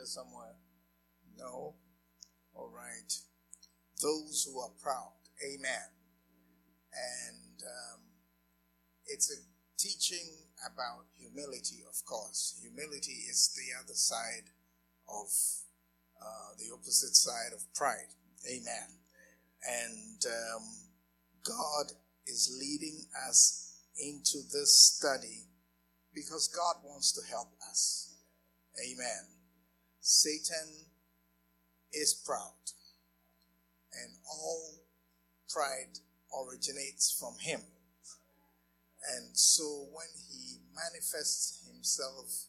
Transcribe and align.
here 0.00 0.06
somewhere? 0.06 0.56
No? 1.36 1.74
All 2.54 2.72
right. 2.74 3.12
Those 4.02 4.48
who 4.48 4.58
are 4.60 4.72
proud. 4.82 5.12
Amen. 5.44 5.92
And 6.92 7.60
um, 7.60 8.00
it's 9.06 9.30
a 9.30 9.40
teaching 9.78 10.48
about 10.64 11.04
humility, 11.18 11.84
of 11.88 12.04
course. 12.06 12.58
Humility 12.62 13.28
is 13.28 13.54
the 13.54 13.76
other 13.78 13.94
side 13.94 14.48
of 15.08 15.28
uh, 16.20 16.56
the 16.58 16.72
opposite 16.72 17.14
side 17.14 17.52
of 17.54 17.62
pride. 17.74 18.12
Amen. 18.50 18.88
And 19.68 20.22
um, 20.26 20.64
God 21.44 21.92
is 22.26 22.56
leading 22.58 23.04
us 23.28 23.76
into 23.98 24.38
this 24.50 24.96
study 24.96 25.44
because 26.14 26.48
God 26.48 26.76
wants 26.84 27.12
to 27.12 27.20
help 27.30 27.52
us. 27.70 28.14
Amen. 28.80 29.39
Satan 30.00 30.86
is 31.92 32.14
proud, 32.14 32.72
and 33.92 34.12
all 34.28 34.80
pride 35.48 35.98
originates 36.32 37.16
from 37.18 37.34
him. 37.40 37.60
And 39.16 39.36
so 39.36 39.88
when 39.92 40.06
he 40.30 40.58
manifests 40.74 41.66
himself 41.66 42.46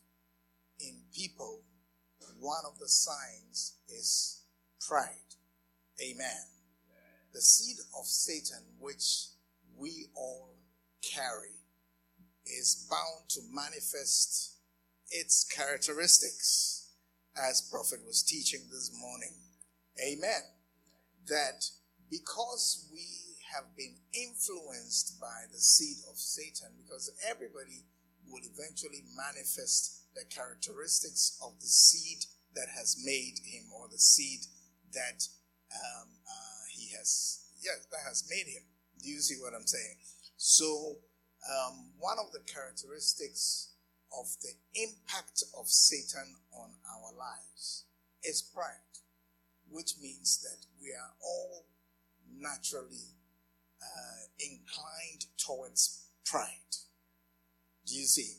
in 0.80 1.02
people, 1.14 1.64
one 2.40 2.64
of 2.66 2.80
the 2.80 2.88
signs 2.88 3.78
is 3.88 4.44
pride. 4.88 5.36
Amen. 6.02 6.46
The 7.34 7.42
seed 7.42 7.78
of 7.98 8.06
Satan, 8.06 8.64
which 8.80 9.28
we 9.78 10.08
all 10.16 10.56
carry, 11.02 11.56
is 12.46 12.88
bound 12.90 13.30
to 13.30 13.42
manifest 13.52 14.58
its 15.10 15.46
characteristics, 15.46 16.81
as 17.38 17.68
Prophet 17.72 18.00
was 18.06 18.24
teaching 18.24 18.62
this 18.72 18.92
morning. 19.00 19.34
Amen. 20.00 20.42
That 21.28 21.64
because 22.10 22.90
we 22.92 23.06
have 23.56 23.76
been 23.76 23.96
influenced 24.14 25.20
by 25.20 25.48
the 25.52 25.60
seed 25.60 25.98
of 26.10 26.18
Satan, 26.18 26.72
because 26.78 27.12
everybody 27.30 27.84
will 28.28 28.42
eventually 28.44 29.04
manifest 29.16 30.08
the 30.16 30.24
characteristics 30.34 31.38
of 31.44 31.60
the 31.60 31.68
seed 31.68 32.26
that 32.56 32.68
has 32.76 32.98
made 33.04 33.40
him, 33.44 33.64
or 33.76 33.88
the 33.88 34.00
seed 34.00 34.42
that 34.94 35.24
um, 35.72 36.08
uh, 36.28 36.64
he 36.72 36.92
has, 36.98 37.48
yeah, 37.64 37.80
that 37.92 38.04
has 38.08 38.28
made 38.30 38.48
him. 38.48 38.64
Do 39.02 39.10
you 39.10 39.20
see 39.20 39.36
what 39.40 39.54
I'm 39.54 39.68
saying? 39.68 39.96
So, 40.38 40.98
um, 41.48 41.92
one 41.98 42.18
of 42.20 42.32
the 42.32 42.44
characteristics 42.52 43.71
of 44.18 44.28
the 44.42 44.54
impact 44.76 45.44
of 45.58 45.68
Satan 45.68 46.36
on 46.54 46.72
our 46.90 47.12
lives 47.18 47.86
is 48.24 48.42
pride, 48.42 49.00
which 49.70 49.94
means 50.02 50.42
that 50.42 50.66
we 50.82 50.90
are 50.90 51.14
all 51.24 51.66
naturally 52.40 53.16
uh, 53.82 54.22
inclined 54.40 55.26
towards 55.38 56.08
pride. 56.26 56.76
Do 57.86 57.96
you 57.96 58.06
see? 58.06 58.38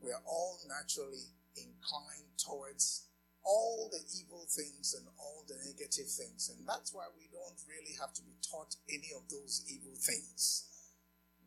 We 0.00 0.10
are 0.10 0.22
all 0.26 0.58
naturally 0.68 1.32
inclined 1.56 2.36
towards 2.38 3.06
all 3.44 3.90
the 3.92 4.00
evil 4.16 4.46
things 4.48 4.94
and 4.96 5.06
all 5.18 5.44
the 5.46 5.56
negative 5.64 6.08
things. 6.08 6.48
And 6.48 6.66
that's 6.66 6.92
why 6.92 7.04
we 7.16 7.28
don't 7.32 7.60
really 7.68 7.96
have 8.00 8.12
to 8.14 8.22
be 8.22 8.36
taught 8.40 8.76
any 8.88 9.12
of 9.16 9.28
those 9.28 9.64
evil 9.68 9.94
things. 9.96 10.73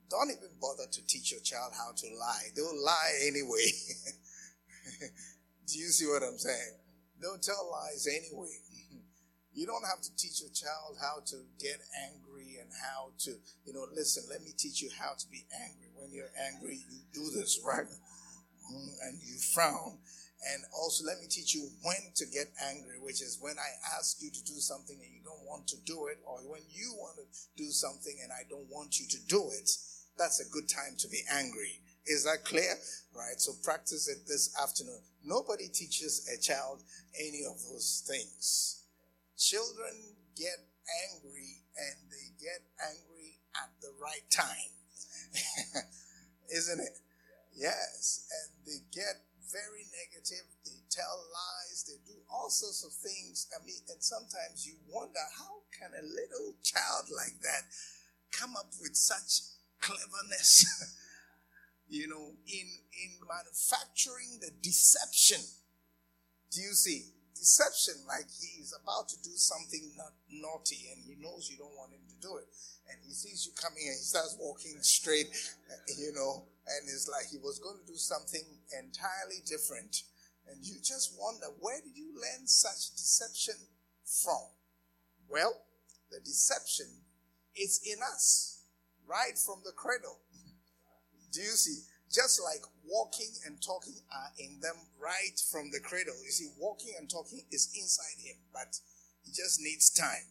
Don't 0.09 0.31
even 0.31 0.55
bother 0.61 0.87
to 0.89 1.05
teach 1.05 1.31
your 1.31 1.41
child 1.41 1.73
how 1.75 1.91
to 1.91 2.07
lie. 2.17 2.47
They'll 2.55 2.83
lie 2.83 3.13
anyway. 3.27 3.67
Do 5.67 5.79
you 5.79 5.87
see 5.87 6.07
what 6.07 6.23
I'm 6.23 6.37
saying? 6.37 6.79
They'll 7.21 7.39
tell 7.39 7.69
lies 7.71 8.07
anyway. 8.07 8.55
You 9.53 9.65
don't 9.65 9.85
have 9.89 10.01
to 10.01 10.15
teach 10.15 10.39
your 10.39 10.53
child 10.53 11.01
how 11.01 11.19
to 11.33 11.37
get 11.59 11.81
angry 12.05 12.61
and 12.61 12.69
how 12.85 13.09
to, 13.25 13.31
you 13.65 13.73
know, 13.73 13.87
listen, 13.93 14.23
let 14.29 14.43
me 14.43 14.51
teach 14.55 14.81
you 14.81 14.89
how 14.97 15.13
to 15.17 15.27
be 15.29 15.45
angry. 15.65 15.89
When 15.97 16.13
you're 16.13 16.31
angry, 16.37 16.77
you 16.87 17.01
do 17.11 17.25
this, 17.33 17.59
right? 17.65 17.89
Mm, 18.69 18.89
and 19.01 19.17
you 19.25 19.35
frown. 19.55 19.97
And 20.53 20.61
also, 20.77 21.03
let 21.03 21.19
me 21.19 21.25
teach 21.27 21.55
you 21.55 21.67
when 21.81 22.13
to 22.15 22.25
get 22.27 22.53
angry, 22.69 23.01
which 23.01 23.21
is 23.21 23.39
when 23.41 23.57
I 23.57 23.97
ask 23.97 24.21
you 24.21 24.29
to 24.29 24.43
do 24.43 24.61
something 24.61 24.95
and 24.95 25.11
you 25.11 25.25
don't 25.25 25.43
want 25.49 25.67
to 25.69 25.77
do 25.85 26.07
it, 26.07 26.19
or 26.23 26.37
when 26.45 26.61
you 26.69 26.93
want 26.93 27.17
to 27.17 27.25
do 27.57 27.71
something 27.71 28.15
and 28.21 28.31
I 28.31 28.45
don't 28.47 28.69
want 28.69 28.99
you 28.99 29.07
to 29.07 29.17
do 29.27 29.49
it. 29.49 29.71
That's 30.17 30.39
a 30.39 30.49
good 30.49 30.67
time 30.67 30.95
to 30.97 31.07
be 31.07 31.21
angry. 31.31 31.79
Is 32.05 32.23
that 32.23 32.45
clear? 32.45 32.73
Right? 33.15 33.39
So 33.39 33.53
practice 33.63 34.07
it 34.07 34.27
this 34.27 34.55
afternoon. 34.61 34.99
Nobody 35.23 35.67
teaches 35.67 36.27
a 36.33 36.41
child 36.41 36.83
any 37.19 37.43
of 37.45 37.57
those 37.69 38.03
things. 38.07 38.83
Children 39.37 40.15
get 40.35 40.57
angry 41.11 41.61
and 41.77 42.09
they 42.09 42.33
get 42.39 42.61
angry 42.81 43.37
at 43.55 43.69
the 43.81 43.91
right 44.01 44.25
time. 44.31 44.71
Isn't 46.49 46.79
it? 46.79 46.97
Yes. 47.55 48.29
And 48.31 48.65
they 48.65 48.79
get 48.93 49.21
very 49.51 49.85
negative. 49.91 50.45
They 50.65 50.79
tell 50.89 51.17
lies. 51.33 51.83
They 51.85 51.99
do 52.07 52.17
all 52.31 52.49
sorts 52.49 52.83
of 52.85 52.93
things. 52.93 53.47
I 53.53 53.63
mean, 53.65 53.81
and 53.89 54.01
sometimes 54.01 54.65
you 54.65 54.75
wonder 54.87 55.21
how 55.37 55.61
can 55.77 55.91
a 55.93 56.03
little 56.03 56.55
child 56.63 57.11
like 57.11 57.39
that 57.43 57.67
come 58.31 58.55
up 58.55 58.71
with 58.81 58.95
such 58.95 59.56
cleverness? 59.79 60.65
you 61.89 62.07
know, 62.07 62.33
in 62.47 62.67
in 63.03 63.11
manufacturing 63.27 64.39
the 64.41 64.51
deception. 64.61 65.41
Do 66.51 66.61
you 66.61 66.73
see? 66.73 67.13
Deception, 67.37 68.01
like 68.07 68.25
he 68.41 68.65
is 68.65 68.73
about 68.73 69.07
to 69.09 69.17
do 69.21 69.29
something 69.37 69.93
not 69.95 70.09
naughty 70.27 70.89
and 70.89 71.05
he 71.05 71.21
knows 71.21 71.47
you 71.51 71.57
don't 71.57 71.77
want 71.77 71.93
him 71.93 72.01
to 72.09 72.17
do 72.17 72.37
it. 72.37 72.49
And 72.89 72.97
he 73.05 73.13
sees 73.13 73.45
you 73.45 73.53
coming 73.53 73.85
and 73.85 73.93
he 73.93 74.01
starts 74.01 74.35
walking 74.41 74.73
straight, 74.81 75.29
you 75.99 76.13
know, 76.17 76.49
and 76.65 76.89
it's 76.89 77.07
like 77.07 77.29
he 77.29 77.37
was 77.37 77.59
going 77.59 77.77
to 77.77 77.85
do 77.85 77.95
something 77.95 78.41
entirely 78.73 79.45
different. 79.45 80.01
And 80.49 80.65
you 80.65 80.81
just 80.81 81.13
wonder, 81.19 81.47
where 81.59 81.79
did 81.79 81.95
you 81.95 82.09
learn 82.15 82.47
such 82.47 82.89
deception 82.97 83.55
from? 84.03 84.49
Well, 85.29 85.53
the 86.09 86.19
deception 86.21 86.87
is 87.55 87.81
in 87.85 88.01
us, 88.01 88.56
right 89.07 89.37
from 89.37 89.61
the 89.63 89.71
cradle. 89.71 90.19
Do 91.31 91.41
you 91.41 91.55
see? 91.55 91.83
Just 92.11 92.41
like 92.41 92.63
walking 92.87 93.31
and 93.45 93.61
talking 93.61 93.99
are 94.11 94.31
in 94.39 94.59
them 94.61 94.75
right 94.99 95.35
from 95.51 95.71
the 95.71 95.79
cradle. 95.79 96.15
You 96.23 96.31
see, 96.31 96.47
walking 96.57 96.93
and 96.97 97.09
talking 97.09 97.41
is 97.51 97.69
inside 97.75 98.23
him, 98.23 98.37
but 98.53 98.79
he 99.23 99.31
just 99.31 99.59
needs 99.59 99.89
time. 99.89 100.23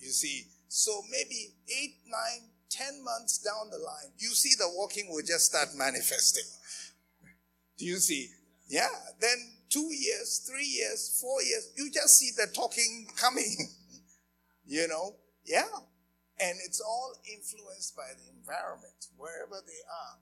You 0.00 0.08
see, 0.08 0.46
so 0.68 1.02
maybe 1.10 1.52
eight, 1.68 1.96
nine, 2.08 2.48
ten 2.70 3.04
months 3.04 3.38
down 3.38 3.70
the 3.70 3.78
line, 3.78 4.12
you 4.18 4.28
see 4.30 4.50
the 4.58 4.70
walking 4.74 5.08
will 5.10 5.22
just 5.22 5.46
start 5.46 5.68
manifesting. 5.76 6.48
Do 7.78 7.84
you 7.84 7.96
see? 7.96 8.30
Yeah. 8.68 8.88
Then 9.20 9.36
two 9.68 9.92
years, 9.92 10.38
three 10.48 10.66
years, 10.66 11.18
four 11.20 11.42
years, 11.42 11.70
you 11.76 11.90
just 11.92 12.18
see 12.18 12.30
the 12.36 12.50
talking 12.52 13.06
coming. 13.16 13.56
you 14.66 14.88
know? 14.88 15.16
Yeah. 15.44 15.68
And 16.40 16.58
it's 16.66 16.80
all 16.80 17.14
influenced 17.24 17.96
by 17.96 18.10
the 18.16 18.30
environment, 18.36 19.06
wherever 19.16 19.62
they 19.64 19.82
are. 19.86 20.18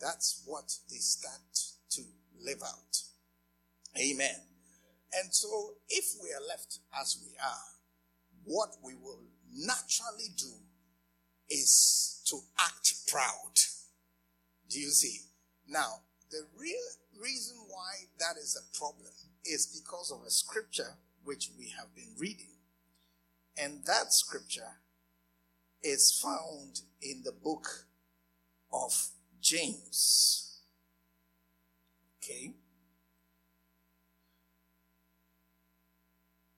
That's 0.00 0.42
what 0.46 0.72
they 0.90 0.96
start 0.96 1.40
to 1.90 2.02
live 2.40 2.62
out. 2.62 3.02
Amen. 3.98 4.42
And 5.18 5.34
so, 5.34 5.74
if 5.88 6.04
we 6.22 6.28
are 6.30 6.46
left 6.46 6.80
as 7.00 7.18
we 7.24 7.32
are, 7.42 7.76
what 8.44 8.76
we 8.84 8.94
will 8.94 9.22
naturally 9.52 10.28
do 10.36 10.52
is 11.48 12.22
to 12.26 12.38
act 12.60 12.94
proud. 13.08 13.54
Do 14.68 14.78
you 14.78 14.90
see? 14.90 15.20
Now, 15.68 16.02
the 16.30 16.46
real 16.58 16.86
reason 17.20 17.56
why 17.68 18.06
that 18.18 18.36
is 18.36 18.56
a 18.56 18.78
problem 18.78 19.12
is 19.44 19.80
because 19.80 20.10
of 20.10 20.26
a 20.26 20.30
scripture 20.30 20.96
which 21.24 21.50
we 21.58 21.72
have 21.78 21.94
been 21.94 22.14
reading. 22.18 22.56
And 23.56 23.84
that 23.86 24.12
scripture 24.12 24.80
is 25.86 26.20
found 26.20 26.80
in 27.00 27.22
the 27.24 27.32
book 27.32 27.86
of 28.72 29.08
James. 29.40 30.60
Okay? 32.18 32.54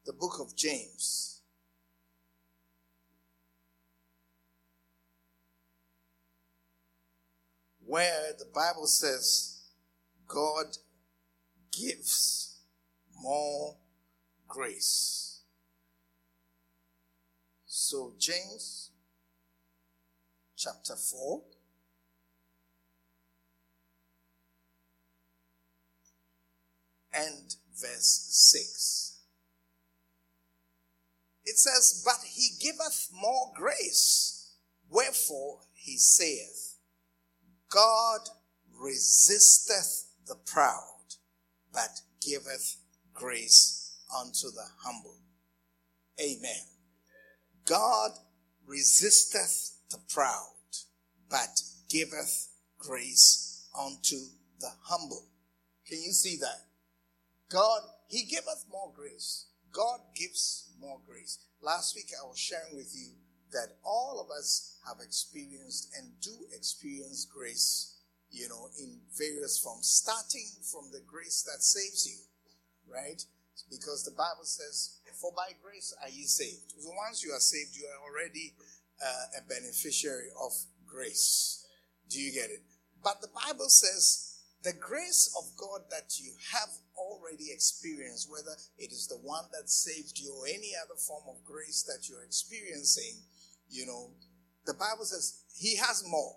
The 0.07 0.15
book 0.15 0.41
of 0.41 0.57
James. 0.57 1.43
Where 7.85 8.33
the 8.39 8.47
Bible 8.47 8.87
says 8.87 9.63
God 10.27 10.77
gives 11.71 12.57
more 13.21 13.77
grace. 14.47 15.43
So, 17.67 18.15
James 18.19 18.91
chapter 20.58 20.96
4. 20.96 21.40
And 27.14 27.55
verse 27.81 28.26
6. 28.52 29.20
It 31.44 31.58
says, 31.58 32.02
But 32.05 32.26
he 32.26 32.50
giveth 32.60 33.08
more 33.12 33.52
grace. 33.56 34.52
Wherefore 34.90 35.60
he 35.75 35.96
saith, 35.96 36.76
God 37.70 38.20
resisteth 38.78 40.10
the 40.26 40.37
proud, 40.46 41.14
but 41.72 42.00
giveth 42.20 42.76
grace 43.14 43.96
unto 44.14 44.50
the 44.50 44.66
humble. 44.78 45.19
Amen. 46.20 46.62
God 47.64 48.12
resisteth 48.66 49.78
the 49.90 49.99
proud, 50.08 50.55
but 51.31 51.62
giveth 51.88 52.49
grace 52.79 53.69
unto 53.79 54.17
the 54.61 54.70
humble. 54.82 55.26
Can 55.87 55.99
you 56.02 56.12
see 56.12 56.37
that? 56.40 56.67
God, 57.50 57.81
He 58.08 58.25
giveth 58.25 58.67
more 58.70 58.93
grace. 58.94 59.46
God 59.73 60.00
gives 60.14 60.70
more 60.81 60.99
grace. 61.06 61.38
Last 61.62 61.94
week 61.94 62.11
I 62.12 62.26
was 62.26 62.38
sharing 62.38 62.76
with 62.76 62.93
you 62.94 63.12
that 63.52 63.76
all 63.85 64.20
of 64.20 64.31
us 64.31 64.76
have 64.87 64.99
experienced 65.02 65.94
and 65.96 66.20
do 66.20 66.46
experience 66.55 67.25
grace, 67.25 67.96
you 68.31 68.49
know, 68.49 68.69
in 68.79 69.00
various 69.17 69.58
forms, 69.58 69.88
starting 69.88 70.49
from 70.70 70.91
the 70.93 71.00
grace 71.06 71.43
that 71.43 71.62
saves 71.62 72.06
you, 72.06 72.19
right? 72.93 73.25
Because 73.70 74.05
the 74.05 74.12
Bible 74.12 74.44
says, 74.44 75.00
For 75.20 75.32
by 75.34 75.52
grace 75.62 75.94
are 76.02 76.11
you 76.11 76.26
saved. 76.26 76.73
So 76.79 76.91
once 76.94 77.25
you 77.25 77.32
are 77.32 77.41
saved, 77.41 77.76
you 77.76 77.87
are 77.87 78.00
already 78.08 78.55
uh, 79.05 79.39
a 79.39 79.49
beneficiary 79.49 80.29
of 80.43 80.53
grace. 80.87 81.67
Do 82.09 82.21
you 82.21 82.33
get 82.33 82.50
it? 82.50 82.62
But 83.03 83.21
the 83.21 83.29
Bible 83.29 83.69
says 83.69 84.39
the 84.62 84.73
grace 84.73 85.35
of 85.39 85.56
God 85.56 85.83
that 85.91 86.19
you 86.19 86.33
have 86.53 86.69
already 86.97 87.53
experienced, 87.53 88.31
whether 88.31 88.56
it 88.77 88.93
is 88.93 89.06
the 89.06 89.17
one 89.17 89.45
that 89.53 89.71
saved 89.71 90.19
you 90.19 90.35
or 90.35 90.47
any 90.47 90.73
other 90.83 90.99
form 90.99 91.25
of 91.29 91.45
grace 91.45 91.85
that 91.85 92.09
you're 92.09 92.25
experiencing, 92.25 93.23
you 93.71 93.87
know, 93.87 94.11
the 94.67 94.75
Bible 94.75 95.05
says 95.05 95.44
He 95.56 95.77
has 95.77 96.05
more. 96.06 96.37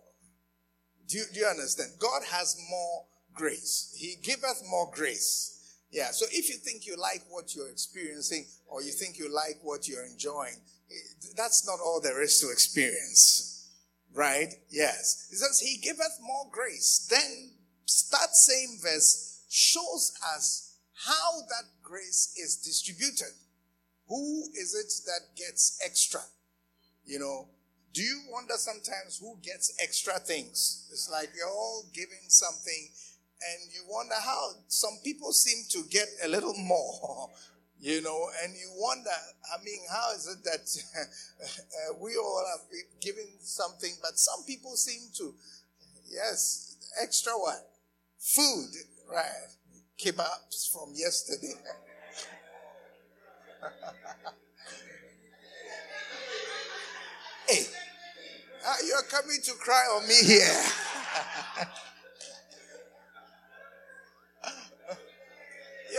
Do 1.08 1.18
you, 1.18 1.26
do 1.34 1.40
you 1.42 1.46
understand? 1.46 1.92
God 2.00 2.22
has 2.32 2.58
more 2.70 3.06
grace. 3.34 3.94
He 3.98 4.16
giveth 4.22 4.64
more 4.70 4.90
grace. 4.94 5.78
Yeah, 5.92 6.12
so 6.12 6.26
if 6.32 6.50
you 6.50 6.56
think 6.56 6.88
you 6.88 6.96
like 6.96 7.24
what 7.30 7.54
you're 7.54 7.70
experiencing 7.70 8.46
or 8.68 8.82
you 8.82 8.92
think 8.92 9.20
you 9.20 9.34
like 9.34 9.60
what 9.62 9.90
you're 9.90 10.06
enjoying, 10.06 10.56
that's 11.36 11.66
not 11.66 11.80
all 11.80 12.02
there 12.02 12.22
is 12.22 12.40
to 12.40 12.50
experience. 12.52 13.70
Right? 14.14 14.54
Yes. 14.70 15.28
He 15.30 15.36
says, 15.38 15.60
He 15.60 15.78
giveth 15.78 16.20
more 16.22 16.46
grace. 16.52 17.08
Then 17.10 17.52
that 18.12 18.36
same 18.36 18.78
verse 18.82 19.44
shows 19.50 20.14
us 20.36 20.78
how 21.06 21.42
that 21.50 21.66
grace 21.82 22.34
is 22.38 22.58
distributed. 22.58 23.34
Who 24.08 24.44
is 24.60 24.76
it 24.76 24.92
that 25.08 25.36
gets 25.38 25.80
extra? 25.84 26.22
You 27.06 27.20
know, 27.20 27.48
do 27.94 28.02
you 28.02 28.22
wonder 28.30 28.54
sometimes 28.58 29.20
who 29.20 29.38
gets 29.42 29.74
extra 29.82 30.20
things? 30.20 30.88
It's 30.92 31.10
like 31.12 31.30
you're 31.36 31.50
all 31.50 31.86
giving 31.94 32.28
something 32.28 32.90
and 33.42 33.74
you 33.74 33.82
wonder 33.90 34.16
how 34.24 34.52
some 34.68 35.00
people 35.04 35.34
seem 35.34 35.64
to 35.72 35.90
get 35.90 36.08
a 36.24 36.28
little 36.28 36.54
more 36.58 37.30
you 37.82 38.02
know, 38.04 38.30
and 38.44 38.54
you 38.54 38.70
wonder, 38.76 39.10
I 39.10 39.58
mean, 39.64 39.80
how 39.92 40.12
is 40.14 40.28
it 40.28 40.44
that 40.44 40.60
uh, 41.42 41.94
we 42.00 42.16
all 42.16 42.46
have 42.52 42.70
been 42.70 42.86
given 43.02 43.28
something, 43.40 43.96
but 44.02 44.20
some 44.20 44.44
people 44.46 44.76
seem 44.76 45.10
to, 45.18 45.34
yes, 46.08 46.78
extra 47.02 47.34
what? 47.34 47.68
Food, 48.20 48.70
right? 49.12 49.48
Kebabs 50.00 50.72
from 50.72 50.94
yesterday. 50.96 51.56
hey, 57.50 57.66
uh, 58.68 58.76
you're 58.88 59.02
coming 59.10 59.40
to 59.44 59.54
cry 59.54 59.84
on 59.96 60.08
me 60.08 60.16
here. 60.24 60.64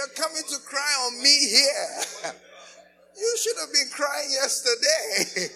You're 0.03 0.17
coming 0.17 0.43
to 0.49 0.59
cry 0.67 1.07
on 1.07 1.23
me 1.23 1.39
here. 1.49 2.33
You 3.15 3.37
should 3.39 3.57
have 3.61 3.71
been 3.71 3.91
crying 3.93 4.31
yesterday. 4.33 5.53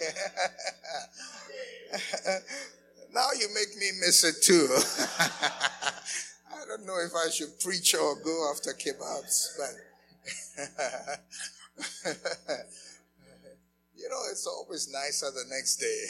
now 3.13 3.29
you 3.37 3.47
make 3.51 3.75
me 3.77 3.91
miss 3.99 4.23
it 4.23 4.43
too. 4.43 4.67
I 6.53 6.65
don't 6.67 6.85
know 6.85 6.99
if 7.03 7.13
I 7.15 7.31
should 7.31 7.59
preach 7.59 7.95
or 7.95 8.15
go 8.23 8.51
after 8.53 8.73
kebabs, 8.73 9.57
but 9.57 9.73
you 13.95 14.07
know, 14.07 14.21
it's 14.29 14.45
always 14.45 14.87
nicer 14.93 15.31
the 15.31 15.45
next 15.49 15.77
day. 15.77 16.05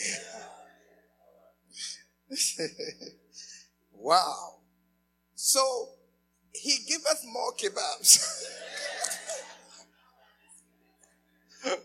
wow. 3.94 4.60
So 5.34 5.97
he 6.60 6.80
giveth 6.88 7.24
more 7.32 7.54
kebabs. 7.54 8.44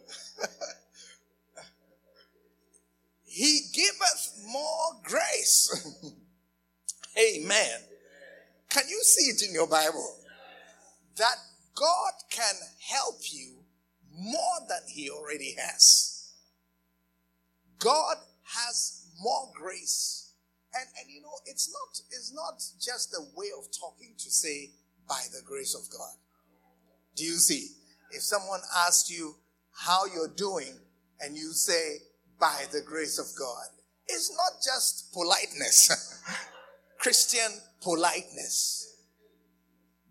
he 3.25 3.61
giveth 3.73 4.43
more 4.47 5.01
grace. 5.03 5.89
Amen. 7.19 7.81
Can 8.71 8.85
you 8.89 9.01
see 9.03 9.31
it 9.31 9.43
in 9.47 9.55
your 9.55 9.67
Bible? 9.67 10.17
That 11.17 11.37
God 11.75 12.13
can 12.31 12.55
help 12.81 13.21
you 13.31 13.65
more 14.11 14.61
than 14.69 14.81
he 14.89 15.11
already 15.11 15.55
has. 15.59 16.33
God 17.79 18.17
has 18.43 19.07
more 19.21 19.51
grace 19.55 20.22
and, 20.75 20.89
and 21.01 21.11
you 21.11 21.21
know, 21.21 21.35
it's 21.47 21.71
not, 21.71 22.01
it's 22.11 22.33
not 22.33 22.63
just 22.81 23.15
a 23.15 23.23
way 23.37 23.49
of 23.59 23.67
talking 23.79 24.15
to 24.19 24.31
say, 24.31 24.71
by 25.09 25.21
the 25.33 25.43
grace 25.45 25.75
of 25.75 25.91
God. 25.91 26.17
Do 27.17 27.25
you 27.25 27.37
see? 27.37 27.69
If 28.13 28.23
someone 28.23 28.61
asks 28.87 29.11
you 29.11 29.37
how 29.73 30.07
you're 30.07 30.35
doing 30.37 30.79
and 31.21 31.37
you 31.37 31.53
say, 31.53 31.99
by 32.41 32.65
the 32.73 32.81
grace 32.81 33.19
of 33.19 33.27
God, 33.39 33.67
it's 34.09 34.31
not 34.37 34.63
just 34.63 35.13
politeness, 35.13 36.23
Christian 36.99 37.61
politeness. 37.81 38.97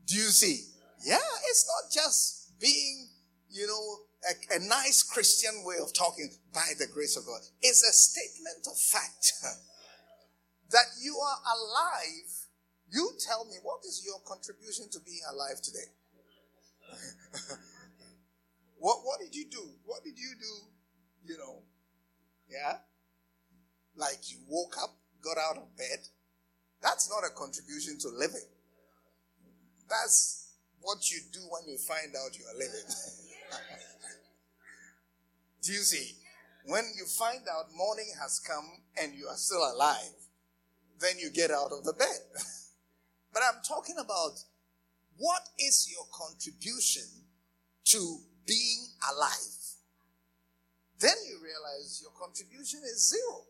Do 0.06 0.16
you 0.16 0.30
see? 0.30 0.66
Yeah, 1.06 1.18
it's 1.50 1.66
not 1.68 1.92
just 1.92 2.60
being, 2.60 3.10
you 3.50 3.68
know, 3.68 3.98
a, 4.30 4.56
a 4.58 4.68
nice 4.68 5.04
Christian 5.04 5.64
way 5.64 5.76
of 5.82 5.94
talking 5.94 6.30
by 6.54 6.68
the 6.80 6.88
grace 6.88 7.18
of 7.18 7.26
God. 7.26 7.42
It's 7.62 7.84
a 7.84 7.94
statement 7.94 8.68
of 8.68 8.78
fact. 8.78 9.34
that 10.72 10.86
you 11.02 11.16
are 11.16 11.38
alive, 11.56 12.32
you 12.92 13.12
tell 13.20 13.46
me 13.46 13.56
what 13.64 13.80
is 13.86 14.04
your 14.06 14.20
contribution 14.26 14.90
to 14.92 15.00
being 15.06 15.22
alive 15.32 15.62
today? 15.62 15.88
what 18.80 18.98
what 19.04 19.20
did 19.20 19.36
you 19.36 19.46
do? 19.50 19.70
What 19.86 20.04
did 20.04 20.18
you 20.18 20.34
do? 20.40 21.32
You 21.32 21.38
know, 21.38 21.62
yeah? 22.50 22.78
Like 23.96 24.32
you 24.32 24.38
woke 24.50 24.76
up, 24.82 24.96
got 25.22 25.38
out 25.38 25.58
of 25.58 25.78
bed. 25.78 26.00
That's 26.82 27.10
not 27.10 27.24
a 27.24 27.30
contribution 27.34 27.98
to 28.00 28.10
living. 28.10 28.48
That's 29.90 30.54
what 30.82 31.12
you 31.12 31.20
do 31.32 31.40
when 31.50 31.68
you 31.68 31.78
find 31.78 32.14
out 32.16 32.38
you 32.38 32.46
are 32.46 32.58
living. 32.58 32.88
do 35.62 35.72
you 35.72 35.80
see? 35.80 36.16
When 36.66 36.84
you 36.98 37.06
find 37.06 37.42
out 37.48 37.66
morning 37.76 38.12
has 38.22 38.40
come 38.40 38.66
and 39.02 39.14
you 39.14 39.28
are 39.28 39.36
still 39.36 39.64
alive, 39.76 40.21
then 41.02 41.20
you 41.20 41.32
get 41.32 41.52
out 41.52 41.72
of 41.72 41.84
the 41.84 41.94
bed. 41.94 42.22
but 43.34 43.42
I'm 43.44 43.62
talking 43.68 43.96
about 44.00 44.40
what 45.18 45.42
is 45.60 45.90
your 45.92 46.06
contribution 46.12 47.04
to 47.86 48.18
being 48.46 48.88
alive? 49.12 49.58
Then 51.00 51.18
you 51.28 51.40
realize 51.42 52.00
your 52.02 52.12
contribution 52.18 52.82
is 52.86 53.10
zero. 53.10 53.46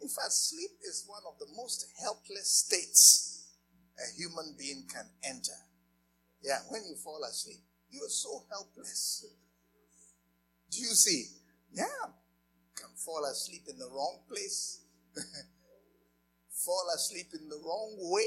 In 0.00 0.08
fact, 0.08 0.32
sleep 0.32 0.70
is 0.88 1.04
one 1.08 1.22
of 1.26 1.38
the 1.38 1.46
most 1.56 1.86
helpless 2.00 2.48
states 2.48 3.28
a 3.98 4.14
human 4.16 4.54
being 4.56 4.86
can 4.92 5.06
enter. 5.24 5.58
Yeah, 6.42 6.58
when 6.68 6.82
you 6.84 6.94
fall 6.94 7.20
asleep, 7.28 7.58
you 7.90 8.04
are 8.04 8.08
so 8.10 8.44
helpless. 8.50 9.26
Do 10.70 10.78
you 10.78 10.94
see? 10.94 11.24
Yeah, 11.72 12.14
can 12.76 12.90
fall 12.94 13.24
asleep 13.24 13.62
in 13.68 13.78
the 13.78 13.88
wrong 13.90 14.20
place, 14.28 14.80
fall 16.64 16.84
asleep 16.94 17.28
in 17.34 17.48
the 17.48 17.56
wrong 17.64 17.96
way, 17.98 18.26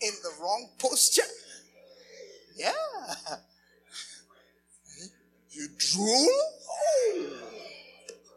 in 0.00 0.12
the 0.22 0.30
wrong 0.40 0.68
posture. 0.78 1.22
Yeah. 2.56 2.72
You 5.50 5.68
drool? 5.78 6.28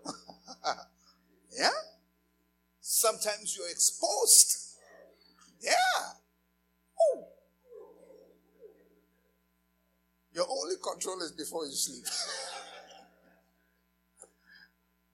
Yeah? 1.58 1.72
Sometimes 2.80 3.58
you're 3.58 3.70
exposed. 3.72 4.76
Yeah. 5.60 5.72
Your 10.34 10.46
only 10.48 10.76
control 10.84 11.20
is 11.24 11.32
before 11.32 11.66
you 11.66 11.72
sleep. 11.72 12.06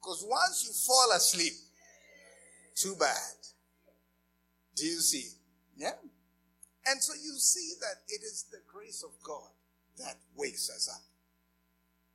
Because 0.01 0.25
once 0.27 0.65
you 0.65 0.73
fall 0.73 1.15
asleep, 1.15 1.53
too 2.75 2.95
bad. 2.99 3.37
Do 4.75 4.85
you 4.85 4.99
see? 4.99 5.29
Yeah? 5.75 5.95
And 6.85 7.01
so 7.01 7.13
you 7.13 7.33
see 7.37 7.73
that 7.79 8.01
it 8.09 8.21
is 8.23 8.45
the 8.51 8.59
grace 8.71 9.03
of 9.03 9.11
God 9.23 9.49
that 9.97 10.17
wakes 10.35 10.69
us 10.69 10.89
up. 10.93 11.03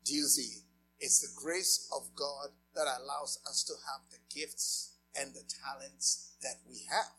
Do 0.05 0.15
you 0.15 0.25
see? 0.25 0.62
It's 1.00 1.21
the 1.21 1.41
grace 1.41 1.88
of 1.95 2.09
God 2.15 2.49
that 2.75 2.87
allows 3.00 3.38
us 3.49 3.62
to 3.65 3.75
have 3.87 4.03
the 4.11 4.19
gifts 4.35 4.97
and 5.19 5.33
the 5.33 5.45
talents 5.65 6.35
that 6.43 6.57
we 6.69 6.81
have. 6.91 7.12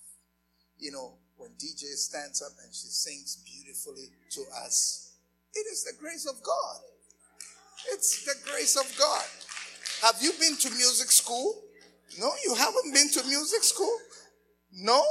You 0.77 0.91
know, 0.91 1.13
when 1.38 1.51
DJ 1.51 1.96
stands 1.96 2.41
up 2.41 2.51
and 2.63 2.74
she 2.74 2.88
sings 2.88 3.41
beautifully 3.46 4.12
to 4.31 4.41
us, 4.63 5.13
it 5.53 5.65
is 5.72 5.84
the 5.84 5.93
grace 6.00 6.25
of 6.25 6.41
God. 6.43 6.77
It's 7.91 8.25
the 8.25 8.36
grace 8.50 8.75
of 8.75 8.86
God. 8.98 9.25
Have 10.01 10.22
you 10.22 10.31
been 10.39 10.55
to 10.58 10.69
music 10.72 11.12
school? 11.12 11.63
No, 12.17 12.31
you 12.43 12.55
haven't 12.55 12.93
been 12.93 13.09
to 13.11 13.23
music 13.27 13.63
school? 13.63 13.97
No? 14.73 15.03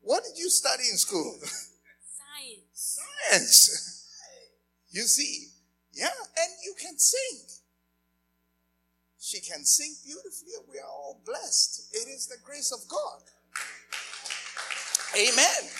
What 0.00 0.24
did 0.24 0.38
you 0.38 0.48
study 0.48 0.84
in 0.90 0.96
school? 0.96 1.38
Science. 1.42 3.00
Science. 3.28 4.06
You 4.90 5.02
see, 5.02 5.48
yeah, 5.92 6.06
and 6.06 6.50
you 6.64 6.74
can 6.80 6.98
sing. 6.98 7.60
She 9.18 9.40
can 9.40 9.64
sing 9.64 9.94
beautifully, 10.04 10.52
we 10.68 10.78
are 10.78 10.88
all 10.88 11.20
blessed. 11.24 11.94
It 11.94 12.08
is 12.08 12.26
the 12.26 12.38
grace 12.44 12.72
of 12.72 12.80
God. 12.88 13.22
Amen. 15.14 15.70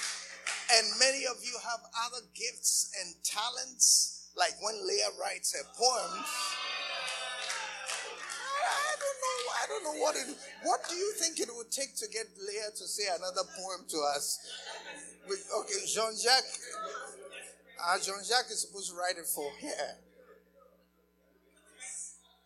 And 0.76 0.87
many 1.00 1.25
of 1.26 1.42
you 1.42 1.57
have 1.64 1.80
other 2.07 2.25
gifts 2.35 2.92
and 3.00 3.14
talents, 3.25 4.30
like 4.37 4.54
when 4.61 4.87
Leah 4.87 5.11
writes 5.21 5.52
her 5.57 5.66
poems. 5.76 6.26
I 9.62 9.67
don't 9.67 9.85
know. 9.85 10.00
What 10.00 10.17
it. 10.17 10.26
What 10.62 10.81
do 10.88 10.95
you 10.97 11.12
think 11.19 11.38
it 11.38 11.49
would 11.55 11.71
take 11.71 11.95
to 11.97 12.09
get 12.09 12.26
Leah 12.38 12.71
to 12.76 12.87
say 12.87 13.05
another 13.14 13.43
poem 13.57 13.87
to 13.88 13.99
us? 14.17 14.38
Okay, 15.26 15.87
Jean 15.87 16.17
Jacques. 16.17 16.59
Uh, 17.83 17.99
Jean 17.99 18.25
Jacques 18.25 18.50
is 18.50 18.61
supposed 18.62 18.90
to 18.90 18.97
write 18.97 19.19
it 19.19 19.26
for 19.26 19.50
her. 19.62 19.97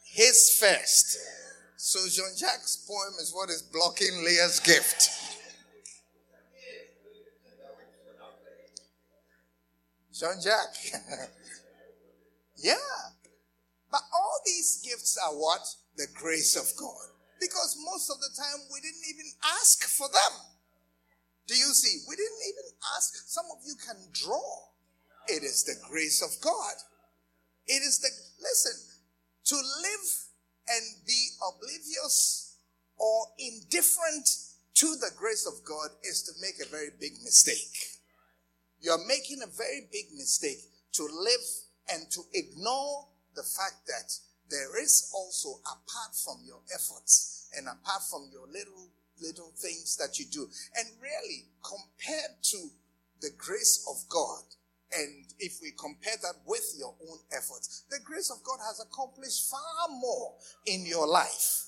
His 0.04 0.58
first. 0.58 1.18
So 1.76 2.00
Jean 2.08 2.36
Jacques' 2.36 2.86
poem 2.86 3.14
is 3.20 3.32
what 3.34 3.50
is 3.50 3.62
blocking 3.62 4.24
Leah's 4.24 4.60
gift. 4.60 5.10
Jean 10.12 10.40
Jacques. 10.40 11.02
yeah. 12.56 12.74
But 13.90 14.00
all 14.12 14.40
these 14.46 14.80
gifts 14.84 15.18
are 15.24 15.34
what? 15.34 15.66
The 15.96 16.06
grace 16.14 16.56
of 16.56 16.66
God. 16.78 17.14
Because 17.40 17.76
most 17.84 18.10
of 18.10 18.18
the 18.20 18.30
time 18.36 18.66
we 18.72 18.80
didn't 18.80 19.06
even 19.08 19.30
ask 19.60 19.84
for 19.84 20.08
them. 20.08 20.34
Do 21.46 21.54
you 21.54 21.72
see? 21.74 22.04
We 22.08 22.16
didn't 22.16 22.42
even 22.48 22.72
ask. 22.96 23.14
Some 23.28 23.44
of 23.52 23.58
you 23.66 23.74
can 23.76 23.96
draw. 24.12 24.74
It 25.28 25.42
is 25.42 25.64
the 25.64 25.76
grace 25.88 26.22
of 26.22 26.32
God. 26.42 26.74
It 27.66 27.82
is 27.82 27.98
the, 28.00 28.08
listen, 28.40 28.76
to 29.44 29.56
live 29.56 30.06
and 30.68 31.06
be 31.06 31.28
oblivious 31.40 32.56
or 32.96 33.26
indifferent 33.38 34.28
to 34.74 34.96
the 35.00 35.10
grace 35.16 35.46
of 35.46 35.64
God 35.64 35.90
is 36.02 36.22
to 36.22 36.32
make 36.40 36.60
a 36.60 36.70
very 36.70 36.90
big 36.98 37.12
mistake. 37.22 38.00
You're 38.80 39.06
making 39.06 39.40
a 39.42 39.46
very 39.46 39.88
big 39.92 40.06
mistake 40.16 40.60
to 40.92 41.02
live 41.04 41.46
and 41.92 42.10
to 42.10 42.22
ignore 42.32 43.08
the 43.34 43.42
fact 43.42 43.86
that 43.86 44.12
there 44.50 44.80
is 44.82 45.10
also, 45.14 45.60
apart 45.64 46.14
from 46.14 46.44
your 46.44 46.60
efforts 46.74 47.48
and 47.56 47.66
apart 47.66 48.02
from 48.10 48.28
your 48.32 48.46
little, 48.46 48.90
little 49.22 49.52
things 49.56 49.96
that 49.96 50.18
you 50.18 50.26
do, 50.26 50.48
and 50.76 50.88
really 51.00 51.46
compared 51.62 52.42
to 52.42 52.68
the 53.20 53.30
grace 53.38 53.86
of 53.88 54.08
God, 54.08 54.42
and 54.96 55.26
if 55.38 55.58
we 55.62 55.72
compare 55.78 56.14
that 56.22 56.44
with 56.46 56.74
your 56.78 56.94
own 57.08 57.18
efforts, 57.32 57.84
the 57.90 57.98
grace 58.04 58.30
of 58.30 58.42
God 58.44 58.58
has 58.66 58.80
accomplished 58.80 59.50
far 59.50 59.88
more 59.90 60.34
in 60.66 60.86
your 60.86 61.06
life 61.06 61.66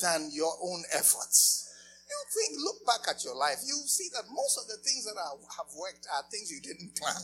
than 0.00 0.30
your 0.32 0.52
own 0.62 0.82
efforts. 0.92 1.72
You 2.08 2.16
think, 2.32 2.60
look 2.64 2.86
back 2.86 3.14
at 3.14 3.24
your 3.24 3.36
life, 3.36 3.58
you 3.66 3.74
see 3.86 4.08
that 4.14 4.24
most 4.32 4.58
of 4.58 4.66
the 4.66 4.76
things 4.82 5.04
that 5.04 5.16
have 5.16 5.70
worked 5.78 6.06
are 6.12 6.24
things 6.30 6.50
you 6.50 6.60
didn't 6.60 6.96
plan. 7.00 7.20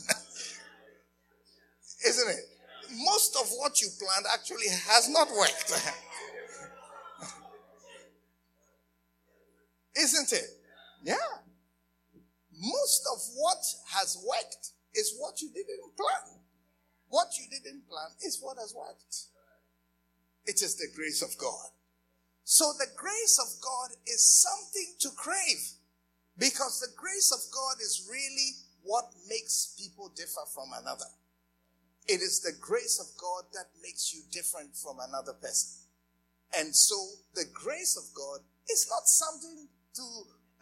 Isn't 2.05 2.29
it? 2.29 2.54
Most 2.91 3.35
of 3.35 3.49
what 3.57 3.81
you 3.81 3.89
planned 3.99 4.25
actually 4.31 4.67
has 4.69 5.09
not 5.09 5.29
worked. 5.31 5.71
Isn't 9.97 10.33
it? 10.33 10.49
Yeah. 11.03 11.15
Most 12.57 13.07
of 13.13 13.19
what 13.35 13.63
has 13.93 14.17
worked 14.27 14.71
is 14.93 15.15
what 15.17 15.41
you 15.41 15.49
didn't 15.49 15.95
plan. 15.95 16.39
What 17.09 17.27
you 17.37 17.45
didn't 17.49 17.87
plan 17.87 18.09
is 18.21 18.39
what 18.41 18.57
has 18.57 18.73
worked. 18.75 19.15
It 20.45 20.61
is 20.61 20.75
the 20.75 20.87
grace 20.95 21.21
of 21.21 21.37
God. 21.37 21.69
So 22.43 22.71
the 22.77 22.87
grace 22.95 23.39
of 23.39 23.61
God 23.61 23.91
is 24.05 24.23
something 24.23 24.93
to 24.99 25.09
crave 25.15 25.73
because 26.37 26.79
the 26.79 26.93
grace 26.95 27.31
of 27.31 27.39
God 27.53 27.81
is 27.81 28.07
really 28.09 28.51
what 28.83 29.05
makes 29.27 29.73
people 29.77 30.11
differ 30.15 30.45
from 30.53 30.69
another. 30.79 31.09
It 32.07 32.21
is 32.21 32.41
the 32.41 32.53
grace 32.61 32.99
of 32.99 33.09
God 33.17 33.49
that 33.53 33.73
makes 33.81 34.13
you 34.13 34.21
different 34.31 34.75
from 34.75 34.97
another 35.01 35.33
person. 35.33 35.89
And 36.57 36.75
so 36.75 36.95
the 37.33 37.45
grace 37.53 37.97
of 37.97 38.05
God 38.13 38.45
is 38.69 38.87
not 38.89 39.07
something 39.07 39.67
to 39.95 40.05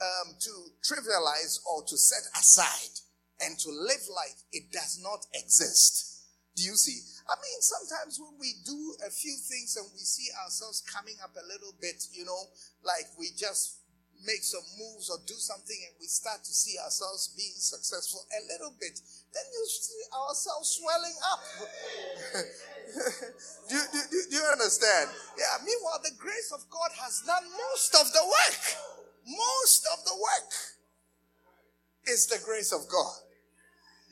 um, 0.01 0.35
to 0.39 0.51
trivialize 0.83 1.59
or 1.69 1.83
to 1.83 1.97
set 1.97 2.23
aside 2.35 3.00
and 3.41 3.57
to 3.59 3.69
live 3.69 4.03
like 4.09 4.35
it 4.51 4.71
does 4.71 5.00
not 5.01 5.25
exist. 5.33 6.25
Do 6.55 6.63
you 6.63 6.75
see? 6.75 7.00
I 7.27 7.35
mean, 7.39 7.59
sometimes 7.62 8.19
when 8.19 8.35
we 8.39 8.53
do 8.65 8.95
a 9.05 9.09
few 9.09 9.35
things 9.50 9.75
and 9.77 9.88
we 9.93 10.00
see 10.00 10.29
ourselves 10.43 10.83
coming 10.85 11.15
up 11.23 11.35
a 11.35 11.47
little 11.47 11.73
bit, 11.79 12.03
you 12.12 12.25
know, 12.25 12.51
like 12.83 13.07
we 13.17 13.31
just 13.35 13.82
make 14.25 14.44
some 14.44 14.63
moves 14.80 15.10
or 15.10 15.18
do 15.27 15.36
something 15.36 15.75
and 15.88 15.94
we 16.00 16.08
start 16.08 16.44
to 16.44 16.53
see 16.53 16.80
ourselves 16.80 17.32
being 17.36 17.56
successful 17.56 18.24
a 18.32 18.42
little 18.51 18.74
bit, 18.80 19.00
then 19.34 19.46
you 19.51 19.63
see 19.68 20.03
ourselves 20.15 20.80
swelling 20.80 21.18
up. 21.27 21.42
do, 23.70 23.77
do, 23.92 24.00
do, 24.12 24.18
do 24.30 24.36
you 24.36 24.48
understand? 24.51 25.10
Yeah, 25.38 25.60
meanwhile, 25.65 26.00
the 26.03 26.15
grace 26.18 26.51
of 26.53 26.63
God 26.70 26.92
has 27.00 27.24
done 27.25 27.44
most 27.72 27.96
of 28.00 28.12
the 28.12 28.24
work. 28.24 28.63
Most 29.27 29.88
of 29.92 30.03
the 30.06 30.15
work 30.15 30.51
is 32.08 32.27
the 32.27 32.39
grace 32.44 32.72
of 32.72 32.88
God. 32.89 33.32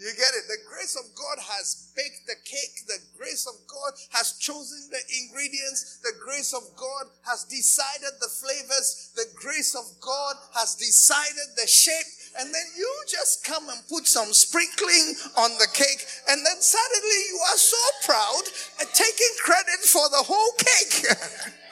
You 0.01 0.09
get 0.17 0.33
it? 0.33 0.49
The 0.49 0.65
grace 0.65 0.97
of 0.97 1.13
God 1.13 1.37
has 1.37 1.93
baked 1.95 2.25
the 2.25 2.33
cake. 2.41 2.89
The 2.89 2.97
grace 3.15 3.45
of 3.45 3.53
God 3.69 3.93
has 4.09 4.33
chosen 4.41 4.89
the 4.89 4.97
ingredients. 5.21 6.01
The 6.01 6.17
grace 6.17 6.57
of 6.57 6.65
God 6.73 7.05
has 7.29 7.45
decided 7.45 8.17
the 8.17 8.33
flavors. 8.33 9.13
The 9.13 9.29
grace 9.37 9.77
of 9.77 9.85
God 10.01 10.41
has 10.57 10.73
decided 10.73 11.53
the 11.53 11.67
shape. 11.67 12.09
And 12.39 12.49
then 12.49 12.65
you 12.75 12.89
just 13.05 13.45
come 13.45 13.69
and 13.69 13.77
put 13.93 14.07
some 14.07 14.33
sprinkling 14.33 15.13
on 15.37 15.53
the 15.61 15.69
cake. 15.69 16.01
And 16.33 16.41
then 16.41 16.57
suddenly 16.65 17.21
you 17.29 17.39
are 17.53 17.61
so 17.61 17.83
proud 18.01 18.41
and 18.81 18.89
taking 18.97 19.33
credit 19.45 19.85
for 19.85 20.09
the 20.09 20.25
whole 20.25 20.53
cake. 20.57 21.13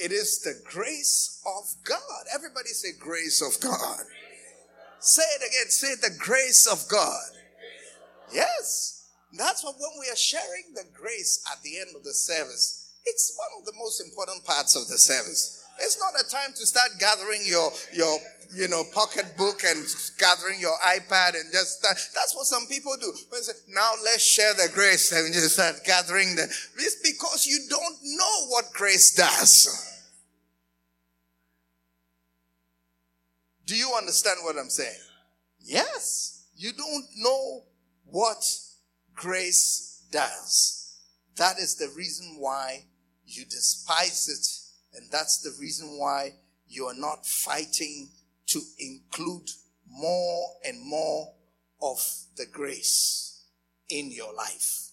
It 0.00 0.12
is 0.12 0.40
the 0.40 0.54
grace 0.64 1.42
of 1.46 1.64
God. 1.84 2.24
Everybody 2.34 2.68
say, 2.68 2.90
grace 2.98 3.42
of 3.42 3.60
God. 3.60 4.00
Say 5.00 5.22
it 5.22 5.42
again. 5.42 5.70
Say 5.70 5.94
the 5.94 6.16
grace 6.18 6.66
of 6.66 6.88
God. 6.88 7.30
Yes. 8.32 9.06
That's 9.36 9.62
what 9.62 9.74
when 9.74 9.90
we 10.00 10.10
are 10.10 10.16
sharing 10.16 10.74
the 10.74 10.84
grace 10.94 11.44
at 11.52 11.62
the 11.62 11.78
end 11.78 11.90
of 11.96 12.04
the 12.04 12.14
service, 12.14 12.94
it's 13.04 13.36
one 13.36 13.60
of 13.60 13.66
the 13.66 13.78
most 13.78 14.00
important 14.00 14.44
parts 14.44 14.76
of 14.76 14.88
the 14.88 14.98
service. 14.98 15.57
It's 15.80 15.98
not 15.98 16.20
a 16.20 16.28
time 16.28 16.52
to 16.54 16.66
start 16.66 16.90
gathering 16.98 17.42
your 17.44 17.70
your 17.92 18.18
you 18.54 18.68
know 18.68 18.82
pocketbook 18.94 19.62
and 19.64 19.84
gathering 20.18 20.60
your 20.60 20.76
iPad 20.84 21.34
and 21.34 21.52
just 21.52 21.78
start. 21.78 21.96
That's 22.14 22.34
what 22.34 22.46
some 22.46 22.66
people 22.66 22.94
do. 23.00 23.12
Say, 23.40 23.52
now 23.68 23.92
let's 24.04 24.22
share 24.22 24.54
the 24.54 24.68
grace 24.74 25.12
and 25.12 25.32
just 25.32 25.54
start 25.54 25.76
gathering 25.84 26.36
the. 26.36 26.42
It's 26.42 26.96
because 27.02 27.46
you 27.46 27.60
don't 27.68 27.96
know 28.02 28.46
what 28.48 28.72
grace 28.72 29.14
does. 29.14 29.84
Do 33.66 33.76
you 33.76 33.92
understand 33.96 34.38
what 34.42 34.56
I'm 34.56 34.70
saying? 34.70 34.96
Yes. 35.60 36.46
You 36.56 36.72
don't 36.72 37.04
know 37.18 37.64
what 38.06 38.42
grace 39.14 40.02
does. 40.10 40.96
That 41.36 41.58
is 41.58 41.76
the 41.76 41.92
reason 41.94 42.36
why 42.38 42.84
you 43.26 43.44
despise 43.44 44.28
it. 44.28 44.57
And 44.94 45.10
that's 45.10 45.42
the 45.42 45.54
reason 45.60 45.98
why 45.98 46.34
you 46.68 46.86
are 46.86 46.94
not 46.94 47.26
fighting 47.26 48.08
to 48.46 48.60
include 48.78 49.48
more 49.90 50.48
and 50.64 50.80
more 50.84 51.34
of 51.82 51.98
the 52.36 52.46
grace 52.46 53.44
in 53.88 54.10
your 54.10 54.34
life. 54.34 54.90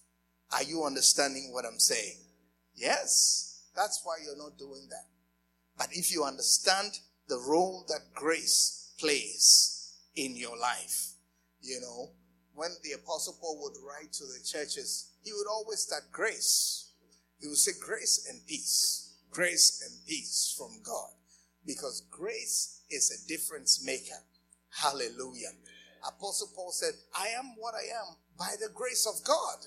Are 0.53 0.63
you 0.63 0.83
understanding 0.83 1.51
what 1.51 1.65
I'm 1.65 1.79
saying? 1.79 2.17
Yes. 2.75 3.63
That's 3.75 4.01
why 4.03 4.17
you're 4.23 4.37
not 4.37 4.57
doing 4.57 4.87
that. 4.89 5.05
But 5.77 5.87
if 5.91 6.11
you 6.11 6.23
understand 6.23 6.99
the 7.27 7.37
role 7.47 7.85
that 7.89 8.13
grace 8.13 8.93
plays 8.97 9.95
in 10.15 10.35
your 10.35 10.57
life, 10.57 11.13
you 11.61 11.81
know, 11.81 12.11
when 12.53 12.69
the 12.83 12.93
apostle 12.93 13.37
Paul 13.41 13.59
would 13.63 13.75
write 13.85 14.13
to 14.13 14.23
the 14.23 14.39
churches, 14.45 15.11
he 15.23 15.33
would 15.33 15.47
always 15.47 15.79
start 15.79 16.03
grace. 16.11 16.91
He 17.41 17.47
would 17.47 17.57
say 17.57 17.73
grace 17.81 18.27
and 18.29 18.45
peace, 18.47 19.04
grace 19.31 19.81
and 19.85 20.07
peace 20.07 20.53
from 20.57 20.81
God, 20.83 21.09
because 21.65 22.01
grace 22.11 22.81
is 22.89 23.11
a 23.11 23.27
difference 23.27 23.83
maker. 23.85 24.21
Hallelujah. 24.69 25.51
Apostle 26.07 26.49
Paul 26.55 26.71
said, 26.71 26.93
I 27.17 27.27
am 27.29 27.55
what 27.57 27.73
I 27.73 27.85
am 27.99 28.15
by 28.37 28.55
the 28.59 28.69
grace 28.73 29.07
of 29.07 29.25
God. 29.25 29.57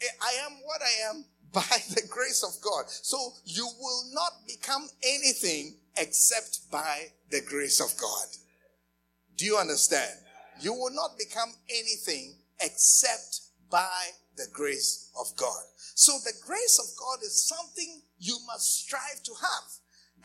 Eh, 0.00 0.06
I 0.22 0.46
am 0.46 0.52
what 0.64 0.80
I 0.82 1.10
am 1.10 1.24
by 1.52 1.78
the 1.94 2.02
grace 2.08 2.42
of 2.42 2.60
God. 2.62 2.84
So 2.88 3.32
you 3.44 3.68
will 3.80 4.04
not 4.12 4.32
become 4.46 4.88
anything 5.02 5.76
except 5.96 6.70
by 6.70 7.08
the 7.30 7.40
grace 7.40 7.80
of 7.80 7.98
God. 8.00 8.26
Do 9.36 9.44
you 9.44 9.56
understand? 9.56 10.18
You 10.60 10.72
will 10.72 10.92
not 10.92 11.18
become 11.18 11.50
anything 11.70 12.34
except 12.60 13.40
by 13.70 14.10
the 14.36 14.46
grace 14.52 15.10
of 15.18 15.26
God. 15.36 15.62
So 15.94 16.12
the 16.24 16.34
grace 16.44 16.78
of 16.78 16.86
God 16.98 17.22
is 17.22 17.46
something 17.46 18.02
you 18.18 18.38
must 18.46 18.84
strive 18.84 19.22
to 19.24 19.32
have. 19.40 19.72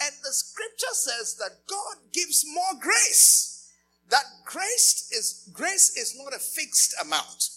And 0.01 0.13
the 0.23 0.31
scripture 0.31 0.93
says 0.93 1.35
that 1.35 1.67
God 1.67 1.97
gives 2.11 2.45
more 2.53 2.79
grace. 2.79 3.71
That 4.09 4.25
grace 4.45 5.09
is, 5.11 5.49
grace 5.53 5.95
is 5.95 6.15
not 6.17 6.33
a 6.35 6.39
fixed 6.39 6.95
amount. 7.01 7.49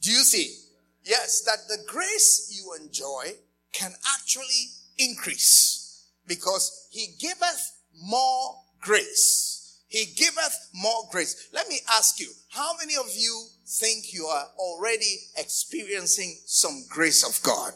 Do 0.00 0.10
you 0.10 0.24
see? 0.24 0.56
Yes, 1.04 1.42
that 1.42 1.68
the 1.68 1.82
grace 1.86 2.50
you 2.54 2.74
enjoy 2.82 3.36
can 3.72 3.92
actually 4.14 4.70
increase 4.98 6.06
because 6.26 6.88
he 6.90 7.14
giveth 7.18 7.78
more 8.02 8.56
grace. 8.80 9.80
He 9.88 10.06
giveth 10.16 10.70
more 10.72 11.08
grace. 11.10 11.48
Let 11.52 11.68
me 11.68 11.80
ask 11.90 12.20
you, 12.20 12.30
how 12.48 12.72
many 12.78 12.94
of 12.96 13.10
you 13.16 13.46
think 13.66 14.12
you 14.12 14.26
are 14.26 14.46
already 14.56 15.16
experiencing 15.36 16.38
some 16.46 16.84
grace 16.88 17.24
of 17.24 17.42
God? 17.42 17.72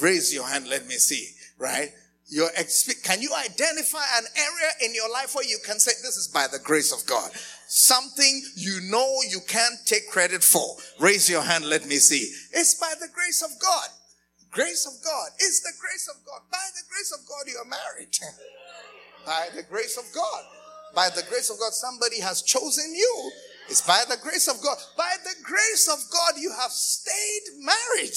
Raise 0.00 0.32
your 0.32 0.46
hand, 0.46 0.68
let 0.68 0.86
me 0.86 0.94
see, 0.94 1.28
right? 1.58 1.90
Your 2.30 2.48
exp- 2.50 3.02
can 3.02 3.22
you 3.22 3.32
identify 3.34 4.04
an 4.18 4.24
area 4.36 4.70
in 4.84 4.94
your 4.94 5.10
life 5.10 5.34
where 5.34 5.44
you 5.48 5.58
can 5.64 5.80
say 5.80 5.92
this 6.02 6.16
is 6.16 6.28
by 6.28 6.46
the 6.46 6.58
grace 6.58 6.92
of 6.92 7.06
God? 7.06 7.30
Something 7.68 8.42
you 8.54 8.80
know 8.90 9.18
you 9.28 9.40
can't 9.48 9.74
take 9.86 10.08
credit 10.10 10.44
for. 10.44 10.76
Raise 11.00 11.28
your 11.28 11.42
hand, 11.42 11.64
let 11.64 11.86
me 11.86 11.96
see. 11.96 12.30
It's 12.52 12.74
by 12.74 12.92
the 13.00 13.08
grace 13.14 13.42
of 13.42 13.50
God. 13.60 13.88
Grace 14.50 14.86
of 14.86 14.92
God. 15.04 15.28
It's 15.38 15.60
the 15.60 15.72
grace 15.80 16.08
of 16.08 16.24
God. 16.24 16.40
By 16.50 16.64
the 16.74 16.82
grace 16.88 17.12
of 17.12 17.26
God, 17.28 17.44
you 17.46 17.58
are 17.58 17.68
married. 17.68 18.16
by 19.26 19.48
the 19.54 19.62
grace 19.62 19.96
of 19.96 20.04
God. 20.14 20.44
By 20.94 21.10
the 21.10 21.22
grace 21.28 21.50
of 21.50 21.58
God, 21.58 21.72
somebody 21.72 22.20
has 22.20 22.42
chosen 22.42 22.94
you. 22.94 23.30
It's 23.68 23.82
by 23.82 24.02
the 24.08 24.16
grace 24.16 24.48
of 24.48 24.62
God. 24.62 24.78
By 24.96 25.14
the 25.24 25.34
grace 25.42 25.88
of 25.88 25.98
God, 26.10 26.40
you 26.40 26.50
have 26.58 26.72
stayed 26.72 27.62
married. 27.62 28.16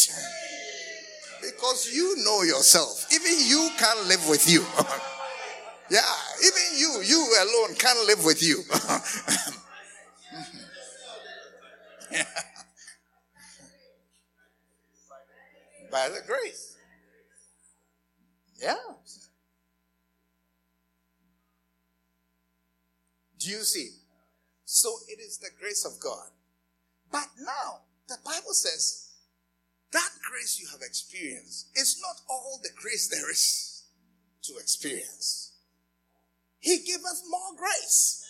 Because 1.42 1.92
you 1.94 2.24
know 2.24 2.44
yourself. 2.44 3.08
Even 3.12 3.34
you 3.46 3.70
can't 3.78 4.08
live 4.08 4.28
with 4.30 4.50
you. 4.50 4.62
yeah, 5.90 6.02
even 6.40 6.62
you, 6.78 7.02
you 7.04 7.36
alone 7.42 7.76
can't 7.76 8.06
live 8.08 8.24
with 8.24 8.42
you. 8.44 8.64
by 15.92 16.10
the 16.10 16.22
grace. 16.26 16.78
Yeah. 18.60 18.76
Do 23.40 23.50
you 23.50 23.64
see? 23.64 23.90
So 24.66 24.90
it 25.10 25.20
is 25.20 25.38
the 25.38 25.50
grace 25.60 25.86
of 25.86 26.00
God. 26.00 26.30
But 27.12 27.28
now, 27.40 27.82
the 28.08 28.18
Bible 28.24 28.54
says 28.54 29.11
that 29.92 30.10
grace 30.30 30.60
you 30.60 30.68
have 30.72 30.82
experienced 30.82 31.68
is 31.76 32.02
not 32.02 32.22
all 32.30 32.60
the 32.64 32.70
grace 32.76 33.08
there 33.10 33.30
is 33.30 33.84
to 34.44 34.58
experience. 34.58 35.52
He 36.60 36.78
giveth 36.80 37.24
more 37.30 37.58
grace. 37.58 38.26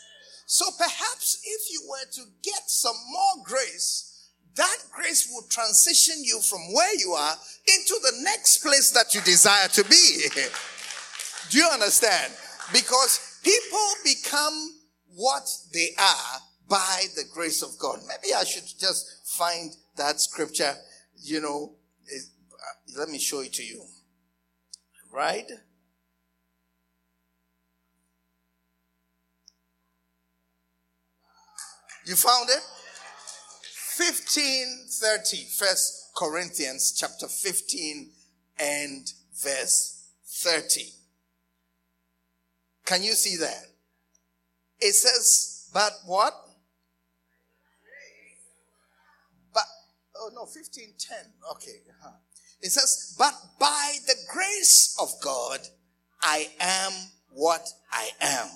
So 0.45 0.65
perhaps 0.77 1.41
if 1.45 1.71
you 1.71 1.81
were 1.89 2.11
to 2.11 2.21
get 2.43 2.63
some 2.67 2.95
more 3.09 3.43
grace, 3.45 4.29
that 4.55 4.77
grace 4.91 5.29
will 5.31 5.47
transition 5.49 6.23
you 6.23 6.41
from 6.41 6.59
where 6.73 6.93
you 6.97 7.11
are 7.11 7.35
into 7.67 7.95
the 8.01 8.21
next 8.23 8.57
place 8.57 8.91
that 8.91 9.15
you 9.15 9.21
desire 9.21 9.67
to 9.69 9.83
be. 9.85 10.25
Do 11.49 11.57
you 11.57 11.69
understand? 11.71 12.33
Because 12.73 13.39
people 13.43 13.87
become 14.03 14.75
what 15.15 15.47
they 15.73 15.89
are 15.97 16.39
by 16.69 17.05
the 17.15 17.23
grace 17.33 17.61
of 17.61 17.77
God. 17.77 17.99
Maybe 18.07 18.33
I 18.33 18.43
should 18.43 18.67
just 18.79 19.27
find 19.37 19.75
that 19.97 20.19
scripture 20.19 20.75
you 21.21 21.41
know, 21.41 21.73
it, 22.07 22.23
uh, 22.53 22.99
let 22.99 23.09
me 23.09 23.19
show 23.19 23.41
it 23.41 23.53
to 23.53 23.63
you. 23.63 23.83
Right? 25.11 25.49
You 32.05 32.15
found 32.15 32.49
it? 32.49 32.61
1530, 33.97 35.37
First 35.57 36.11
Corinthians 36.15 36.93
chapter 36.97 37.27
15 37.27 38.09
and 38.59 39.13
verse 39.35 40.09
30. 40.25 40.81
Can 42.85 43.03
you 43.03 43.13
see 43.13 43.37
that? 43.37 43.65
It 44.79 44.93
says, 44.93 45.69
but 45.73 45.93
what? 46.05 46.33
Oh 50.21 50.29
no, 50.33 50.41
1510. 50.41 51.17
Okay. 51.51 51.81
Uh-huh. 51.89 52.11
It 52.61 52.71
says, 52.71 53.15
but 53.17 53.33
by 53.59 53.93
the 54.05 54.15
grace 54.31 54.95
of 55.01 55.09
God, 55.21 55.59
I 56.21 56.49
am 56.59 56.93
what 57.31 57.67
I 57.91 58.09
am. 58.21 58.47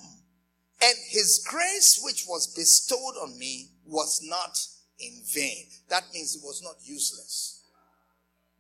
And 0.82 0.96
his 1.10 1.44
grace, 1.50 2.00
which 2.04 2.26
was 2.28 2.54
bestowed 2.56 3.16
on 3.22 3.38
me, 3.40 3.70
was 3.86 4.22
not 4.24 4.60
in 5.00 5.22
vain. 5.34 5.66
That 5.90 6.04
means 6.14 6.36
it 6.36 6.42
was 6.44 6.62
not 6.64 6.76
useless. 6.84 7.64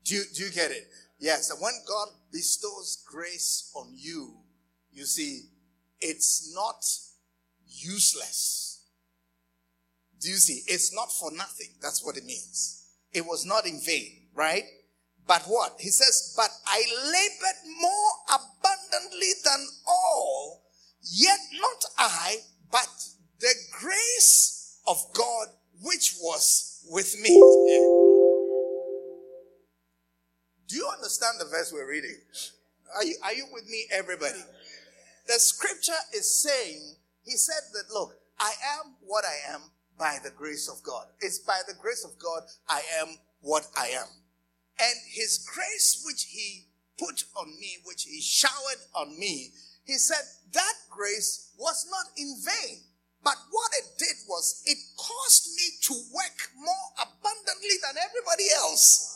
Do 0.03 0.15
you, 0.15 0.23
do 0.33 0.45
you 0.45 0.51
get 0.51 0.71
it? 0.71 0.87
Yes. 1.19 1.51
And 1.51 1.61
when 1.61 1.73
God 1.87 2.07
bestows 2.31 3.03
grace 3.05 3.71
on 3.75 3.91
you, 3.93 4.37
you 4.91 5.05
see, 5.05 5.43
it's 5.99 6.53
not 6.55 6.83
useless. 7.67 8.83
Do 10.19 10.29
you 10.29 10.37
see? 10.37 10.63
It's 10.67 10.93
not 10.93 11.11
for 11.11 11.31
nothing. 11.31 11.69
That's 11.81 12.03
what 12.03 12.17
it 12.17 12.25
means 12.25 12.84
it 13.15 13.25
was 13.25 13.45
not 13.45 13.65
in 13.65 13.79
vain, 13.79 14.27
right? 14.33 14.63
But 15.27 15.43
what? 15.43 15.77
He 15.79 15.89
says, 15.89 16.33
but 16.35 16.49
I 16.67 16.83
labored 17.05 17.81
more 17.81 18.11
abundantly 18.29 19.31
than 19.43 19.67
all, 19.87 20.63
yet 21.01 21.39
not 21.53 21.85
I, 21.97 22.37
but 22.71 22.89
the 23.39 23.53
grace 23.71 24.81
of 24.85 24.97
God 25.13 25.47
which 25.81 26.15
was 26.21 26.85
with 26.91 27.19
me. 27.21 27.51
Do 30.67 30.75
you 30.75 30.87
understand 30.87 31.39
the 31.39 31.45
verse 31.45 31.71
we're 31.71 31.89
reading? 31.89 32.17
Are 32.95 33.03
you, 33.03 33.15
are 33.23 33.33
you 33.33 33.45
with 33.51 33.67
me, 33.67 33.85
everybody? 33.91 34.39
The 35.27 35.33
scripture 35.39 35.93
is 36.13 36.39
saying, 36.41 36.95
he 37.23 37.31
said 37.31 37.61
that, 37.73 37.91
look, 37.91 38.15
I 38.39 38.53
am 38.79 38.95
what 39.01 39.25
I 39.25 39.53
am 39.53 39.61
by 39.97 40.17
the 40.23 40.31
grace 40.31 40.67
of 40.69 40.83
God. 40.83 41.05
It's 41.19 41.39
by 41.39 41.61
the 41.67 41.73
grace 41.73 42.03
of 42.03 42.17
God 42.19 42.43
I 42.69 42.81
am 43.01 43.17
what 43.41 43.67
I 43.77 43.87
am. 43.87 44.07
And 44.79 44.95
his 45.07 45.45
grace, 45.45 46.03
which 46.05 46.23
he 46.23 46.65
put 46.97 47.23
on 47.35 47.47
me, 47.59 47.77
which 47.85 48.03
he 48.03 48.21
showered 48.21 48.81
on 48.93 49.17
me, 49.17 49.51
he 49.85 49.93
said 49.93 50.23
that 50.53 50.73
grace 50.89 51.51
was 51.57 51.85
not 51.89 52.07
in 52.17 52.35
vain. 52.43 52.81
But 53.23 53.37
what 53.49 53.71
it 53.79 53.97
did 53.97 54.15
was 54.27 54.61
it 54.65 54.77
caused 54.97 55.47
me 55.55 55.63
to 55.83 55.93
work 56.13 56.49
more 56.57 56.87
abundantly 57.01 57.77
than 57.81 57.97
everybody 57.97 58.45
else. 58.55 59.15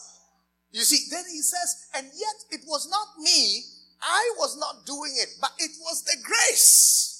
You 0.71 0.81
see, 0.81 1.09
then 1.11 1.25
he 1.29 1.41
says, 1.41 1.87
and 1.95 2.07
yet 2.15 2.59
it 2.59 2.61
was 2.67 2.89
not 2.89 3.19
me. 3.19 3.63
I 4.01 4.33
was 4.37 4.57
not 4.57 4.85
doing 4.85 5.13
it, 5.15 5.29
but 5.41 5.51
it 5.59 5.71
was 5.81 6.03
the 6.03 6.17
grace. 6.23 7.18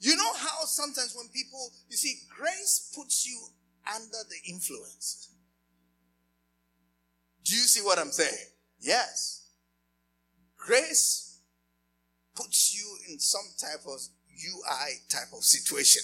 You 0.00 0.16
know 0.16 0.32
how 0.34 0.64
sometimes 0.64 1.14
when 1.14 1.28
people, 1.28 1.70
you 1.90 1.96
see, 1.96 2.20
grace 2.34 2.90
puts 2.96 3.26
you 3.26 3.38
under 3.86 4.18
the 4.28 4.50
influence. 4.50 5.28
Do 7.44 7.54
you 7.54 7.62
see 7.62 7.82
what 7.82 7.98
I'm 7.98 8.10
saying? 8.10 8.46
Yes. 8.80 9.48
Grace 10.56 11.40
puts 12.34 12.74
you 12.74 12.96
in 13.12 13.18
some 13.18 13.44
type 13.58 13.84
of 13.86 14.00
DUI 14.00 15.08
type 15.10 15.32
of 15.36 15.44
situation. 15.44 16.02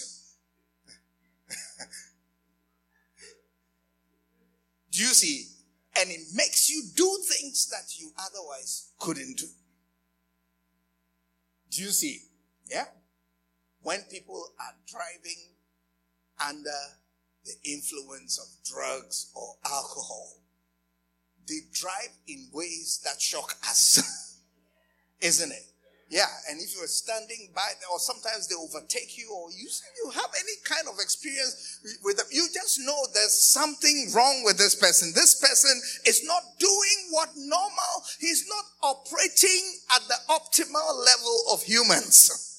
do 4.91 4.99
you 4.99 5.07
see? 5.07 5.47
And 5.99 6.11
it 6.11 6.21
makes 6.35 6.69
you 6.69 6.83
do 6.95 7.17
things 7.23 7.67
that 7.69 7.99
you 7.99 8.11
otherwise 8.19 8.91
couldn't 8.99 9.37
do. 9.37 9.47
Do 11.71 11.81
you 11.81 11.89
see? 11.89 12.21
Yeah? 12.69 12.85
When 13.87 14.01
people 14.11 14.43
are 14.59 14.75
driving 14.85 15.55
under 16.45 16.81
the 17.45 17.53
influence 17.63 18.37
of 18.37 18.47
drugs 18.69 19.31
or 19.33 19.55
alcohol, 19.63 20.41
they 21.47 21.59
drive 21.71 22.11
in 22.27 22.49
ways 22.51 22.99
that 23.05 23.21
shock 23.21 23.55
us. 23.63 24.35
Isn't 25.21 25.53
it? 25.53 25.63
Yeah, 26.09 26.27
and 26.49 26.59
if 26.59 26.75
you're 26.75 26.85
standing 26.87 27.47
by, 27.55 27.61
or 27.89 27.99
sometimes 27.99 28.49
they 28.49 28.55
overtake 28.55 29.17
you, 29.17 29.31
or 29.33 29.51
you 29.51 29.69
you 30.03 30.11
have 30.11 30.31
any 30.35 30.57
kind 30.65 30.89
of 30.89 30.99
experience 30.99 31.79
with 32.03 32.17
them, 32.17 32.25
you 32.29 32.45
just 32.53 32.81
know 32.81 32.99
there's 33.13 33.41
something 33.41 34.11
wrong 34.13 34.41
with 34.43 34.57
this 34.57 34.75
person. 34.75 35.13
This 35.15 35.39
person 35.39 35.79
is 36.05 36.27
not 36.27 36.43
doing 36.59 36.99
what 37.11 37.29
normal. 37.37 38.03
He's 38.19 38.49
not 38.49 38.65
operating 38.83 39.63
at 39.95 40.01
the 40.09 40.17
optimal 40.27 41.05
level 41.05 41.43
of 41.53 41.63
humans. 41.63 42.43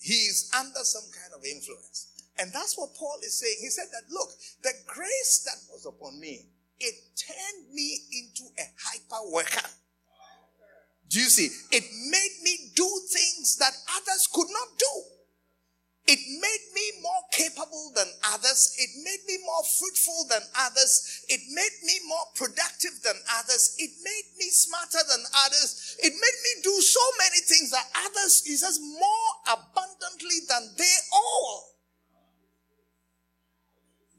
He's 0.00 0.50
under 0.58 0.80
some 0.82 1.04
kind 1.12 1.34
of 1.36 1.44
influence, 1.44 2.08
and 2.38 2.50
that's 2.52 2.76
what 2.76 2.94
Paul 2.94 3.18
is 3.22 3.38
saying. 3.38 3.56
He 3.60 3.68
said 3.68 3.86
that 3.92 4.10
look, 4.10 4.30
the 4.62 4.72
grace 4.86 5.44
that 5.44 5.60
was 5.70 5.84
upon 5.84 6.18
me, 6.18 6.48
it 6.80 6.94
turned 7.20 7.74
me 7.74 8.00
into 8.10 8.48
a 8.58 8.64
hyper 8.80 9.30
worker. 9.30 9.68
Do 11.08 11.20
you 11.20 11.28
see? 11.28 11.50
It 11.70 11.84
made 12.08 12.36
me 12.42 12.70
do 12.74 12.88
things 13.12 13.56
that 13.58 13.72
others 13.96 14.28
could 14.32 14.46
not 14.48 14.78
do. 14.78 15.19
It 16.10 16.18
made 16.42 16.66
me 16.74 17.02
more 17.02 17.22
capable 17.30 17.92
than 17.94 18.08
others. 18.34 18.74
It 18.76 18.90
made 19.04 19.22
me 19.28 19.38
more 19.46 19.62
fruitful 19.78 20.26
than 20.28 20.42
others. 20.58 21.22
It 21.28 21.38
made 21.54 21.76
me 21.84 22.00
more 22.08 22.26
productive 22.34 22.98
than 23.04 23.14
others. 23.38 23.76
It 23.78 23.90
made 24.02 24.26
me 24.36 24.50
smarter 24.50 25.06
than 25.08 25.22
others. 25.46 25.96
It 26.02 26.10
made 26.10 26.38
me 26.42 26.62
do 26.64 26.80
so 26.80 27.00
many 27.16 27.38
things 27.46 27.70
that 27.70 27.86
others, 27.94 28.42
he 28.44 28.56
says, 28.56 28.80
more 28.80 29.54
abundantly 29.54 30.42
than 30.48 30.74
they 30.76 30.94
all. 31.14 31.78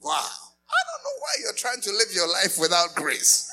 Wow. 0.02 0.32
I 0.72 0.80
don't 0.88 1.04
know 1.04 1.18
why 1.20 1.34
you're 1.44 1.60
trying 1.60 1.82
to 1.82 1.92
live 1.92 2.14
your 2.14 2.32
life 2.32 2.58
without 2.58 2.96
grace. 2.96 3.52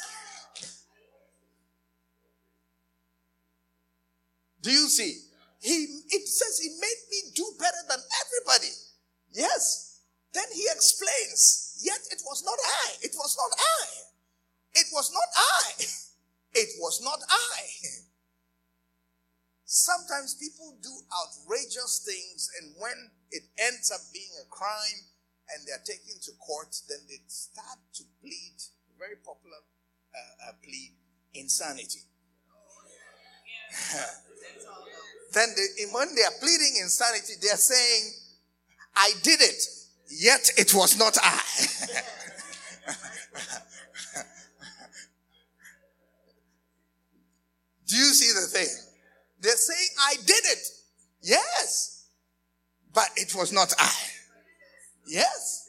Do 4.62 4.70
you 4.70 4.86
see? 4.86 5.27
He, 5.60 6.06
it 6.10 6.28
says 6.28 6.58
he 6.58 6.70
made 6.80 7.02
me 7.10 7.32
do 7.34 7.44
better 7.58 7.82
than 7.88 7.98
everybody. 7.98 8.72
Yes. 9.32 10.00
Then 10.32 10.46
he 10.54 10.64
explains, 10.70 11.80
yet 11.82 12.00
it 12.10 12.22
was 12.24 12.44
not 12.44 12.58
I. 12.86 12.94
It 13.02 13.14
was 13.16 13.36
not 13.36 13.58
I. 13.58 13.86
It 14.74 14.86
was 14.92 15.12
not 15.12 15.28
I. 15.36 15.84
It 16.54 16.70
was 16.80 17.00
not 17.04 17.20
I. 17.28 17.60
Sometimes 19.64 20.34
people 20.34 20.78
do 20.82 20.90
outrageous 21.12 22.02
things, 22.04 22.50
and 22.58 22.74
when 22.78 23.10
it 23.30 23.44
ends 23.58 23.92
up 23.92 24.00
being 24.14 24.32
a 24.40 24.48
crime 24.48 25.04
and 25.54 25.66
they're 25.66 25.84
taken 25.84 26.18
to 26.22 26.32
court, 26.40 26.74
then 26.88 26.98
they 27.06 27.20
start 27.28 27.78
to 27.94 28.04
plead, 28.20 28.56
very 28.98 29.16
popular 29.16 29.60
uh, 30.16 30.48
uh, 30.48 30.52
plea, 30.64 30.96
insanity. 31.34 32.00
then 35.32 35.48
they, 35.56 35.84
when 35.92 36.14
they 36.14 36.22
are 36.22 36.32
pleading 36.40 36.76
insanity, 36.82 37.34
they 37.42 37.48
are 37.48 37.56
saying, 37.56 38.12
I 38.96 39.12
did 39.22 39.40
it, 39.40 39.62
yet 40.10 40.50
it 40.56 40.74
was 40.74 40.98
not 40.98 41.16
I. 41.22 41.42
Do 47.86 47.96
you 47.96 48.12
see 48.12 48.32
the 48.38 48.46
thing? 48.46 48.68
They're 49.40 49.56
saying, 49.56 49.88
I 50.00 50.16
did 50.26 50.44
it. 50.44 50.68
Yes. 51.22 52.06
But 52.92 53.08
it 53.16 53.34
was 53.34 53.52
not 53.52 53.72
I. 53.78 53.94
Yes. 55.06 55.68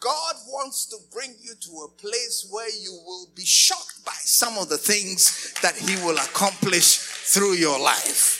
God 0.00 0.34
wants 0.46 0.86
to 0.86 0.96
bring 1.12 1.34
you 1.40 1.54
to 1.60 1.72
a 1.86 1.88
place 2.00 2.46
where 2.50 2.70
you 2.70 2.92
will 3.04 3.26
be 3.34 3.44
shocked 3.44 4.04
by 4.04 4.12
some 4.20 4.56
of 4.56 4.68
the 4.68 4.78
things 4.78 5.54
that 5.60 5.76
He 5.76 5.96
will 6.04 6.16
accomplish 6.16 6.98
through 6.98 7.54
your 7.54 7.80
life. 7.80 8.37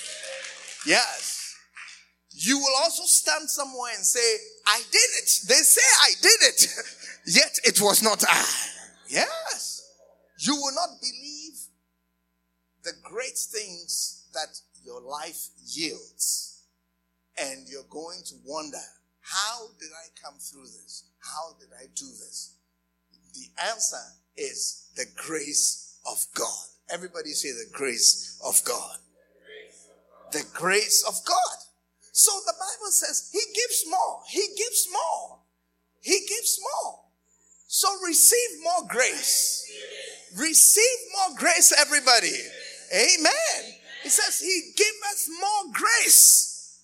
Yes. 0.87 1.57
You 2.31 2.59
will 2.59 2.75
also 2.83 3.03
stand 3.05 3.51
somewhere 3.51 3.93
and 3.97 4.05
say, 4.05 4.37
I 4.67 4.79
did 4.91 5.11
it. 5.23 5.31
They 5.49 5.55
say 5.55 5.83
I 6.03 6.11
did 6.23 6.41
it, 6.43 6.67
yet 7.27 7.59
it 7.65 7.81
was 7.81 8.03
not 8.03 8.23
I. 8.29 8.45
Yes. 9.09 9.83
You 10.39 10.55
will 10.55 10.75
not 10.75 11.01
believe 11.01 11.59
the 12.85 12.93
great 13.03 13.37
things 13.37 14.29
that 14.35 14.61
your 14.85 15.01
life 15.01 15.49
yields. 15.67 16.65
And 17.41 17.69
you're 17.69 17.89
going 17.91 18.21
to 18.27 18.35
wonder, 18.45 18.79
how 19.21 19.69
did 19.79 19.91
I 19.93 20.09
come 20.23 20.39
through 20.39 20.65
this? 20.65 21.05
How 21.21 21.57
did 21.61 21.69
I 21.79 21.87
do 21.95 22.07
this? 22.07 22.57
The 23.35 23.47
answer 23.69 23.97
is 24.37 24.91
the 24.97 25.07
grace 25.17 25.99
of 26.11 26.25
God. 26.35 26.67
Everybody 26.91 27.31
say 27.31 27.51
the 27.51 27.71
grace 27.73 28.41
of 28.45 28.61
God. 28.65 28.99
The 30.33 30.45
grace 30.53 31.05
of 31.07 31.15
God. 31.25 31.59
So 32.13 32.33
the 32.47 32.55
Bible 32.55 32.91
says 32.91 33.31
he 33.33 33.41
gives 33.55 33.85
more. 33.89 34.21
He 34.29 34.47
gives 34.57 34.89
more. 34.93 35.39
He 36.01 36.21
gives 36.29 36.59
more. 36.61 37.01
So 37.67 37.89
receive 38.07 38.63
more 38.63 38.89
grace. 38.89 39.71
Receive 40.37 40.99
more 41.17 41.39
grace, 41.39 41.73
everybody. 41.79 42.35
Amen. 42.93 43.75
He 44.03 44.09
says 44.09 44.41
he 44.41 44.73
us 45.13 45.29
more 45.41 45.73
grace 45.73 46.81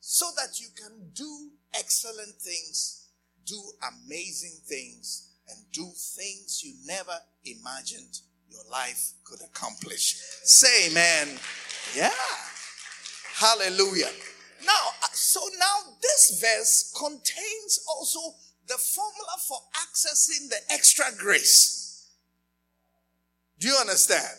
so 0.00 0.26
that 0.36 0.60
you 0.60 0.68
can 0.76 1.10
do 1.14 1.50
excellent 1.74 2.34
things, 2.40 3.08
do 3.46 3.60
amazing 4.04 4.58
things, 4.66 5.30
and 5.48 5.58
do 5.72 5.90
things 6.16 6.62
you 6.64 6.74
never 6.86 7.18
imagined 7.44 8.20
your 8.48 8.62
life 8.70 9.12
could 9.24 9.40
accomplish. 9.42 10.16
Say 10.44 10.90
amen. 10.90 11.38
Yeah. 11.96 12.10
Hallelujah. 13.34 14.10
Now, 14.64 14.84
uh, 15.02 15.06
so 15.12 15.40
now 15.58 15.92
this 16.00 16.38
verse 16.40 16.94
contains 16.96 17.80
also 17.88 18.20
the 18.68 18.78
formula 18.78 19.36
for 19.48 19.58
accessing 19.74 20.48
the 20.48 20.60
extra 20.70 21.06
grace. 21.18 22.08
Do 23.58 23.66
you 23.66 23.76
understand? 23.80 24.38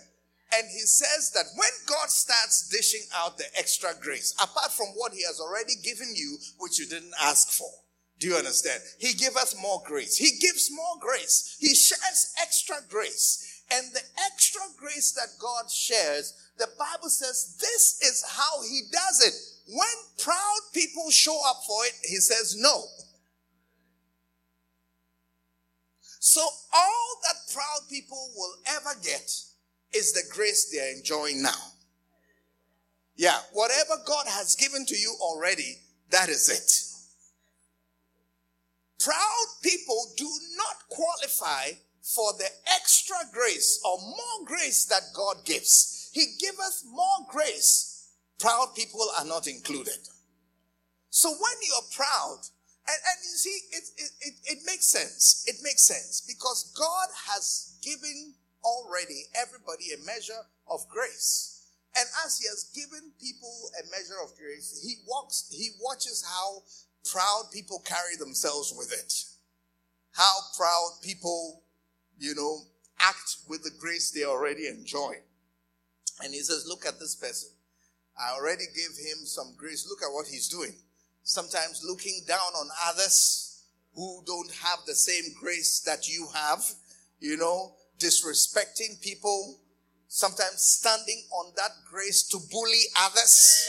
And 0.53 0.67
he 0.71 0.79
says 0.79 1.31
that 1.31 1.45
when 1.58 1.69
God 1.88 2.10
starts 2.10 2.69
dishing 2.69 3.05
out 3.13 3.38
the 3.38 3.45
extra 3.58 3.89
grace, 3.99 4.34
apart 4.41 4.71
from 4.71 4.88
what 4.95 5.13
he 5.13 5.23
has 5.23 5.41
already 5.41 5.73
given 5.84 6.13
you, 6.15 6.38
which 6.60 6.79
you 6.79 6.88
didn't 6.88 7.13
ask 7.21 7.49
for, 7.49 7.69
do 8.19 8.27
you 8.27 8.36
understand? 8.36 8.81
He 8.97 9.13
gives 9.13 9.36
us 9.36 9.62
more 9.62 9.81
grace. 9.86 10.15
He 10.15 10.39
gives 10.39 10.71
more 10.71 10.95
grace. 11.01 11.58
He 11.60 11.75
shares 11.75 12.34
extra 12.41 12.77
grace. 12.88 13.55
And 13.71 13.88
the 13.93 14.01
extra 14.25 14.62
grace 14.78 15.12
that 15.13 15.39
God 15.39 15.69
shares, 15.71 16.51
the 16.58 16.67
Bible 16.78 17.10
says 17.10 17.58
this 17.60 17.99
is 18.01 18.23
how 18.28 18.62
he 18.62 18.82
does 18.91 19.21
it. 19.25 19.34
When 19.73 19.88
proud 20.23 20.60
people 20.73 21.10
show 21.10 21.39
up 21.47 21.63
for 21.65 21.86
it, 21.86 21.93
he 22.04 22.17
says 22.17 22.56
no. 22.58 22.84
So 26.19 26.41
all 26.41 27.21
that 27.23 27.54
proud 27.54 27.89
people 27.89 28.32
will 28.36 28.56
ever 28.67 28.99
get 29.04 29.32
is 29.93 30.13
the 30.13 30.23
grace 30.32 30.71
they're 30.71 30.95
enjoying 30.95 31.41
now. 31.41 31.71
Yeah, 33.15 33.38
whatever 33.54 34.01
God 34.06 34.25
has 34.28 34.56
given 34.56 34.86
to 34.86 34.95
you 34.95 35.15
already, 35.21 35.78
that 36.12 36.30
is 36.30 36.49
it. 36.49 36.95
Proud 39.04 39.45
people 39.62 40.13
do 40.17 40.30
not 40.58 40.89
qualify 40.89 41.78
for 42.13 42.34
the 42.38 42.48
extra 42.76 43.18
grace 43.34 43.82
or 43.84 43.98
more 43.98 44.46
grace 44.46 44.86
that 44.86 45.02
God 45.15 45.44
gives. 45.44 46.12
He 46.13 46.36
giveth 46.39 46.84
more 46.88 47.26
grace. 47.30 48.10
Proud 48.39 48.74
people 48.76 49.02
are 49.18 49.26
not 49.26 49.48
included. 49.48 49.98
So 51.10 51.30
when 51.30 51.58
you're 51.68 51.89
proud, 51.96 52.38
and, 52.88 53.00
and 53.10 53.18
you 53.24 53.36
see, 53.38 53.58
it, 53.72 53.84
it, 53.98 54.12
it, 54.22 54.34
it 54.46 54.60
makes 54.65 54.86
sense. 54.86 55.46
It 55.48 55.56
makes 55.63 55.82
sense 55.82 56.22
because 56.28 56.72
God 56.78 57.08
has 57.28 57.80
given 57.82 58.36
already 58.63 59.24
everybody 59.36 59.86
a 59.94 60.06
measure 60.06 60.46
of 60.70 60.88
grace. 60.88 61.72
And 61.98 62.06
as 62.26 62.38
he 62.38 62.48
has 62.48 62.65
given 62.76 63.12
people 63.20 63.70
a 63.80 63.84
measure 63.89 64.22
of 64.24 64.36
grace, 64.38 64.80
he 64.84 64.96
walks, 65.08 65.50
he 65.50 65.70
watches 65.82 66.24
how 66.28 66.62
proud 67.10 67.50
people 67.52 67.82
carry 67.86 68.15
themselves 68.20 68.74
with 68.78 68.91
it. 68.91 69.24
How 70.12 70.36
proud 70.58 71.00
people, 71.02 71.63
you 72.17 72.36
know, 72.36 72.60
act 72.99 73.38
with 73.47 73.63
the 73.63 73.71
grace 73.80 74.12
they 74.12 74.23
already 74.23 74.67
enjoy. 74.67 75.15
And 76.23 76.34
he 76.34 76.39
says, 76.39 76.65
look 76.67 76.86
at 76.86 76.99
this 76.99 77.15
person. 77.15 77.49
I 78.17 78.34
already 78.34 78.63
gave 78.73 78.95
him 78.97 79.25
some 79.25 79.54
grace. 79.58 79.88
Look 79.89 80.01
at 80.01 80.13
what 80.13 80.28
he's 80.28 80.47
doing 80.47 80.73
sometimes 81.25 81.84
looking 81.84 82.21
down 82.28 82.54
on 82.56 82.69
others 82.88 83.63
who 83.95 84.21
don't 84.25 84.51
have 84.51 84.80
the 84.86 84.93
same 84.93 85.34
grace 85.39 85.82
that 85.82 86.08
you 86.08 86.28
have, 86.34 86.63
you 87.19 87.36
know, 87.36 87.73
disrespecting 87.99 89.01
people, 89.01 89.60
sometimes 90.08 90.62
standing 90.62 91.23
on 91.34 91.51
that 91.58 91.71
grace 91.89 92.28
to 92.28 92.38
bully 92.51 92.84
others 93.01 93.67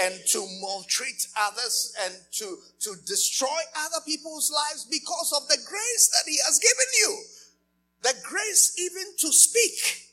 and 0.00 0.14
to 0.28 0.46
maltreat 0.60 1.26
others 1.36 1.94
and 2.04 2.14
to, 2.32 2.56
to 2.80 2.94
destroy 3.06 3.58
other 3.76 4.02
people's 4.06 4.50
lives 4.50 4.86
because 4.90 5.32
of 5.36 5.46
the 5.48 5.58
grace 5.68 6.08
that 6.08 6.30
he 6.30 6.38
has 6.46 6.58
given 6.58 6.86
you. 7.00 7.18
The 8.02 8.14
grace 8.22 8.74
even 8.78 9.04
to 9.18 9.32
speak. 9.32 10.08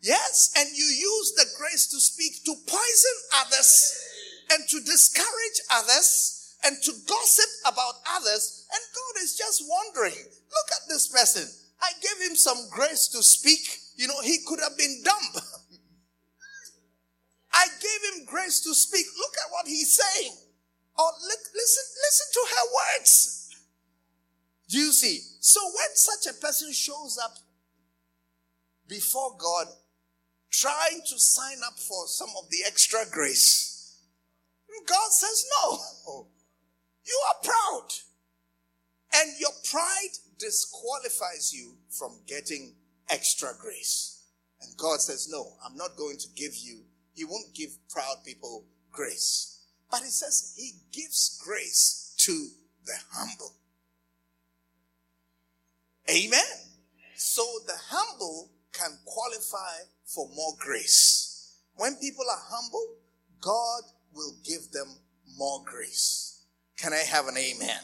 Yes, 0.00 0.52
and 0.56 0.68
you 0.76 0.84
use 0.84 1.32
the 1.32 1.46
grace 1.58 1.88
to 1.88 2.00
speak 2.00 2.44
to 2.44 2.54
poison 2.66 3.16
others 3.44 4.04
and 4.52 4.68
to 4.68 4.80
discourage 4.80 5.60
others 5.72 6.54
and 6.64 6.76
to 6.82 6.92
gossip 7.08 7.50
about 7.66 7.94
others. 8.16 8.66
And 8.72 8.80
God 8.94 9.22
is 9.22 9.36
just 9.36 9.64
wondering, 9.68 10.14
look 10.14 10.68
at 10.72 10.88
this 10.88 11.08
person. 11.08 11.48
I 11.80 11.90
gave 12.00 12.30
him 12.30 12.36
some 12.36 12.68
grace 12.70 13.08
to 13.08 13.22
speak. 13.22 13.78
You 13.96 14.08
know, 14.08 14.20
he 14.22 14.38
could 14.46 14.60
have 14.60 14.76
been 14.76 15.02
dumb. 15.04 15.42
I 17.52 17.66
gave 17.80 18.20
him 18.20 18.26
grace 18.26 18.60
to 18.60 18.74
speak. 18.74 19.06
Look 19.18 19.34
at 19.44 19.50
what 19.50 19.66
he's 19.66 19.94
saying. 19.94 20.32
Oh, 20.96 21.04
or 21.04 21.12
listen, 21.22 21.84
listen 22.06 22.26
to 22.32 22.46
her 22.50 22.66
words. 22.98 23.50
Do 24.68 24.78
you 24.78 24.92
see? 24.92 25.20
So 25.40 25.60
when 25.64 25.94
such 25.94 26.34
a 26.34 26.40
person 26.40 26.72
shows 26.72 27.18
up 27.22 27.36
before 28.88 29.36
God, 29.38 29.66
trying 30.50 31.00
to 31.08 31.18
sign 31.18 31.58
up 31.66 31.78
for 31.78 32.06
some 32.06 32.30
of 32.42 32.50
the 32.50 32.58
extra 32.66 33.00
grace, 33.10 33.68
God 34.86 35.10
says, 35.10 35.44
no. 35.62 36.26
You 37.08 37.20
are 37.30 37.42
proud. 37.42 37.88
And 39.14 39.30
your 39.40 39.52
pride 39.70 40.14
disqualifies 40.38 41.54
you 41.54 41.76
from 41.88 42.20
getting 42.26 42.74
extra 43.08 43.50
grace. 43.58 44.24
And 44.60 44.76
God 44.76 45.00
says, 45.00 45.26
no, 45.30 45.54
I'm 45.64 45.74
not 45.74 45.96
going 45.96 46.18
to 46.18 46.28
give 46.36 46.54
you, 46.56 46.82
He 47.14 47.24
won't 47.24 47.54
give 47.54 47.70
proud 47.88 48.16
people 48.26 48.66
grace. 48.92 49.60
But 49.90 50.00
He 50.00 50.10
says 50.10 50.54
He 50.54 50.72
gives 50.92 51.40
grace 51.42 52.14
to 52.18 52.48
the 52.84 52.92
humble. 53.10 53.54
Amen. 56.10 56.40
So 57.16 57.42
the 57.66 57.74
humble 57.90 58.50
can 58.72 58.96
qualify 59.04 59.84
for 60.06 60.28
more 60.34 60.54
grace. 60.58 61.58
When 61.76 61.96
people 61.96 62.24
are 62.30 62.42
humble, 62.48 62.96
God 63.40 63.82
will 64.14 64.34
give 64.44 64.70
them 64.72 64.88
more 65.36 65.62
grace. 65.64 66.44
Can 66.78 66.92
I 66.92 67.04
have 67.10 67.26
an 67.26 67.36
amen? 67.36 67.62
amen? 67.62 67.78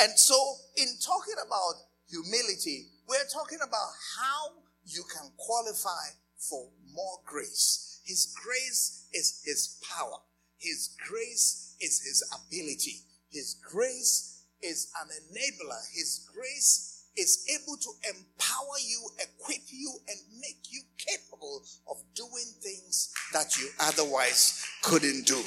And 0.00 0.18
so, 0.18 0.34
in 0.76 0.88
talking 1.04 1.34
about 1.46 1.74
humility, 2.08 2.88
we're 3.08 3.28
talking 3.32 3.58
about 3.66 3.90
how 4.18 4.52
you 4.84 5.04
can 5.14 5.30
qualify 5.36 6.16
for 6.38 6.68
more 6.92 7.18
grace. 7.24 8.00
His 8.04 8.34
grace 8.42 9.06
is 9.12 9.42
His 9.44 9.78
power. 9.88 10.18
His 10.58 10.96
grace 11.08 11.76
is 11.80 12.00
His 12.00 12.24
ability. 12.32 13.02
His 13.30 13.56
grace 13.62 14.44
is 14.62 14.90
an 15.00 15.08
enabler. 15.08 15.80
His 15.92 16.28
grace 16.32 16.95
is 17.16 17.46
able 17.48 17.76
to 17.76 17.90
empower 18.08 18.76
you, 18.86 19.08
equip 19.18 19.62
you, 19.70 19.92
and 20.08 20.18
make 20.40 20.70
you 20.70 20.82
capable 20.98 21.62
of 21.90 21.96
doing 22.14 22.48
things 22.62 23.12
that 23.32 23.56
you 23.58 23.68
otherwise 23.80 24.66
couldn't 24.82 25.26
do. 25.26 25.40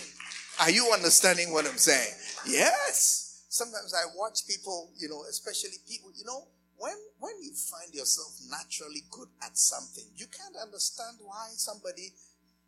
Are 0.59 0.71
you 0.71 0.91
understanding 0.93 1.53
what 1.53 1.65
I'm 1.65 1.77
saying? 1.77 2.13
Yes. 2.45 3.45
Sometimes 3.49 3.93
I 3.93 4.05
watch 4.17 4.47
people, 4.47 4.91
you 4.97 5.09
know, 5.09 5.23
especially 5.29 5.77
people, 5.87 6.11
you 6.15 6.25
know, 6.25 6.47
when 6.77 6.95
when 7.19 7.33
you 7.41 7.51
find 7.53 7.93
yourself 7.93 8.39
naturally 8.49 9.03
good 9.11 9.27
at 9.43 9.57
something, 9.57 10.05
you 10.15 10.27
can't 10.27 10.55
understand 10.61 11.17
why 11.21 11.47
somebody 11.55 12.13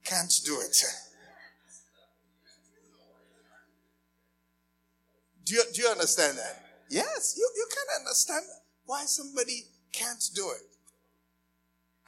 can't 0.03 0.33
do 0.45 0.59
it. 0.59 0.83
Do 5.45 5.55
you, 5.55 5.63
do 5.73 5.81
you 5.81 5.87
understand 5.89 6.37
that? 6.37 6.63
Yes, 6.89 7.35
you, 7.37 7.49
you 7.55 7.67
can 7.69 8.01
understand 8.01 8.45
why 8.91 9.05
somebody 9.05 9.63
can't 9.93 10.29
do 10.35 10.51
it. 10.51 10.67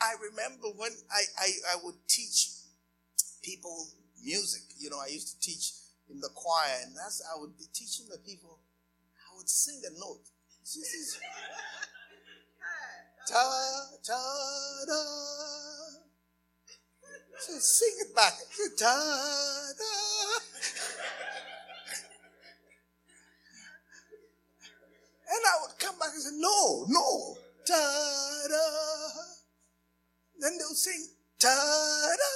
I 0.01 0.15
remember 0.19 0.67
when 0.75 0.91
I, 1.09 1.23
I, 1.39 1.47
I 1.71 1.75
would 1.81 1.95
teach 2.09 2.49
people 3.41 3.87
music. 4.21 4.63
You 4.77 4.89
know, 4.89 4.99
I 4.99 5.07
used 5.07 5.29
to 5.31 5.39
teach 5.39 5.71
in 6.11 6.19
the 6.19 6.27
choir, 6.35 6.75
and 6.83 6.93
as 7.07 7.21
I 7.33 7.39
would 7.39 7.57
be 7.57 7.67
teaching 7.73 8.07
the 8.11 8.17
people, 8.17 8.59
I 9.15 9.37
would 9.37 9.47
sing 9.47 9.81
a 9.87 9.91
note. 9.97 10.27
ta 13.29 13.87
ta 14.05 14.19
da. 14.85 15.03
So 17.39 17.59
sing 17.59 17.95
it 18.01 18.13
back. 18.13 18.33
Ta 18.77 18.93
da. 19.79 19.85
And 25.33 25.41
I 25.49 25.55
would 25.65 25.79
come 25.79 25.97
back 25.97 26.13
and 26.13 26.21
say, 26.21 26.29
no, 26.37 26.85
no, 26.89 27.37
ta 27.65 27.81
da. 28.49 28.65
Then 30.39 30.57
they'll 30.59 30.77
sing, 30.77 31.07
ta 31.39 31.49
da. 31.49 32.33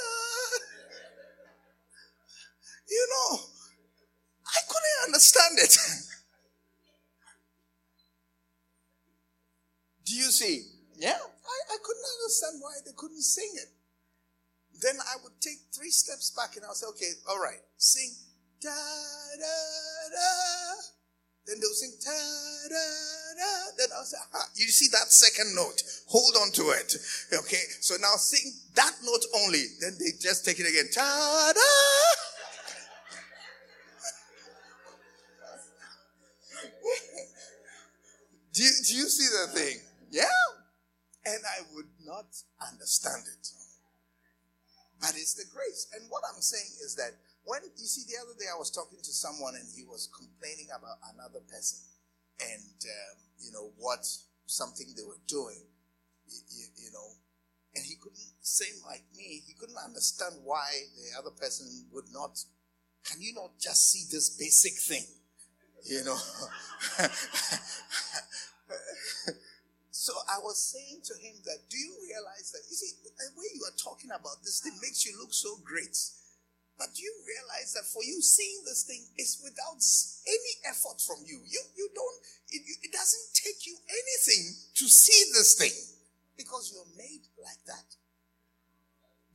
You 2.89 3.07
know, 3.11 3.39
I 4.47 4.59
couldn't 4.67 5.05
understand 5.05 5.59
it. 5.59 5.77
Do 10.05 10.15
you 10.15 10.31
see? 10.31 10.63
Yeah, 10.97 11.19
I, 11.19 11.57
I 11.73 11.77
couldn't 11.83 12.05
understand 12.17 12.61
why 12.61 12.79
they 12.83 12.93
couldn't 12.95 13.21
sing 13.21 13.51
it. 13.55 13.69
Then 14.81 14.95
I 15.01 15.17
would 15.23 15.39
take 15.41 15.59
three 15.75 15.91
steps 15.91 16.31
back 16.31 16.55
and 16.55 16.65
I'll 16.65 16.73
say, 16.73 16.87
okay, 16.87 17.11
all 17.29 17.39
right, 17.39 17.61
sing 17.77 18.09
da 18.61 18.69
da 18.69 19.55
da. 20.15 20.96
Then 21.47 21.57
they'll 21.61 21.71
sing 21.71 21.93
ta 22.03 22.11
da 22.67 22.75
da. 23.39 23.71
Then 23.77 23.87
I'll 23.95 24.03
say, 24.03 24.17
ah, 24.33 24.49
you 24.55 24.67
see 24.67 24.89
that 24.91 25.11
second 25.13 25.55
note? 25.55 25.81
Hold 26.07 26.35
on 26.41 26.51
to 26.51 26.71
it. 26.71 26.93
Okay, 27.33 27.63
so 27.79 27.95
now 28.01 28.17
sing 28.17 28.51
that 28.75 28.91
note 29.03 29.25
only. 29.43 29.63
Then 29.79 29.95
they 29.97 30.11
just 30.19 30.43
take 30.43 30.59
it 30.59 30.67
again. 30.67 30.89
Ta 30.93 31.53
da. 31.55 31.61
do, 38.53 38.63
do 38.63 38.93
you 38.95 39.07
see 39.07 39.27
the 39.31 39.47
thing? 39.57 39.79
Yeah. 40.11 40.25
And 41.25 41.39
I 41.45 41.61
would 41.75 41.89
not 42.05 42.27
understand 42.59 43.23
it. 43.27 43.51
But 44.99 45.11
it's 45.15 45.35
the 45.35 45.45
grace. 45.53 45.87
And 45.93 46.09
what 46.09 46.23
I'm 46.27 46.41
saying 46.41 46.75
is 46.83 46.95
that 46.95 47.13
when 47.47 47.63
you 47.63 47.87
see 47.87 48.03
the 48.11 48.19
other 48.19 48.35
day, 48.35 48.51
I 48.51 48.59
was 48.59 48.69
talking 48.69 48.99
to 48.99 49.13
someone 49.15 49.55
and 49.55 49.63
he 49.71 49.87
was 49.87 50.11
complaining 50.11 50.67
about 50.67 50.99
another 51.15 51.39
person, 51.47 51.79
and 52.43 52.75
um, 52.83 53.15
you 53.39 53.51
know 53.55 53.71
what 53.79 54.03
something 54.45 54.91
they 54.95 55.07
were 55.07 55.23
doing, 55.27 55.63
you, 56.27 56.39
you, 56.51 56.65
you 56.75 56.91
know, 56.91 57.15
and 57.75 57.83
he 57.87 57.95
couldn't 57.95 58.19
same 58.43 58.83
like 58.85 59.03
me. 59.15 59.43
He 59.47 59.55
couldn't 59.55 59.79
understand 59.79 60.43
why 60.43 60.67
the 60.99 61.15
other 61.17 61.31
person 61.31 61.67
would 61.91 62.11
not. 62.11 62.37
Can 63.07 63.21
you 63.21 63.33
not 63.33 63.55
just 63.59 63.91
see 63.91 64.03
this 64.11 64.35
basic 64.35 64.75
thing, 64.75 65.07
you 65.87 66.03
know? 66.03 66.19
So 70.07 70.13
I 70.29 70.39
was 70.39 70.55
saying 70.55 71.03
to 71.03 71.13
him 71.19 71.35
that, 71.43 71.67
do 71.67 71.75
you 71.75 71.91
realize 71.99 72.55
that, 72.55 72.63
you 72.69 72.79
see, 72.79 72.95
the 73.03 73.11
way 73.35 73.43
you 73.51 73.59
are 73.67 73.75
talking 73.75 74.07
about 74.07 74.39
this 74.39 74.61
thing 74.63 74.71
makes 74.79 75.03
you 75.03 75.11
look 75.19 75.33
so 75.33 75.59
great. 75.65 75.99
But 76.77 77.01
you 77.01 77.09
realize 77.25 77.73
that 77.73 77.89
for 77.89 78.03
you 78.03 78.21
seeing 78.21 78.61
this 78.65 78.83
thing 78.83 79.01
is 79.17 79.41
without 79.41 79.81
any 80.29 80.53
effort 80.69 81.01
from 81.01 81.25
you? 81.25 81.41
You, 81.49 81.61
you 81.75 81.89
don't, 81.93 82.17
it, 82.53 82.61
it 82.83 82.91
doesn't 82.93 83.33
take 83.33 83.65
you 83.65 83.75
anything 83.89 84.53
to 84.75 84.85
see 84.85 85.33
this 85.33 85.55
thing 85.57 85.73
because 86.37 86.71
you're 86.71 86.85
made 86.95 87.25
like 87.41 87.57
that. 87.65 87.97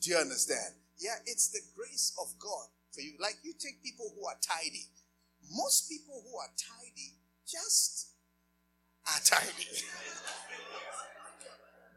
Do 0.00 0.10
you 0.10 0.16
understand? 0.16 0.74
Yeah, 0.98 1.18
it's 1.26 1.48
the 1.48 1.60
grace 1.74 2.14
of 2.20 2.30
God 2.38 2.66
for 2.94 3.00
you. 3.00 3.14
Like 3.18 3.38
you 3.42 3.54
take 3.58 3.82
people 3.82 4.12
who 4.14 4.24
are 4.26 4.38
tidy. 4.40 4.86
Most 5.50 5.90
people 5.90 6.22
who 6.22 6.38
are 6.38 6.50
tidy 6.54 7.18
just 7.46 8.10
are 9.06 9.20
tidy. 9.24 9.66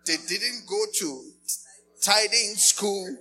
they 0.07 0.17
didn't 0.27 0.65
go 0.67 0.85
to 1.01 1.31
tidying 2.01 2.55
school. 2.55 3.15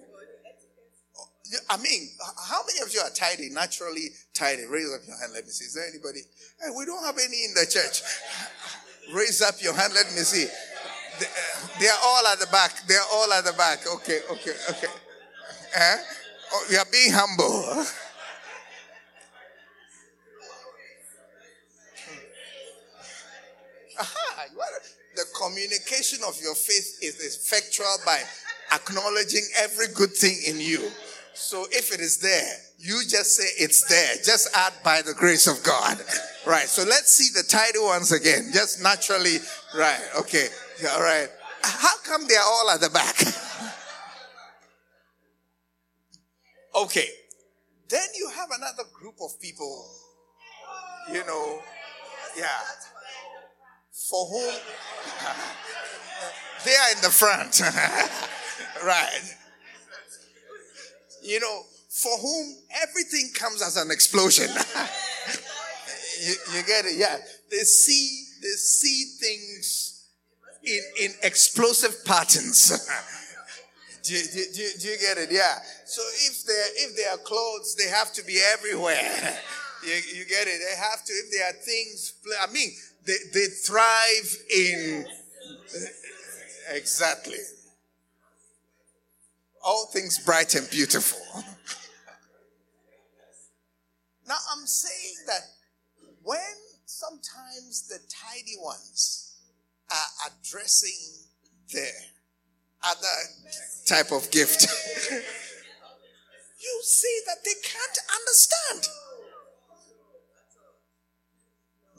I 1.71 1.77
mean, 1.77 2.09
how 2.49 2.63
many 2.67 2.81
of 2.87 2.93
you 2.93 3.01
are 3.01 3.11
tidy, 3.11 3.51
naturally 3.51 4.11
tidy? 4.35 4.65
Raise 4.67 4.93
up 4.95 5.01
your 5.07 5.19
hand. 5.19 5.33
Let 5.35 5.45
me 5.45 5.51
see. 5.51 5.65
Is 5.65 5.75
there 5.75 5.87
anybody? 5.89 6.21
Hey, 6.61 6.71
we 6.77 6.85
don't 6.85 7.05
have 7.05 7.19
any 7.19 7.45
in 7.45 7.55
the 7.55 7.67
church. 7.67 8.03
Raise 9.15 9.43
up 9.43 9.55
your 9.61 9.75
hand. 9.75 9.93
Let 9.95 10.07
me 10.07 10.21
see. 10.23 10.47
They, 11.81 11.89
are 11.89 11.99
all 12.05 12.27
at 12.27 12.41
the 12.41 12.47
back. 12.47 12.87
They 12.89 12.95
are 12.95 13.07
all 13.13 13.33
at 13.33 13.45
the 13.45 13.53
back. 13.53 13.87
Okay, 13.87 14.21
okay, 14.31 14.55
okay. 14.71 14.89
Eh? 15.75 15.97
Oh, 16.53 16.67
you 16.71 16.79
are 16.79 16.87
being 16.91 17.13
humble. 17.13 17.45
Aha, 24.01 24.47
the 25.15 25.25
communication 25.41 26.19
of 26.27 26.41
your 26.43 26.55
faith 26.55 26.99
is 27.01 27.21
effectual 27.21 27.97
by 28.05 28.21
acknowledging 28.73 29.45
every 29.57 29.87
good 29.95 30.13
thing 30.13 30.37
in 30.47 30.61
you. 30.61 30.91
So 31.35 31.67
if 31.71 31.93
it 31.93 32.01
is 32.01 32.19
there, 32.19 32.53
you 32.79 33.03
just 33.09 33.37
say 33.37 33.45
it's 33.59 33.85
there. 33.89 34.15
Just 34.25 34.49
add 34.57 34.73
by 34.85 35.03
the 35.03 35.15
grace 35.15 35.47
of 35.47 35.63
God. 35.65 35.99
Right. 36.47 36.69
So 36.69 36.85
let's 36.85 37.13
see 37.13 37.31
the 37.35 37.47
title 37.47 37.87
once 37.87 38.13
again. 38.13 38.51
Just 38.53 38.83
naturally. 38.83 39.39
Right. 39.77 40.01
Okay. 40.21 40.47
All 40.93 41.03
right. 41.03 41.29
How 41.63 41.97
come 42.05 42.27
they 42.29 42.37
are 42.37 42.45
all 42.45 42.71
at 42.71 42.81
the 42.81 42.91
back? 42.91 43.17
okay. 46.85 47.09
Then 47.89 48.07
you 48.17 48.31
have 48.35 48.51
another 48.57 48.85
group 48.93 49.15
of 49.23 49.41
people, 49.41 49.89
you 51.13 51.25
know, 51.27 51.61
yeah, 52.37 52.47
for 54.09 54.27
whom 54.27 54.55
they 56.65 56.73
are 56.73 56.91
in 56.95 57.01
the 57.03 57.11
front. 57.11 57.61
right. 58.85 59.37
You 61.25 61.41
know, 61.41 61.63
for 61.89 62.17
whom 62.19 62.57
everything 62.83 63.31
comes 63.39 63.63
as 63.63 63.77
an 63.77 63.91
explosion. 63.91 64.49
you, 66.23 66.35
you, 66.55 66.63
get 66.67 66.85
it? 66.85 66.97
Yeah. 66.97 67.17
They 67.51 67.59
see, 67.59 68.27
they 68.43 68.49
see 68.49 69.05
things 69.19 70.05
in, 70.63 70.81
in 71.01 71.11
explosive 71.23 72.05
patterns. 72.05 72.69
do, 74.03 74.15
do, 74.15 74.45
do, 74.55 74.69
do, 74.81 74.89
you 74.89 74.99
get 74.99 75.19
it? 75.19 75.31
Yeah. 75.31 75.59
So 75.87 76.03
if 76.27 76.45
they 76.45 76.63
if 76.83 76.97
they 76.97 77.05
are 77.05 77.19
clothes, 77.19 77.75
they 77.77 77.89
have 77.89 78.13
to 78.15 78.25
be 78.25 78.39
everywhere. 78.53 79.01
you, 79.87 79.95
you 80.19 80.25
get 80.27 80.47
it? 80.47 80.61
They 80.61 80.77
have 80.77 81.05
to. 81.05 81.13
If 81.13 81.31
there 81.31 81.49
are 81.49 81.53
things, 81.53 82.15
I 82.43 82.53
mean, 82.53 82.71
they, 83.07 83.17
they 83.33 83.47
thrive 83.47 84.37
in 84.53 85.07
exactly 86.75 87.39
all 89.65 89.87
things 89.87 90.19
bright 90.19 90.55
and 90.55 90.69
beautiful. 90.71 91.19
now 94.29 94.37
I'm 94.53 94.67
saying 94.67 95.17
that 95.27 95.41
when 96.23 96.39
sometimes 96.85 97.89
the 97.89 97.99
tidy 98.09 98.57
ones 98.61 99.37
are 99.91 100.31
addressing 100.31 101.25
the 101.73 101.89
other 102.83 103.17
type 103.87 104.13
of 104.13 104.31
gift, 104.31 104.63
you 106.61 106.81
see 106.83 107.21
that 107.27 107.39
they 107.45 107.55
can't 107.63 107.99
understand. 108.21 108.89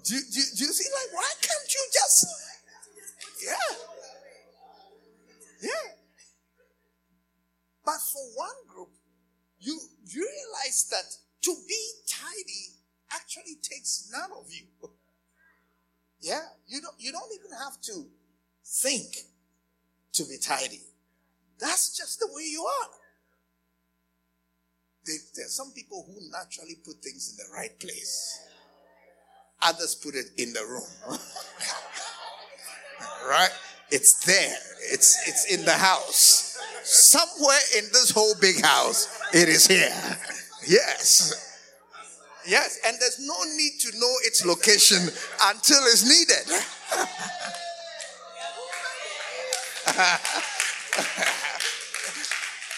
Do, 0.04 0.13
do, 0.13 0.41
do 0.56 0.65
you 0.65 0.71
see, 0.71 0.88
like, 0.93 1.13
why 1.13 1.32
can't 1.41 1.73
you 1.73 1.88
just, 1.91 2.28
yeah, 3.43 3.75
yeah. 5.63 5.94
But 7.86 8.02
for 8.12 8.21
one 8.36 8.67
group, 8.67 8.89
you, 9.60 9.80
you 10.08 10.21
realize 10.21 10.88
that 10.89 11.06
to 11.43 11.56
be 11.67 11.91
tidy 12.08 12.74
actually 13.13 13.56
takes 13.62 14.10
none 14.12 14.32
of 14.38 14.48
you. 14.50 14.65
Yeah, 16.21 16.41
you 16.65 16.82
don't, 16.82 16.95
you 16.98 17.12
don't 17.12 17.32
even 17.36 17.52
have 17.52 17.80
to 17.82 18.06
think 18.65 19.15
to 20.13 20.24
be 20.24 20.38
tidy. 20.39 20.82
That's 21.60 21.95
just 21.95 22.19
the 22.19 22.28
way 22.32 22.43
you 22.43 22.63
are. 22.63 22.89
There, 25.06 25.45
are 25.45 25.50
some 25.50 25.71
people 25.71 26.04
who 26.08 26.32
naturally 26.32 26.78
put 26.84 26.95
things 27.04 27.30
in 27.30 27.38
the 27.38 27.54
right 27.56 27.80
place. 27.80 28.39
Others 29.62 29.95
put 29.95 30.15
it 30.15 30.26
in 30.38 30.52
the 30.54 30.65
room. 30.65 30.88
right? 33.30 33.52
It's 33.91 34.26
there. 34.26 34.58
It's 34.91 35.28
it's 35.28 35.54
in 35.54 35.63
the 35.63 35.74
house. 35.74 36.55
Somewhere 36.86 37.60
in 37.78 37.86
this 37.93 38.12
whole 38.12 38.36
big 38.39 38.63
house, 38.63 39.08
it 39.34 39.50
is 39.50 39.65
here. 39.65 39.89
Yes. 40.67 41.41
Yes, 42.48 42.80
and 42.86 42.95
there's 43.00 43.19
no 43.19 43.34
need 43.58 43.80
to 43.80 43.91
know 43.98 44.13
its 44.21 44.45
location 44.45 44.98
until 44.98 45.80
it's 45.86 46.04
needed. 46.04 46.45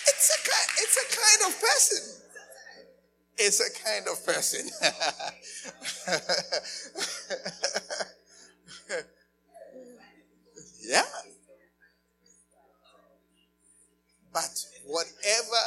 it's 0.08 0.30
a 0.32 0.38
it's 0.80 0.98
a 0.98 1.06
kind 1.15 1.41
of 1.48 1.62
person. 1.62 2.02
It's 3.38 3.60
a 3.60 3.70
kind 3.84 4.08
of 4.08 4.26
person. 4.26 4.70
yeah. 10.82 11.04
But 14.38 14.67
whatever 14.86 15.63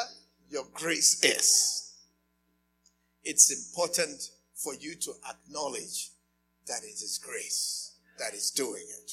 your 0.48 0.64
grace 0.72 1.24
is, 1.24 1.92
it's 3.24 3.50
important 3.50 4.30
for 4.54 4.74
you 4.76 4.94
to 4.94 5.12
acknowledge 5.28 6.10
that 6.68 6.84
it 6.84 7.02
is 7.02 7.18
grace 7.20 7.96
that 8.20 8.32
is 8.32 8.52
doing 8.52 8.84
it. 9.02 9.10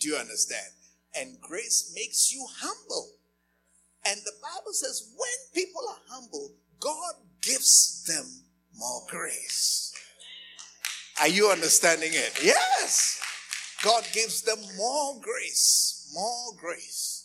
Do 0.00 0.08
you 0.08 0.16
understand? 0.16 0.72
And 1.14 1.38
grace 1.38 1.92
makes 1.94 2.32
you 2.32 2.46
humble. 2.50 3.10
And 4.06 4.18
the 4.24 4.32
Bible 4.40 4.72
says 4.72 5.12
when 5.18 5.62
people 5.62 5.82
are 5.90 6.00
humble, 6.08 6.52
God 6.80 7.16
gives 7.42 8.04
them 8.04 8.24
more 8.74 9.02
grace. 9.10 9.92
Are 11.20 11.28
you 11.28 11.50
understanding 11.50 12.12
it? 12.14 12.42
Yes. 12.42 13.20
God 13.84 14.08
gives 14.14 14.40
them 14.40 14.60
more 14.78 15.20
grace, 15.20 16.10
more 16.14 16.54
grace. 16.58 17.17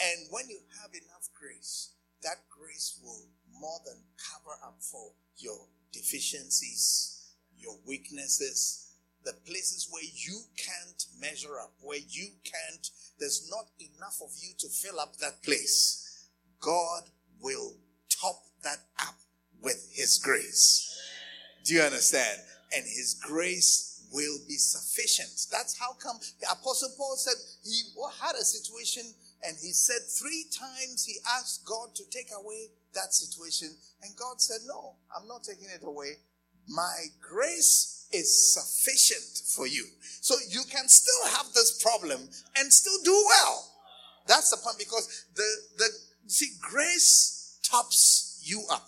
And 0.00 0.26
when 0.30 0.48
you 0.48 0.58
have 0.80 0.90
enough 0.92 1.28
grace, 1.38 1.90
that 2.22 2.48
grace 2.48 2.98
will 3.02 3.26
more 3.58 3.80
than 3.84 3.96
cover 4.16 4.56
up 4.64 4.76
for 4.80 5.12
your 5.36 5.66
deficiencies, 5.92 7.32
your 7.58 7.76
weaknesses, 7.86 8.94
the 9.24 9.34
places 9.46 9.88
where 9.90 10.04
you 10.14 10.40
can't 10.56 11.06
measure 11.20 11.58
up, 11.62 11.72
where 11.82 11.98
you 12.08 12.28
can't, 12.44 12.90
there's 13.18 13.50
not 13.50 13.66
enough 13.78 14.20
of 14.22 14.30
you 14.40 14.54
to 14.58 14.68
fill 14.68 14.98
up 14.98 15.16
that 15.16 15.42
place. 15.42 16.28
God 16.60 17.02
will 17.40 17.74
top 18.08 18.42
that 18.62 18.78
up 18.98 19.16
with 19.62 19.90
His 19.92 20.18
grace. 20.18 20.98
Do 21.64 21.74
you 21.74 21.82
understand? 21.82 22.40
And 22.74 22.84
His 22.84 23.14
grace 23.14 23.90
will 24.12 24.38
be 24.48 24.56
sufficient. 24.56 25.46
That's 25.52 25.78
how 25.78 25.92
come 25.92 26.18
the 26.40 26.50
Apostle 26.50 26.90
Paul 26.96 27.16
said 27.16 27.34
he 27.62 27.82
had 28.20 28.34
a 28.34 28.44
situation 28.44 29.04
and 29.46 29.56
he 29.60 29.72
said 29.72 30.00
three 30.08 30.44
times 30.52 31.04
he 31.04 31.16
asked 31.38 31.64
God 31.64 31.94
to 31.94 32.04
take 32.10 32.28
away 32.38 32.68
that 32.94 33.14
situation. 33.14 33.68
And 34.02 34.16
God 34.16 34.40
said, 34.40 34.60
No, 34.66 34.96
I'm 35.16 35.26
not 35.26 35.44
taking 35.44 35.68
it 35.74 35.82
away. 35.82 36.16
My 36.68 37.06
grace 37.20 38.06
is 38.12 38.54
sufficient 38.54 39.46
for 39.56 39.66
you. 39.66 39.86
So 40.20 40.34
you 40.48 40.62
can 40.70 40.88
still 40.88 41.30
have 41.36 41.46
this 41.54 41.82
problem 41.82 42.28
and 42.56 42.72
still 42.72 43.02
do 43.04 43.24
well. 43.28 43.66
That's 44.26 44.50
the 44.50 44.58
point 44.58 44.78
because 44.78 45.26
the, 45.34 45.48
the, 45.78 45.88
see, 46.26 46.50
grace 46.60 47.58
tops 47.62 48.42
you 48.44 48.64
up. 48.70 48.86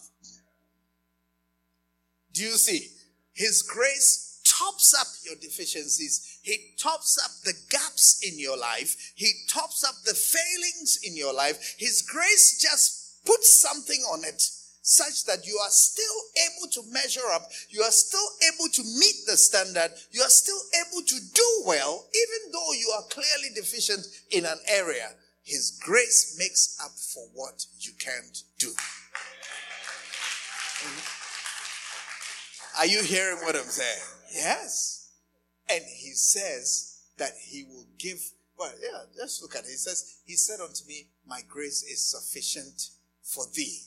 Do 2.33 2.43
you 2.43 2.57
see? 2.57 2.89
His 3.33 3.63
grace 3.63 4.32
tops 4.63 4.95
up 4.99 5.07
your 5.25 5.37
deficiencies. 5.37 6.39
He 6.43 6.75
tops 6.79 7.19
up 7.25 7.31
the 7.45 7.55
gaps 7.71 8.21
in 8.23 8.39
your 8.39 8.59
life. 8.59 9.13
He 9.15 9.33
tops 9.49 9.85
up 9.85 9.95
the 10.05 10.15
failings 10.15 10.99
in 11.03 11.17
your 11.17 11.35
life. 11.35 11.77
His 11.79 12.03
grace 12.03 12.61
just 12.61 13.25
puts 13.25 13.61
something 13.61 14.01
on 14.13 14.25
it 14.25 14.43
such 14.85 15.25
that 15.27 15.47
you 15.47 15.59
are 15.63 15.71
still 15.71 16.05
able 16.51 16.71
to 16.73 16.83
measure 16.93 17.27
up. 17.33 17.43
You 17.71 17.83
are 17.83 17.93
still 17.93 18.27
able 18.53 18.69
to 18.73 18.83
meet 18.83 19.15
the 19.27 19.37
standard. 19.37 19.93
You 20.11 20.23
are 20.23 20.29
still 20.29 20.59
able 20.81 21.03
to 21.07 21.17
do 21.33 21.63
well, 21.67 22.05
even 22.15 22.53
though 22.53 22.73
you 22.73 22.93
are 22.97 23.05
clearly 23.05 23.55
deficient 23.55 24.07
in 24.31 24.45
an 24.45 24.59
area. 24.69 25.11
His 25.45 25.79
grace 25.83 26.37
makes 26.39 26.77
up 26.85 26.93
for 26.93 27.27
what 27.35 27.65
you 27.79 27.93
can't 27.99 28.43
do. 28.59 28.73
Are 32.79 32.87
you 32.87 33.03
hearing 33.03 33.39
what 33.45 33.55
I'm 33.55 33.63
saying? 33.63 34.22
Yes. 34.33 35.11
And 35.71 35.83
he 35.85 36.13
says 36.13 37.03
that 37.19 37.33
he 37.41 37.65
will 37.65 37.87
give. 37.99 38.21
Well, 38.59 38.73
yeah, 38.83 39.01
let's 39.19 39.41
look 39.43 39.55
at 39.55 39.65
it. 39.65 39.71
He 39.71 39.77
says, 39.77 40.19
He 40.27 40.35
said 40.35 40.61
unto 40.61 40.85
me, 40.87 41.09
My 41.27 41.41
grace 41.49 41.83
is 41.83 42.01
sufficient 42.01 42.91
for 43.23 43.45
thee, 43.55 43.83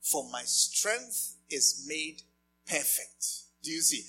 for 0.00 0.28
my 0.30 0.42
strength 0.44 1.36
is 1.50 1.84
made 1.88 2.22
perfect. 2.66 3.26
Do 3.62 3.70
you 3.70 3.80
see? 3.80 4.04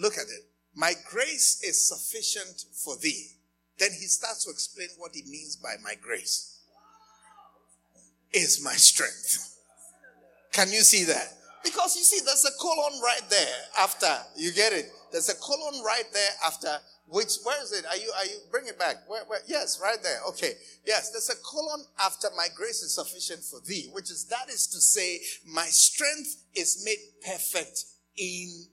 Look 0.00 0.14
at 0.14 0.24
it. 0.24 0.48
My 0.74 0.92
grace 1.08 1.62
is 1.62 1.88
sufficient 1.88 2.64
for 2.72 2.96
thee. 2.96 3.28
Then 3.78 3.90
he 3.90 4.06
starts 4.06 4.44
to 4.44 4.50
explain 4.50 4.88
what 4.98 5.12
he 5.14 5.22
means 5.22 5.56
by 5.56 5.74
my 5.82 5.94
grace. 6.00 6.58
Is 8.32 8.62
my 8.64 8.72
strength. 8.72 9.58
Can 10.52 10.70
you 10.70 10.80
see 10.80 11.04
that? 11.04 11.34
Because 11.64 11.96
you 11.96 12.02
see, 12.02 12.20
there's 12.24 12.44
a 12.44 12.52
colon 12.60 13.00
right 13.00 13.22
there 13.30 13.56
after. 13.78 14.06
You 14.36 14.52
get 14.52 14.72
it? 14.72 14.92
There's 15.14 15.28
a 15.28 15.36
colon 15.36 15.80
right 15.84 16.12
there 16.12 16.30
after. 16.44 16.76
Which 17.06 17.34
where 17.44 17.62
is 17.62 17.70
it? 17.70 17.86
Are 17.86 17.96
you 17.96 18.10
are 18.18 18.24
you 18.24 18.36
bring 18.50 18.66
it 18.66 18.76
back? 18.80 18.96
Where, 19.06 19.22
where, 19.26 19.38
yes, 19.46 19.78
right 19.80 20.02
there. 20.02 20.18
Okay. 20.30 20.54
Yes, 20.84 21.10
there's 21.10 21.30
a 21.30 21.36
colon 21.36 21.84
after 22.00 22.26
my 22.36 22.48
grace 22.56 22.82
is 22.82 22.96
sufficient 22.96 23.44
for 23.44 23.60
thee, 23.64 23.90
which 23.92 24.10
is 24.10 24.24
that 24.24 24.48
is 24.48 24.66
to 24.66 24.80
say, 24.80 25.20
my 25.46 25.66
strength 25.66 26.42
is 26.56 26.82
made 26.84 26.98
perfect 27.24 27.84
in 28.16 28.64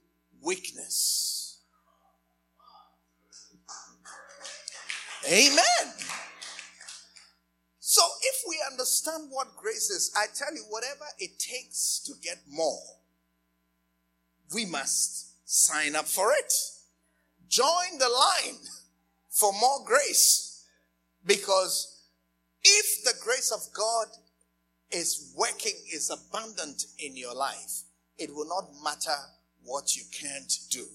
weakness. 0.42 1.60
Amen. 5.28 5.94
So 7.82 8.02
if 8.24 8.44
we 8.50 8.58
understand 8.72 9.28
what 9.30 9.56
grace 9.56 9.92
is, 9.92 10.12
I 10.18 10.26
tell 10.34 10.56
you, 10.56 10.64
whatever 10.70 11.06
it 11.20 11.38
takes 11.38 12.00
to 12.08 12.14
get 12.24 12.39
more, 12.50 12.82
we 14.56 14.66
must 14.66 15.31
sign 15.52 15.97
up 15.97 16.08
for 16.08 16.32
it. 16.32 16.54
Join 17.49 17.97
the 17.99 18.08
line 18.08 18.58
for 19.30 19.52
more 19.52 19.84
grace. 19.86 20.66
Because 21.26 22.08
if 22.64 23.04
the 23.04 23.14
grace 23.22 23.52
of 23.52 23.62
God 23.74 24.08
is 24.91 25.34
working, 25.36 25.74
is 25.93 26.10
abundant 26.10 26.86
in 26.97 27.18
your 27.18 27.36
life, 27.36 27.84
it 28.18 28.34
will 28.34 28.47
not 28.47 28.70
matter 28.82 29.18
what 29.64 29.93
you 29.95 30.04
can't 30.18 30.54
do. 30.70 30.86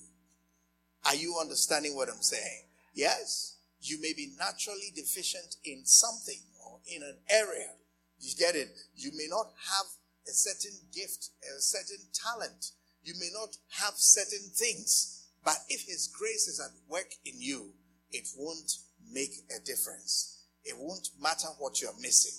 Are 1.05 1.15
you 1.15 1.37
understanding 1.39 1.95
what 1.95 2.09
I'm 2.09 2.23
saying? 2.23 2.63
Yes, 2.95 3.59
you 3.83 4.01
may 4.01 4.15
be 4.15 4.33
naturally 4.39 4.91
deficient 4.95 5.57
in 5.65 5.85
something 5.85 6.41
or 6.65 6.81
in 6.87 7.03
an 7.03 7.19
area. 7.29 7.73
You 8.19 8.35
get 8.39 8.55
it? 8.55 8.71
You 8.95 9.11
may 9.15 9.27
not 9.29 9.53
have 9.69 9.87
a 10.27 10.33
certain 10.33 10.79
gift, 10.95 11.29
a 11.45 11.61
certain 11.61 12.07
talent. 12.15 12.73
You 13.07 13.15
may 13.21 13.31
not 13.33 13.57
have 13.81 13.95
certain 13.95 14.51
things. 14.55 15.29
But 15.45 15.59
if 15.69 15.83
His 15.83 16.09
grace 16.09 16.49
is 16.49 16.61
at 16.61 16.73
work 16.91 17.15
in 17.25 17.41
you, 17.41 17.71
it 18.11 18.27
won't 18.37 18.73
make 19.13 19.33
a 19.57 19.65
difference. 19.65 20.43
It 20.65 20.75
won't 20.77 21.09
matter 21.21 21.49
what 21.59 21.81
you're 21.81 21.99
missing. 22.01 22.35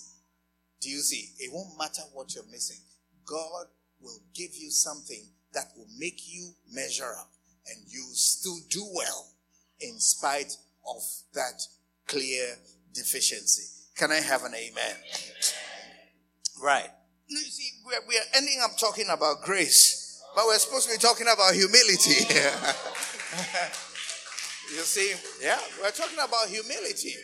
Do 0.82 0.90
you 0.90 0.98
see? 0.98 1.30
It 1.38 1.50
won't 1.52 1.78
matter 1.78 2.02
what 2.12 2.34
you're 2.34 2.44
missing. 2.52 2.78
God 3.24 3.66
will 4.00 4.20
give 4.34 4.54
you 4.54 4.70
something 4.70 5.24
that 5.54 5.72
will 5.76 5.88
make 5.98 6.20
you 6.28 6.52
measure 6.70 7.14
up 7.18 7.30
and 7.66 7.78
you 7.88 8.04
still 8.12 8.58
do 8.68 8.84
well 8.94 9.28
in 9.80 9.98
spite 9.98 10.56
of 10.86 11.02
that 11.34 11.66
clear 12.06 12.56
deficiency. 12.92 13.64
Can 13.96 14.12
I 14.12 14.20
have 14.20 14.44
an 14.44 14.54
amen? 14.54 14.96
Right. 16.62 16.90
You 17.26 17.38
see, 17.38 17.70
we're, 17.84 18.06
we're 18.06 18.20
ending 18.34 18.60
up 18.62 18.78
talking 18.78 19.06
about 19.10 19.42
grace, 19.42 19.97
but 20.38 20.46
we're 20.46 20.58
supposed 20.60 20.88
to 20.88 20.94
be 20.94 20.98
talking 21.00 21.26
about 21.26 21.52
humility. 21.52 22.22
you 24.70 24.82
see, 24.86 25.12
yeah, 25.42 25.58
we're 25.82 25.90
talking 25.90 26.20
about 26.24 26.46
humility. 26.46 27.16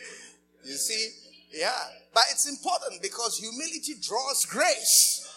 You 0.65 0.73
see, 0.73 1.11
yeah, 1.49 1.79
but 2.13 2.23
it's 2.29 2.45
important 2.49 3.01
because 3.01 3.37
humility 3.37 3.93
draws 4.01 4.43
grace. 4.43 5.33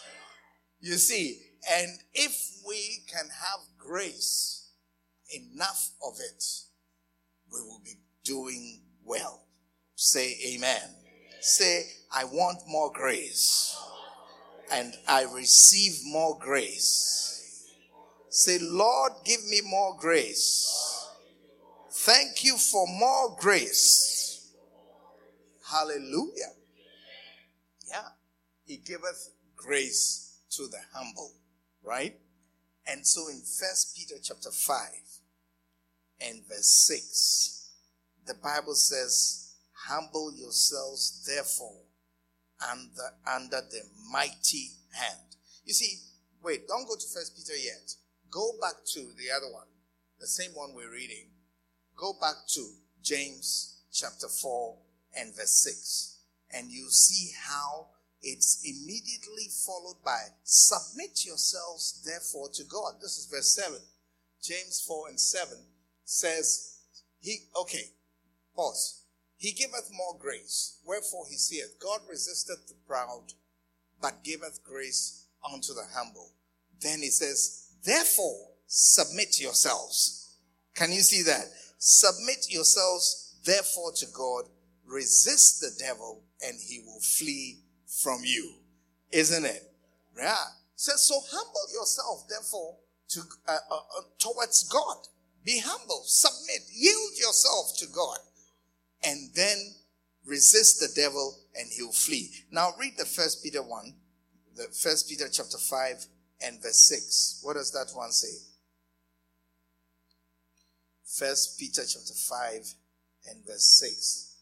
You 0.81 0.95
see, 0.95 1.41
and 1.71 2.01
if 2.15 2.37
we 2.67 3.05
can 3.07 3.27
have 3.27 3.61
grace, 3.79 4.73
enough 5.33 5.91
of 6.05 6.15
it, 6.19 6.45
we 7.53 7.61
will 7.61 7.83
be 7.85 8.01
doing 8.25 8.81
well. 9.05 9.45
Say 9.95 10.37
amen. 10.53 10.97
Say, 11.39 11.85
I 12.13 12.25
want 12.25 12.59
more 12.67 12.91
grace. 12.93 13.81
And 14.73 14.95
I 15.07 15.27
receive 15.33 16.01
more 16.05 16.37
grace. 16.41 17.28
Say, 18.39 18.61
Lord, 18.61 19.15
give 19.25 19.45
me 19.47 19.63
more 19.69 19.97
grace. 19.99 21.09
Thank 21.91 22.45
you 22.45 22.57
for 22.57 22.87
more 22.87 23.37
grace. 23.37 24.53
Hallelujah. 25.69 26.53
Yeah. 27.89 28.11
He 28.65 28.77
giveth 28.77 29.31
grace 29.57 30.39
to 30.51 30.69
the 30.69 30.79
humble, 30.95 31.33
right? 31.83 32.15
And 32.87 33.05
so 33.05 33.27
in 33.27 33.41
First 33.41 33.97
Peter 33.97 34.15
chapter 34.23 34.53
5 34.53 34.77
and 36.21 36.47
verse 36.49 36.87
6, 36.87 37.71
the 38.25 38.35
Bible 38.35 38.77
says, 38.77 39.57
Humble 39.89 40.33
yourselves, 40.33 41.27
therefore, 41.27 41.81
under, 42.71 43.11
under 43.27 43.67
the 43.69 43.83
mighty 44.13 44.69
hand. 44.93 45.35
You 45.65 45.75
see, 45.75 45.99
wait, 46.41 46.69
don't 46.69 46.87
go 46.87 46.95
to 46.95 47.07
First 47.13 47.37
Peter 47.37 47.59
yet. 47.59 47.97
Go 48.31 48.53
back 48.61 48.85
to 48.93 49.01
the 49.17 49.31
other 49.35 49.51
one, 49.53 49.69
the 50.21 50.27
same 50.27 50.51
one 50.53 50.75
we're 50.75 50.93
reading. 50.93 51.31
Go 51.97 52.13
back 52.21 52.37
to 52.55 52.67
James 53.03 53.83
chapter 53.93 54.29
4 54.29 54.77
and 55.19 55.35
verse 55.35 55.63
6. 55.63 56.19
And 56.53 56.71
you 56.71 56.91
see 56.91 57.33
how 57.49 57.89
it's 58.21 58.63
immediately 58.65 59.49
followed 59.65 60.03
by 60.05 60.19
submit 60.45 61.25
yourselves 61.25 62.03
therefore 62.05 62.51
to 62.55 62.65
God. 62.65 62.95
This 63.01 63.17
is 63.17 63.29
verse 63.31 63.55
7. 63.55 63.79
James 64.43 64.85
4 64.87 65.09
and 65.09 65.21
7 65.21 65.57
says, 66.05 66.81
He, 67.21 67.39
okay, 67.61 67.93
pause. 68.55 69.05
He 69.37 69.53
giveth 69.53 69.91
more 69.93 70.19
grace. 70.19 70.81
Wherefore 70.85 71.25
he 71.31 71.37
saith, 71.37 71.79
God 71.81 72.01
resisteth 72.09 72.67
the 72.69 72.75
proud, 72.87 73.33
but 74.03 74.25
giveth 74.25 74.65
grace 74.65 75.27
unto 75.45 75.73
the 75.73 75.87
humble. 75.95 76.33
Then 76.81 77.01
he 77.01 77.11
says, 77.11 77.68
Therefore 77.85 78.49
submit 78.67 79.41
yourselves. 79.41 80.37
Can 80.75 80.93
you 80.93 81.01
see 81.01 81.23
that? 81.23 81.47
Submit 81.79 82.47
yourselves 82.51 83.37
therefore 83.45 83.93
to 83.93 84.07
God. 84.13 84.45
Resist 84.87 85.61
the 85.61 85.71
devil 85.79 86.23
and 86.43 86.59
he 86.61 86.81
will 86.81 87.01
flee 87.01 87.61
from 88.03 88.21
you. 88.25 88.55
Isn't 89.11 89.45
it? 89.45 89.73
Yeah. 90.17 90.35
Says, 90.77 91.07
so 91.07 91.19
humble 91.31 91.73
yourself 91.73 92.29
therefore 92.29 92.77
to, 93.09 93.21
uh, 93.49 93.57
uh, 93.71 93.75
uh 93.75 94.03
towards 94.19 94.69
God. 94.69 94.97
Be 95.45 95.61
humble. 95.65 96.03
Submit. 96.05 96.63
Yield 96.73 97.13
yourself 97.19 97.77
to 97.79 97.87
God 97.87 98.19
and 99.05 99.31
then 99.35 99.75
resist 100.27 100.81
the 100.81 101.01
devil 101.01 101.39
and 101.59 101.69
he'll 101.71 101.93
flee. 101.93 102.31
Now 102.51 102.71
read 102.79 102.95
the 102.99 103.05
first 103.05 103.43
Peter 103.43 103.63
1, 103.63 103.95
the 104.57 104.65
first 104.65 105.09
Peter 105.09 105.29
chapter 105.29 105.59
5 105.59 106.07
and 106.45 106.63
verse 106.63 106.89
6. 106.89 107.41
What 107.43 107.55
does 107.55 107.73
that 107.73 107.91
one 107.97 108.13
say? 108.13 108.45
First 111.05 111.59
Peter 111.59 111.83
chapter 111.87 112.15
5 112.15 112.75
and 113.31 113.45
verse 113.47 113.65
6. 113.81 114.37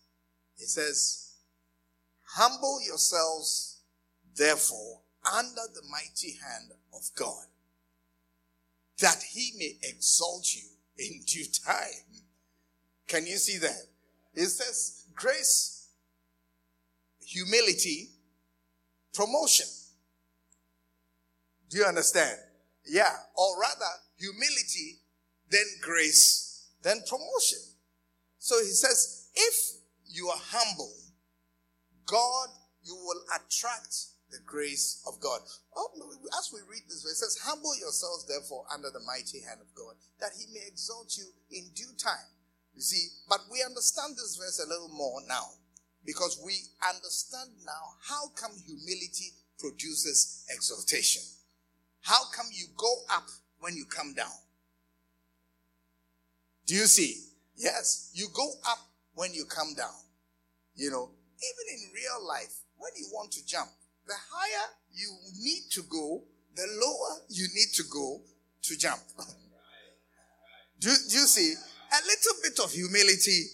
It 0.59 0.69
says, 0.69 1.35
Humble 2.25 2.81
yourselves, 2.87 3.81
therefore, 4.37 5.01
under 5.25 5.63
the 5.75 5.83
mighty 5.91 6.33
hand 6.33 6.73
of 6.93 7.03
God, 7.17 7.47
that 9.01 9.23
he 9.31 9.53
may 9.59 9.77
exalt 9.83 10.55
you 10.55 10.69
in 10.99 11.23
due 11.27 11.47
time. 11.65 12.23
Can 13.07 13.27
you 13.27 13.37
see 13.37 13.59
that? 13.59 13.83
It 14.35 14.47
says 14.47 15.05
grace, 15.15 15.89
humility, 17.25 18.11
promotion. 19.15 19.67
Do 21.71 21.79
you 21.79 21.85
understand? 21.85 22.39
Yeah. 22.87 23.13
Or 23.35 23.61
rather, 23.61 23.93
humility, 24.19 25.01
then 25.51 25.67
grace, 25.83 26.69
then 26.83 27.01
promotion. 27.09 27.59
So 28.39 28.59
he 28.61 28.71
says, 28.71 29.29
if 29.35 29.55
you 30.07 30.29
are 30.29 30.41
humble, 30.51 30.93
God, 32.07 32.49
you 32.85 32.95
will 32.95 33.23
attract 33.35 33.95
the 34.31 34.39
grace 34.45 35.03
of 35.07 35.21
God. 35.21 35.41
Oh, 35.77 35.89
as 36.39 36.51
we 36.53 36.61
read 36.69 36.83
this 36.89 37.03
verse, 37.03 37.13
it 37.13 37.25
says, 37.27 37.39
Humble 37.43 37.77
yourselves, 37.79 38.27
therefore, 38.27 38.67
under 38.73 38.91
the 38.91 39.03
mighty 39.07 39.41
hand 39.43 39.61
of 39.61 39.75
God, 39.75 39.95
that 40.21 40.31
he 40.39 40.47
may 40.53 40.67
exalt 40.67 41.15
you 41.17 41.27
in 41.51 41.71
due 41.75 41.95
time. 41.99 42.31
You 42.75 42.83
see, 42.83 43.09
but 43.29 43.41
we 43.51 43.63
understand 43.63 44.15
this 44.15 44.37
verse 44.37 44.63
a 44.65 44.69
little 44.69 44.91
more 44.91 45.21
now 45.29 45.57
because 46.05 46.41
we 46.45 46.55
understand 46.87 47.51
now 47.65 47.97
how 48.07 48.29
come 48.37 48.53
humility 48.67 49.33
produces 49.59 50.45
exaltation. 50.55 51.23
How 52.07 52.23
come 52.33 52.47
you 52.53 52.67
go 52.77 52.95
up 53.11 53.25
when 53.59 53.75
you 53.75 53.85
come 53.85 54.15
down? 54.15 54.31
Do 56.65 56.77
you 56.77 56.87
see? 56.87 57.17
Yes, 57.57 58.13
you 58.15 58.29
go 58.33 58.49
up 58.69 58.79
when 59.15 59.35
you 59.35 59.45
come 59.45 59.75
down. 59.75 59.99
You 60.77 60.91
know, 60.93 61.11
even 61.11 61.75
in 61.75 61.91
real 61.93 62.25
life, 62.29 62.55
when 62.77 62.93
you 62.97 63.09
want 63.13 63.33
to 63.33 63.45
jump, 63.45 63.71
the 64.07 64.15
higher 64.31 64.71
you 64.95 65.11
need 65.43 65.63
to 65.73 65.83
go, 65.91 66.23
the 66.55 66.69
lower 66.81 67.23
you 67.29 67.49
need 67.57 67.75
to 67.75 67.83
go 67.93 68.21
to 68.63 68.79
jump. 68.79 69.01
do, 70.79 70.89
do 70.89 71.17
you 71.17 71.27
see? 71.27 71.55
A 71.55 72.01
little 72.07 72.43
bit 72.45 72.61
of 72.65 72.71
humility, 72.71 73.47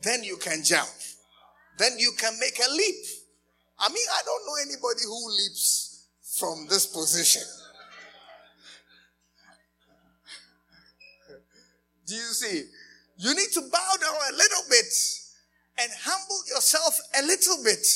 then 0.00 0.24
you 0.24 0.38
can 0.38 0.64
jump. 0.64 0.88
Then 1.76 1.98
you 1.98 2.12
can 2.16 2.32
make 2.40 2.58
a 2.66 2.70
leap. 2.70 3.04
I 3.78 3.88
mean, 3.90 4.06
I 4.10 4.22
don't 4.24 4.46
know 4.46 4.54
anybody 4.62 5.02
who 5.04 5.30
leaps 5.32 6.06
from 6.38 6.66
this 6.70 6.86
position. 6.86 7.42
Do 12.06 12.14
you 12.14 12.32
see? 12.32 12.64
You 13.16 13.34
need 13.34 13.50
to 13.54 13.60
bow 13.72 13.92
down 14.00 14.16
a 14.32 14.36
little 14.36 14.64
bit 14.68 14.92
and 15.78 15.90
humble 16.02 16.40
yourself 16.48 16.98
a 17.18 17.22
little 17.22 17.62
bit. 17.62 17.86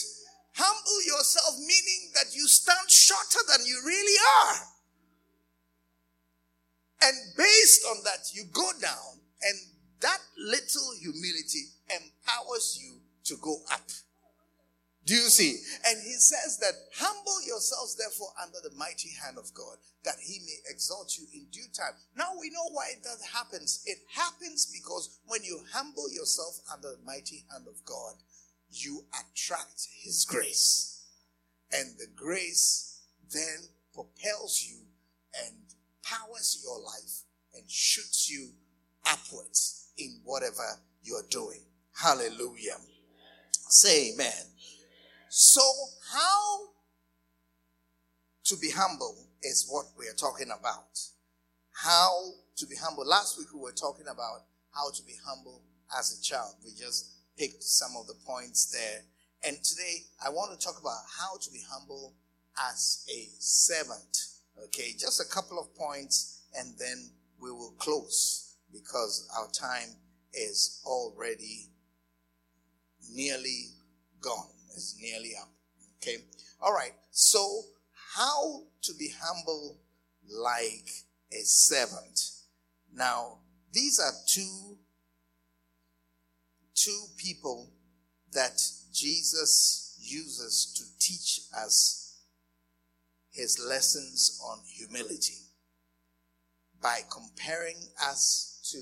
Humble 0.55 1.03
yourself, 1.07 1.57
meaning 1.59 2.11
that 2.15 2.35
you 2.35 2.49
stand 2.49 2.91
shorter 2.91 3.39
than 3.49 3.67
you 3.67 3.81
really 3.85 4.19
are. 4.43 4.57
And 7.03 7.17
based 7.37 7.85
on 7.85 7.99
that, 8.05 8.35
you 8.35 8.45
go 8.53 8.69
down, 8.81 9.21
and 9.43 9.57
that 10.01 10.19
little 10.37 10.91
humility 11.01 11.67
empowers 11.89 12.79
you 12.83 13.01
to 13.25 13.37
go 13.41 13.59
up. 13.73 13.89
Do 15.09 15.15
you 15.15 15.31
see? 15.33 15.57
And 15.89 15.97
he 16.05 16.13
says 16.13 16.59
that 16.61 16.75
humble 16.95 17.41
yourselves 17.47 17.97
therefore 17.97 18.29
under 18.43 18.59
the 18.63 18.77
mighty 18.77 19.09
hand 19.25 19.39
of 19.39 19.55
God, 19.55 19.79
that 20.05 20.17
he 20.21 20.41
may 20.45 20.71
exalt 20.71 21.17
you 21.17 21.25
in 21.33 21.47
due 21.51 21.65
time. 21.73 21.95
Now 22.15 22.37
we 22.39 22.51
know 22.51 22.69
why 22.73 22.93
that 23.03 23.17
happens. 23.33 23.83
It 23.87 23.97
happens 24.15 24.67
because 24.71 25.19
when 25.27 25.43
you 25.45 25.61
humble 25.73 26.13
yourself 26.13 26.61
under 26.71 26.89
the 26.89 27.07
mighty 27.07 27.47
hand 27.51 27.65
of 27.69 27.83
God, 27.87 28.17
you 28.71 29.07
attract 29.17 29.89
his 30.03 30.27
grace. 30.29 31.07
And 31.73 31.97
the 31.97 32.09
grace 32.15 33.01
then 33.33 33.71
propels 33.95 34.63
you 34.63 34.77
and 35.43 35.57
powers 36.05 36.63
your 36.63 36.79
life 36.85 37.23
and 37.55 37.65
shoots 37.71 38.29
you 38.29 38.51
upwards 39.11 39.89
in 39.97 40.21
whatever 40.25 40.83
you're 41.03 41.27
doing. 41.31 41.65
Hallelujah. 41.95 42.77
Say 43.71 44.13
amen. 44.13 44.58
So, 45.31 45.61
how 46.11 46.69
to 48.45 48.57
be 48.57 48.71
humble 48.71 49.27
is 49.43 49.67
what 49.69 49.87
we 49.99 50.09
are 50.09 50.15
talking 50.15 50.49
about. 50.59 50.99
How 51.71 52.33
to 52.57 52.67
be 52.67 52.77
humble. 52.77 53.07
Last 53.07 53.37
week 53.39 53.49
we 53.53 53.61
were 53.61 53.73
talking 53.73 54.07
about 54.11 54.47
how 54.75 54.91
to 54.91 55.03
be 55.03 55.13
humble 55.27 55.65
as 55.99 56.19
a 56.19 56.23
child. 56.23 56.55
We 56.65 56.71
just 56.71 57.13
picked 57.37 57.63
some 57.63 57.91
of 58.01 58.07
the 58.07 58.15
points 58.27 58.73
there. 58.73 59.03
And 59.47 59.63
today 59.63 60.07
I 60.25 60.31
want 60.31 60.59
to 60.59 60.67
talk 60.67 60.81
about 60.81 61.03
how 61.19 61.37
to 61.37 61.51
be 61.53 61.61
humble 61.71 62.15
as 62.71 63.05
a 63.15 63.29
servant. 63.39 64.17
Okay, 64.65 64.95
just 64.99 65.21
a 65.21 65.35
couple 65.35 65.59
of 65.59 65.75
points 65.77 66.41
and 66.59 66.75
then 66.79 67.11
we 67.39 67.51
will 67.51 67.75
close 67.79 68.57
because 68.73 69.29
our 69.39 69.49
time 69.51 69.95
is 70.33 70.81
already 70.87 71.69
nearly 73.13 73.67
gone 74.21 74.58
is 74.79 74.97
nearly 75.01 75.33
up. 75.41 75.51
Okay. 76.01 76.19
All 76.61 76.73
right. 76.73 76.95
So 77.11 77.63
how 78.17 78.63
to 78.83 78.95
be 78.95 79.13
humble 79.21 79.79
like 80.31 80.89
a 81.33 81.43
servant. 81.43 82.31
Now, 82.95 83.39
these 83.73 83.99
are 83.99 84.13
two, 84.27 84.79
two 86.75 87.05
people 87.17 87.71
that 88.33 88.63
Jesus 88.93 89.99
uses 90.01 90.73
to 90.77 90.85
teach 91.05 91.41
us 91.57 92.21
his 93.33 93.59
lessons 93.69 94.41
on 94.45 94.61
humility 94.67 95.43
by 96.81 97.01
comparing 97.11 97.77
us 98.03 98.61
to 98.73 98.79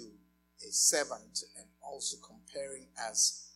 a 0.66 0.70
servant 0.70 1.42
and 1.58 1.66
also 1.82 2.16
comparing 2.18 2.86
us 3.08 3.46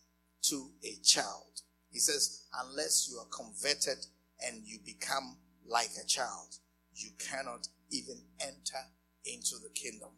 to 0.43 0.71
a 0.85 0.97
child. 1.05 1.63
He 1.91 1.99
says, 1.99 2.45
unless 2.65 3.09
you 3.11 3.19
are 3.19 3.27
converted 3.27 4.07
and 4.47 4.63
you 4.65 4.79
become 4.85 5.37
like 5.67 5.91
a 6.03 6.07
child, 6.07 6.57
you 6.95 7.11
cannot 7.19 7.69
even 7.91 8.17
enter 8.41 8.85
into 9.25 9.57
the 9.63 9.71
kingdom. 9.75 10.11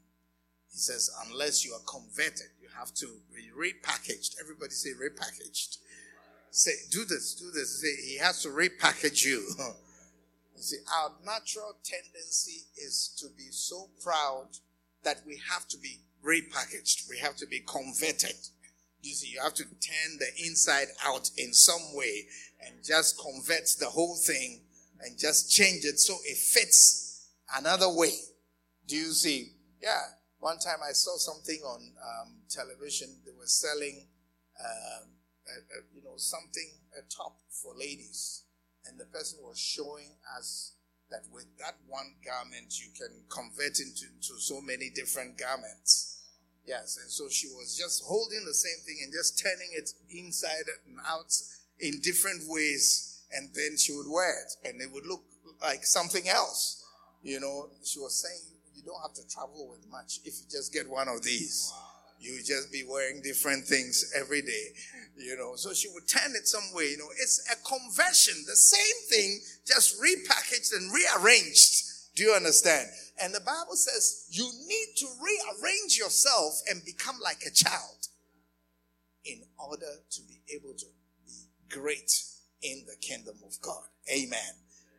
He 0.71 0.79
says, 0.79 1.11
unless 1.27 1.65
you 1.65 1.73
are 1.73 1.85
converted, 1.87 2.49
you 2.61 2.69
have 2.79 2.95
to 2.95 3.07
be 3.35 3.51
repackaged. 3.57 4.37
Everybody 4.41 4.71
say 4.71 4.91
repackaged. 4.91 5.79
Say, 6.51 6.73
do 6.91 7.05
this, 7.05 7.35
do 7.35 7.51
this. 7.51 7.81
Say, 7.81 7.95
he 8.07 8.19
has 8.19 8.43
to 8.43 8.49
repackage 8.49 9.25
you. 9.25 9.47
you 10.57 10.63
see, 10.63 10.79
our 11.01 11.13
natural 11.25 11.77
tendency 11.83 12.67
is 12.77 13.15
to 13.19 13.27
be 13.37 13.51
so 13.51 13.89
proud 14.03 14.49
that 15.03 15.23
we 15.27 15.41
have 15.51 15.67
to 15.69 15.79
be 15.79 16.01
repackaged. 16.25 17.09
We 17.09 17.19
have 17.19 17.37
to 17.37 17.47
be 17.47 17.61
converted. 17.61 18.37
You 19.03 19.15
see, 19.15 19.29
you 19.29 19.41
have 19.43 19.55
to 19.55 19.65
turn 19.65 20.19
the 20.19 20.47
inside 20.47 20.89
out 21.05 21.29
in 21.37 21.53
some 21.53 21.95
way 21.95 22.27
and 22.65 22.85
just 22.85 23.21
convert 23.21 23.69
the 23.81 23.87
whole 23.87 24.17
thing 24.17 24.63
and 25.01 25.19
just 25.19 25.51
change 25.51 25.85
it 25.85 25.99
so 25.99 26.15
it 26.25 26.39
fits 26.39 27.29
another 27.57 27.93
way. 27.93 28.13
Do 28.87 28.97
you 28.97 29.13
see? 29.13 29.55
Yeah. 29.83 30.01
One 30.39 30.59
time 30.59 30.79
I 30.89 30.93
saw 30.93 31.17
something 31.17 31.61
on 31.65 31.93
um, 32.03 32.35
television. 32.49 33.09
They 33.25 33.33
were 33.33 33.47
selling, 33.47 34.07
um, 34.61 35.09
a, 35.49 35.79
a, 35.79 35.83
you 35.95 36.03
know, 36.05 36.17
something, 36.17 36.71
a 36.97 37.03
top 37.13 37.37
for 37.51 37.75
ladies. 37.77 38.45
And 38.87 38.99
the 38.99 39.05
person 39.07 39.39
was 39.43 39.59
showing 39.59 40.15
us 40.39 40.75
that 41.11 41.23
with 41.33 41.47
that 41.59 41.77
one 41.87 42.15
garment, 42.25 42.79
you 42.79 42.91
can 42.97 43.23
convert 43.29 43.79
into, 43.79 44.07
into 44.15 44.41
so 44.41 44.61
many 44.61 44.91
different 44.91 45.39
garments. 45.39 46.12
Yes, 46.67 46.99
and 47.01 47.11
so 47.11 47.29
she 47.29 47.49
was 47.49 47.77
just 47.77 48.05
holding 48.05 48.45
the 48.45 48.55
same 48.55 48.79
thing 48.87 48.99
and 49.03 49.13
just 49.13 49.43
turning 49.43 49.71
it 49.73 49.91
inside 50.11 50.65
and 50.87 50.99
out 51.09 51.33
in 51.81 52.01
different 52.01 52.43
ways, 52.47 53.25
and 53.33 53.51
then 53.55 53.77
she 53.77 53.93
would 53.93 54.07
wear 54.09 54.31
it, 54.31 54.69
and 54.69 54.81
it 54.81 54.91
would 54.93 55.07
look 55.07 55.25
like 55.61 55.85
something 55.85 56.29
else. 56.29 56.85
You 57.23 57.41
know, 57.41 57.71
she 57.83 57.99
was 57.99 58.15
saying 58.15 58.59
you 58.75 58.83
don't 58.85 59.01
have 59.03 59.15
to 59.15 59.27
travel 59.29 59.69
with 59.69 59.85
much 59.91 60.21
if 60.25 60.35
you 60.39 60.47
just 60.51 60.73
get 60.73 60.89
one 60.89 61.09
of 61.09 61.23
these. 61.23 61.73
You 62.21 62.39
just 62.39 62.71
be 62.71 62.85
wearing 62.89 63.21
different 63.21 63.67
things 63.67 64.13
every 64.17 64.43
day, 64.43 64.67
you 65.17 65.37
know. 65.37 65.57
So 65.57 65.75
she 65.75 65.89
would 65.93 66.07
turn 66.07 66.37
it 66.37 66.47
some 66.47 66.73
way, 66.73 66.91
you 66.91 66.99
know. 66.99 67.11
It's 67.21 67.43
a 67.51 67.57
conversion, 67.67 68.45
the 68.47 68.55
same 68.55 69.09
thing, 69.11 69.41
just 69.67 70.01
repackaged 70.01 70.73
and 70.73 70.93
rearranged. 70.95 72.15
Do 72.15 72.23
you 72.23 72.33
understand? 72.33 72.89
And 73.21 73.35
the 73.35 73.41
Bible 73.41 73.75
says 73.75 74.27
you 74.31 74.51
need 74.67 74.97
to 74.97 75.07
rearrange 75.21 75.97
yourself 75.97 76.61
and 76.69 76.85
become 76.85 77.17
like 77.23 77.43
a 77.47 77.51
child 77.51 78.09
in 79.25 79.43
order 79.59 79.93
to 80.11 80.23
be 80.23 80.43
able 80.55 80.75
to 80.75 80.87
be 81.27 81.49
great 81.69 82.13
in 82.63 82.85
the 82.87 82.97
kingdom 83.01 83.37
of 83.47 83.61
God. 83.61 83.85
Amen. 84.13 84.55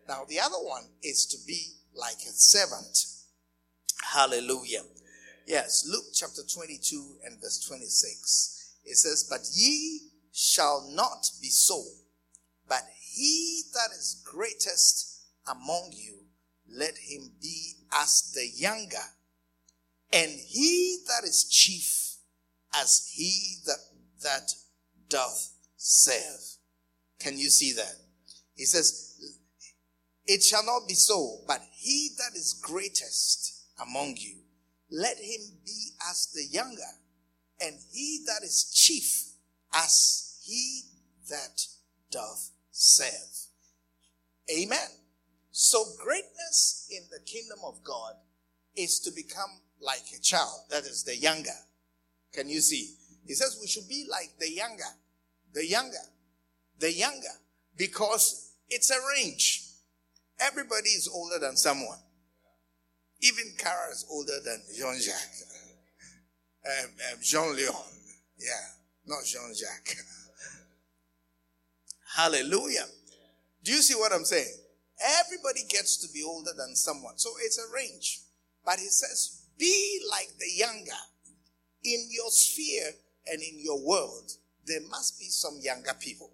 Now, 0.08 0.24
the 0.28 0.40
other 0.40 0.58
one 0.58 0.84
is 1.02 1.26
to 1.28 1.38
be 1.48 1.76
like 1.96 2.22
a 2.28 2.32
servant. 2.32 3.06
Hallelujah. 4.14 4.84
Yes, 5.46 5.88
Luke 5.90 6.06
chapter 6.14 6.42
22 6.44 7.18
and 7.26 7.40
verse 7.42 7.66
26. 7.68 8.76
It 8.86 8.98
says, 8.98 9.28
But 9.30 9.42
ye 9.54 10.10
shall 10.32 10.90
not 10.92 11.30
be 11.42 11.50
so, 11.50 11.84
but 12.68 12.84
he 13.00 13.64
that 13.74 13.92
is 13.92 14.22
greatest 14.26 15.22
among 15.48 15.92
you 15.94 16.23
let 16.74 16.98
him 16.98 17.32
be 17.42 17.74
as 17.92 18.32
the 18.34 18.48
younger, 18.56 19.06
and 20.12 20.32
he 20.32 21.00
that 21.08 21.24
is 21.28 21.46
chief 21.50 22.16
as 22.76 23.10
he 23.14 23.58
that, 23.66 23.80
that 24.24 24.52
doth 25.10 25.54
serve. 25.78 26.42
Can 27.20 27.38
you 27.38 27.50
see 27.50 27.74
that? 27.74 27.96
He 28.56 28.66
says, 28.66 29.20
It 30.26 30.44
shall 30.44 30.66
not 30.66 30.88
be 30.88 30.94
so, 30.94 31.42
but 31.48 31.62
he 31.72 32.10
that 32.18 32.36
is 32.38 32.60
greatest 32.62 33.66
among 33.82 34.16
you, 34.18 34.38
let 34.92 35.18
him 35.18 35.42
be 35.66 35.92
as 36.10 36.28
the 36.34 36.46
younger. 36.52 36.82
and 37.62 37.76
he 37.92 38.24
that 38.28 38.44
is 38.44 38.72
chief 38.74 39.34
as 39.74 40.40
he 40.44 40.82
that 41.30 41.66
doth 42.12 42.52
serve. 42.72 43.48
Amen. 44.52 45.03
So 45.56 45.86
greatness 46.04 46.88
in 46.90 47.04
the 47.12 47.24
kingdom 47.24 47.60
of 47.64 47.84
God 47.84 48.14
is 48.76 49.00
to 49.02 49.12
become 49.12 49.62
like 49.80 50.02
a 50.18 50.20
child, 50.20 50.62
that 50.72 50.82
is 50.82 51.04
the 51.04 51.16
younger. 51.16 51.56
Can 52.34 52.50
you 52.50 52.60
see? 52.60 52.96
He 53.28 53.36
says 53.36 53.60
we 53.62 53.68
should 53.68 53.88
be 53.88 54.08
like 54.10 54.32
the 54.40 54.52
younger, 54.52 54.90
the 55.54 55.64
younger, 55.64 56.06
the 56.80 56.92
younger, 56.92 57.36
because 57.78 58.56
it's 58.68 58.90
a 58.90 58.98
range. 59.16 59.62
Everybody 60.40 60.90
is 60.90 61.08
older 61.08 61.38
than 61.38 61.56
someone. 61.56 62.00
Even 63.22 63.54
Kara 63.60 63.92
is 63.92 64.08
older 64.10 64.40
than 64.44 64.60
Jean 64.76 65.00
Jacques, 65.00 65.48
um, 66.66 66.90
um, 67.12 67.20
Jean 67.22 67.56
Leon. 67.56 67.76
Yeah, 68.40 68.66
not 69.06 69.24
Jean 69.24 69.54
Jacques. 69.54 69.98
Hallelujah. 72.16 72.86
Do 73.64 73.72
you 73.72 73.84
see 73.84 73.94
what 73.94 74.12
I'm 74.12 74.26
saying? 74.26 74.63
Everybody 75.04 75.62
gets 75.68 75.98
to 75.98 76.14
be 76.14 76.24
older 76.24 76.52
than 76.58 76.76
someone. 76.76 77.18
So 77.18 77.32
it's 77.42 77.60
a 77.60 77.74
range. 77.74 78.22
But 78.66 78.80
he 78.80 78.88
says, 78.88 79.42
be 79.58 80.02
like 80.10 80.30
the 80.40 80.50
younger. 80.56 81.02
In 81.84 82.08
your 82.10 82.30
sphere 82.32 82.92
and 83.28 83.42
in 83.42 83.60
your 83.60 83.86
world, 83.86 84.32
there 84.66 84.82
must 84.90 85.20
be 85.20 85.26
some 85.26 85.60
younger 85.62 85.94
people. 86.00 86.32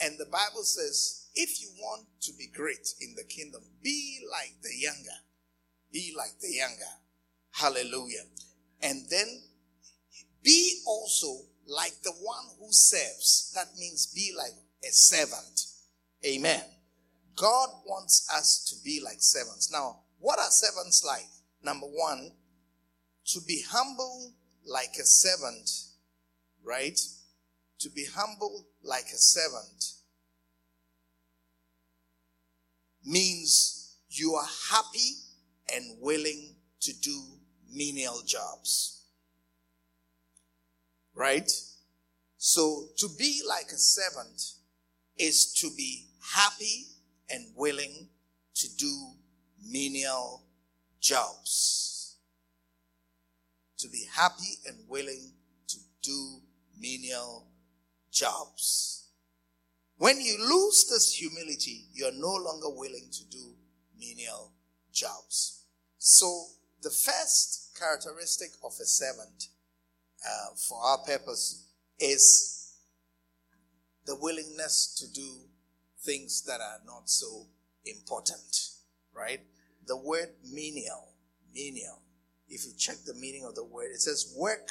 And 0.00 0.18
the 0.18 0.26
Bible 0.26 0.64
says, 0.64 1.28
if 1.36 1.62
you 1.62 1.68
want 1.78 2.06
to 2.22 2.32
be 2.36 2.48
great 2.52 2.88
in 3.00 3.14
the 3.14 3.24
kingdom, 3.24 3.62
be 3.82 4.20
like 4.30 4.54
the 4.62 4.74
younger. 4.76 5.18
Be 5.92 6.12
like 6.16 6.40
the 6.40 6.52
younger. 6.52 6.92
Hallelujah. 7.52 8.24
And 8.82 9.04
then 9.08 9.42
be 10.42 10.80
also 10.86 11.44
like 11.66 12.02
the 12.02 12.14
one 12.20 12.46
who 12.58 12.66
serves. 12.72 13.52
That 13.54 13.68
means 13.78 14.12
be 14.12 14.34
like 14.36 14.54
a 14.82 14.90
servant. 14.90 15.66
Amen. 16.26 16.62
God 17.36 17.68
wants 17.86 18.28
us 18.34 18.64
to 18.68 18.84
be 18.84 19.00
like 19.02 19.20
servants. 19.20 19.70
Now, 19.72 20.00
what 20.18 20.38
are 20.38 20.50
servants 20.50 21.04
like? 21.04 21.26
Number 21.62 21.86
one, 21.86 22.32
to 23.26 23.40
be 23.46 23.62
humble 23.68 24.32
like 24.64 24.94
a 25.00 25.04
servant, 25.04 25.70
right? 26.64 26.98
To 27.80 27.90
be 27.90 28.06
humble 28.14 28.66
like 28.82 29.06
a 29.06 29.18
servant 29.18 29.92
means 33.04 33.96
you 34.08 34.34
are 34.34 34.48
happy 34.70 35.16
and 35.74 35.96
willing 36.00 36.54
to 36.80 36.92
do 37.00 37.22
menial 37.72 38.22
jobs. 38.26 39.04
Right? 41.14 41.50
So 42.38 42.88
to 42.98 43.08
be 43.18 43.42
like 43.48 43.66
a 43.72 43.78
servant 43.78 44.42
is 45.16 45.52
to 45.54 45.70
be 45.76 46.06
happy 46.34 46.86
and 47.32 47.46
willing 47.56 48.08
to 48.54 48.68
do 48.76 49.12
menial 49.64 50.44
jobs. 51.00 52.16
To 53.78 53.88
be 53.88 54.04
happy 54.14 54.58
and 54.66 54.76
willing 54.88 55.32
to 55.68 55.78
do 56.02 56.40
menial 56.78 57.48
jobs. 58.12 59.08
When 59.96 60.20
you 60.20 60.36
lose 60.38 60.86
this 60.90 61.14
humility, 61.14 61.86
you're 61.92 62.12
no 62.12 62.34
longer 62.34 62.68
willing 62.70 63.08
to 63.10 63.24
do 63.30 63.54
menial 63.98 64.52
jobs. 64.92 65.64
So, 65.98 66.46
the 66.82 66.90
first 66.90 67.78
characteristic 67.78 68.50
of 68.64 68.72
a 68.80 68.84
servant, 68.84 69.48
uh, 70.24 70.54
for 70.68 70.78
our 70.82 70.98
purpose, 70.98 71.68
is 71.98 72.74
the 74.04 74.16
willingness 74.16 74.94
to 74.98 75.12
do 75.12 75.48
things 76.04 76.42
that 76.42 76.60
are 76.60 76.80
not 76.86 77.08
so 77.08 77.46
important, 77.84 78.70
right? 79.14 79.40
The 79.86 79.96
word 79.96 80.30
menial, 80.52 81.14
menial, 81.54 82.02
if 82.48 82.66
you 82.66 82.72
check 82.76 82.96
the 83.06 83.14
meaning 83.14 83.44
of 83.44 83.54
the 83.54 83.64
word, 83.64 83.90
it 83.92 84.00
says 84.00 84.34
work 84.36 84.68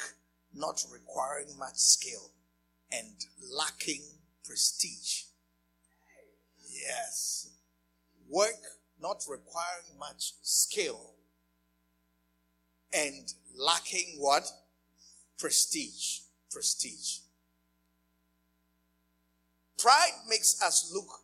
not 0.54 0.84
requiring 0.92 1.48
much 1.58 1.76
skill 1.76 2.30
and 2.92 3.24
lacking 3.56 4.02
prestige. 4.44 5.22
Yes. 6.70 7.50
Work 8.28 8.60
not 9.00 9.24
requiring 9.28 9.98
much 9.98 10.34
skill 10.42 11.14
and 12.92 13.32
lacking 13.54 14.16
what? 14.18 14.50
Prestige. 15.38 16.20
Prestige. 16.50 17.18
Pride 19.78 20.12
makes 20.28 20.62
us 20.62 20.92
look 20.94 21.21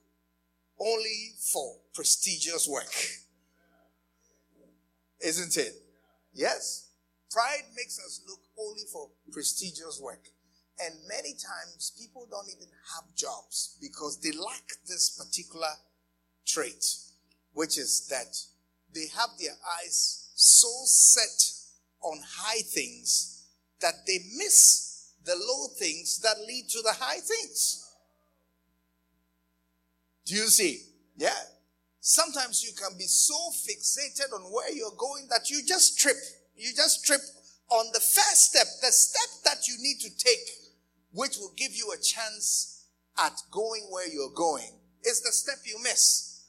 only 0.80 1.32
for 1.52 1.76
prestigious 1.94 2.68
work. 2.68 2.94
Isn't 5.20 5.56
it? 5.56 5.74
Yes. 6.32 6.90
Pride 7.30 7.64
makes 7.76 7.98
us 7.98 8.22
look 8.26 8.40
only 8.58 8.84
for 8.92 9.10
prestigious 9.32 10.00
work. 10.02 10.24
And 10.80 10.94
many 11.08 11.34
times 11.34 11.92
people 11.98 12.26
don't 12.30 12.48
even 12.48 12.68
have 12.94 13.14
jobs 13.16 13.76
because 13.80 14.20
they 14.20 14.30
lack 14.30 14.62
this 14.86 15.10
particular 15.18 15.74
trait, 16.46 16.84
which 17.52 17.76
is 17.78 18.06
that 18.08 18.36
they 18.94 19.06
have 19.16 19.30
their 19.40 19.56
eyes 19.80 20.30
so 20.34 20.68
set 20.84 21.52
on 22.00 22.18
high 22.24 22.62
things 22.62 23.46
that 23.80 24.06
they 24.06 24.18
miss 24.36 25.14
the 25.24 25.34
low 25.34 25.66
things 25.78 26.20
that 26.20 26.38
lead 26.46 26.68
to 26.68 26.80
the 26.82 26.92
high 26.92 27.18
things. 27.18 27.87
Do 30.28 30.34
you 30.34 30.48
see? 30.48 30.82
Yeah. 31.16 31.40
Sometimes 32.00 32.62
you 32.62 32.72
can 32.76 32.96
be 32.98 33.04
so 33.04 33.34
fixated 33.64 34.34
on 34.34 34.42
where 34.52 34.70
you're 34.70 34.96
going 34.98 35.26
that 35.30 35.48
you 35.48 35.62
just 35.66 35.98
trip. 35.98 36.16
You 36.54 36.70
just 36.76 37.06
trip 37.06 37.20
on 37.70 37.86
the 37.94 38.00
first 38.00 38.50
step, 38.50 38.66
the 38.82 38.92
step 38.92 39.42
that 39.44 39.66
you 39.66 39.74
need 39.78 40.00
to 40.00 40.10
take, 40.18 40.48
which 41.12 41.38
will 41.38 41.52
give 41.56 41.72
you 41.72 41.92
a 41.94 42.02
chance 42.02 42.84
at 43.18 43.32
going 43.50 43.88
where 43.90 44.08
you're 44.08 44.34
going, 44.34 44.72
is 45.04 45.22
the 45.22 45.32
step 45.32 45.58
you 45.64 45.78
miss. 45.82 46.44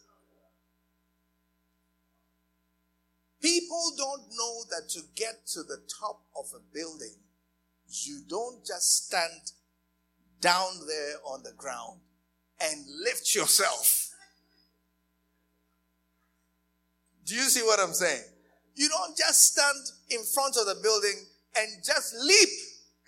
People 3.41 3.91
don't 3.97 4.23
know 4.31 4.63
that 4.71 4.89
to 4.89 5.01
get 5.15 5.47
to 5.53 5.63
the 5.63 5.81
top 5.99 6.23
of 6.37 6.45
a 6.53 6.59
building, 6.73 7.15
you 7.87 8.21
don't 8.27 8.65
just 8.65 9.05
stand 9.07 9.51
down 10.41 10.71
there 10.87 11.15
on 11.25 11.43
the 11.43 11.53
ground 11.53 12.01
and 12.61 12.85
lift 13.03 13.35
yourself. 13.35 14.09
Do 17.25 17.35
you 17.35 17.43
see 17.43 17.61
what 17.61 17.79
I'm 17.79 17.93
saying? 17.93 18.23
You 18.75 18.89
don't 18.89 19.15
just 19.15 19.53
stand 19.53 19.77
in 20.09 20.23
front 20.23 20.57
of 20.57 20.65
the 20.65 20.81
building 20.81 21.25
and 21.57 21.67
just 21.85 22.15
leap 22.15 22.49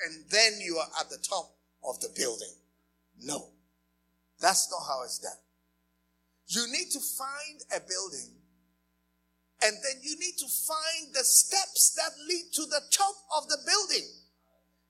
and 0.05 0.25
then 0.29 0.59
you 0.59 0.77
are 0.77 0.89
at 0.99 1.09
the 1.09 1.17
top 1.17 1.55
of 1.83 1.99
the 2.01 2.09
building. 2.15 2.53
No. 3.23 3.49
That's 4.39 4.69
not 4.71 4.81
how 4.87 5.03
it's 5.03 5.19
done. 5.19 5.31
You 6.47 6.65
need 6.71 6.91
to 6.91 6.99
find 6.99 7.61
a 7.75 7.79
building 7.79 8.35
and 9.63 9.77
then 9.83 10.01
you 10.01 10.17
need 10.17 10.37
to 10.39 10.47
find 10.47 11.13
the 11.13 11.23
steps 11.23 11.93
that 11.95 12.11
lead 12.27 12.51
to 12.53 12.63
the 12.65 12.81
top 12.91 13.15
of 13.37 13.47
the 13.47 13.57
building 13.65 14.07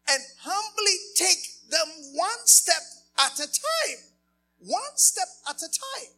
and 0.09 0.21
humbly 0.39 0.97
take 1.15 1.69
them 1.69 1.87
one 2.15 2.43
step 2.45 2.81
at 3.19 3.39
a 3.39 3.47
time. 3.47 4.10
One 4.61 4.95
step 4.95 5.27
at 5.49 5.57
a 5.57 5.69
time. 5.69 6.13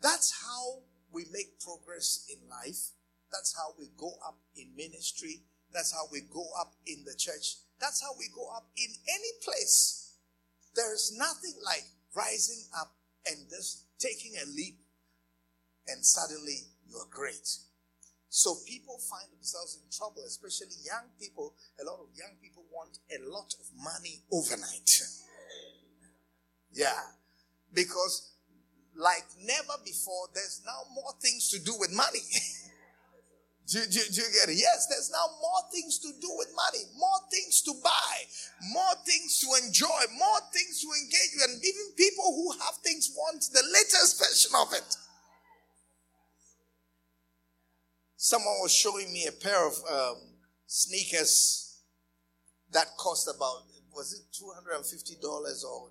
That's 0.00 0.32
how 0.46 0.82
we 1.12 1.26
make 1.32 1.60
progress 1.60 2.24
in 2.30 2.48
life. 2.48 2.94
That's 3.32 3.54
how 3.56 3.74
we 3.78 3.90
go 3.96 4.12
up 4.26 4.38
in 4.56 4.74
ministry. 4.76 5.42
That's 5.72 5.92
how 5.92 6.06
we 6.10 6.22
go 6.30 6.46
up 6.58 6.74
in 6.86 7.04
the 7.04 7.14
church. 7.18 7.56
That's 7.80 8.00
how 8.00 8.10
we 8.18 8.26
go 8.34 8.48
up 8.54 8.66
in 8.76 8.90
any 9.08 9.32
place. 9.44 10.14
There 10.74 10.94
is 10.94 11.14
nothing 11.18 11.54
like 11.64 11.84
rising 12.14 12.64
up 12.78 12.94
and 13.26 13.48
just 13.50 13.86
taking 13.98 14.34
a 14.36 14.46
leap 14.54 14.78
and 15.88 16.04
suddenly 16.04 16.70
you're 16.88 17.10
great. 17.10 17.48
So 18.28 18.54
people 18.66 18.98
find 19.10 19.26
themselves 19.34 19.78
in 19.82 19.90
trouble, 19.90 20.22
especially 20.26 20.78
young 20.86 21.10
people. 21.18 21.54
A 21.82 21.84
lot 21.84 21.98
of 21.98 22.14
young 22.14 22.38
people 22.40 22.62
want 22.70 22.98
a 23.10 23.18
lot 23.26 23.52
of 23.58 23.66
money 23.74 24.22
overnight. 24.30 25.02
Yeah. 26.72 27.00
Because 27.72 28.30
like 28.96 29.24
never 29.40 29.80
before, 29.84 30.28
there's 30.34 30.62
now 30.66 30.82
more 30.94 31.12
things 31.20 31.48
to 31.50 31.58
do 31.58 31.72
with 31.78 31.92
money. 31.92 32.20
do, 33.66 33.80
do, 33.86 34.00
do, 34.12 34.20
you 34.20 34.30
get 34.34 34.52
it? 34.52 34.58
Yes, 34.58 34.86
there's 34.90 35.10
now 35.10 35.26
more 35.40 35.62
things 35.72 35.98
to 36.00 36.08
do 36.20 36.28
with 36.36 36.52
money, 36.54 36.84
more 36.98 37.20
things 37.30 37.62
to 37.62 37.72
buy, 37.82 38.14
more 38.72 38.94
things 39.06 39.38
to 39.40 39.46
enjoy, 39.64 40.00
more 40.18 40.40
things 40.52 40.80
to 40.82 40.88
engage 41.00 41.32
with. 41.34 41.48
And 41.48 41.64
even 41.64 41.96
people 41.96 42.28
who 42.34 42.52
have 42.52 42.76
things 42.84 43.10
want 43.16 43.40
the 43.52 43.62
latest 43.72 44.18
version 44.18 44.52
of 44.60 44.72
it. 44.74 44.96
Someone 48.16 48.60
was 48.60 48.74
showing 48.74 49.10
me 49.12 49.26
a 49.26 49.32
pair 49.32 49.66
of 49.66 49.72
um, 49.90 50.16
sneakers 50.66 51.80
that 52.72 52.86
cost 52.98 53.28
about, 53.34 53.64
was 53.94 54.12
it 54.12 54.22
$250 54.36 55.64
or 55.64 55.90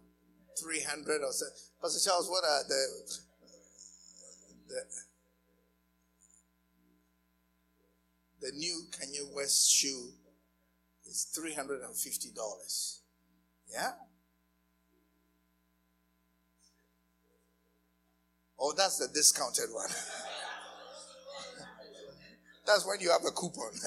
300 0.62 1.22
or 1.24 1.32
so? 1.32 1.46
Pastor 1.82 2.10
Charles, 2.10 2.30
what 2.30 2.44
are 2.44 2.64
the, 2.68 2.86
the, 4.68 4.82
the 8.42 8.52
new 8.56 8.84
Kanye 8.92 9.34
West 9.36 9.72
shoe 9.72 10.12
is 11.06 11.28
$350. 11.38 13.00
Yeah? 13.72 13.92
Oh, 18.60 18.74
that's 18.76 18.98
the 18.98 19.08
discounted 19.14 19.70
one. 19.72 19.90
that's 22.66 22.86
when 22.86 23.00
you 23.00 23.10
have 23.10 23.24
a 23.26 23.32
coupon. 23.32 23.72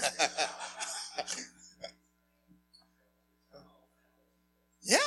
yeah. 4.82 4.98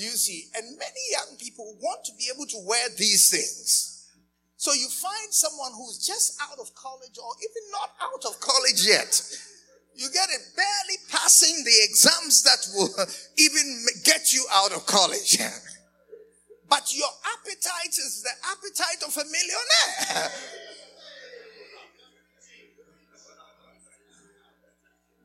Do 0.00 0.06
you 0.06 0.16
see? 0.16 0.48
And 0.56 0.64
many 0.78 1.04
young 1.12 1.36
people 1.36 1.76
want 1.78 2.06
to 2.06 2.12
be 2.16 2.32
able 2.34 2.46
to 2.46 2.56
wear 2.64 2.88
these 2.96 3.28
things. 3.28 4.08
So 4.56 4.72
you 4.72 4.88
find 4.88 5.28
someone 5.28 5.72
who's 5.76 5.98
just 6.00 6.40
out 6.40 6.58
of 6.58 6.74
college 6.74 7.20
or 7.20 7.32
even 7.36 7.64
not 7.70 7.90
out 8.00 8.24
of 8.24 8.40
college 8.40 8.80
yet. 8.80 9.12
You 9.94 10.08
get 10.08 10.30
it 10.30 10.40
barely 10.56 10.96
passing 11.12 11.52
the 11.64 11.76
exams 11.84 12.42
that 12.44 12.64
will 12.72 12.88
even 13.36 13.84
get 14.02 14.32
you 14.32 14.46
out 14.50 14.72
of 14.72 14.86
college. 14.86 15.36
But 16.70 16.96
your 16.96 17.12
appetite 17.36 17.92
is 17.92 18.22
the 18.22 18.32
appetite 18.48 19.04
of 19.06 19.14
a 19.18 19.24
millionaire. 19.28 20.32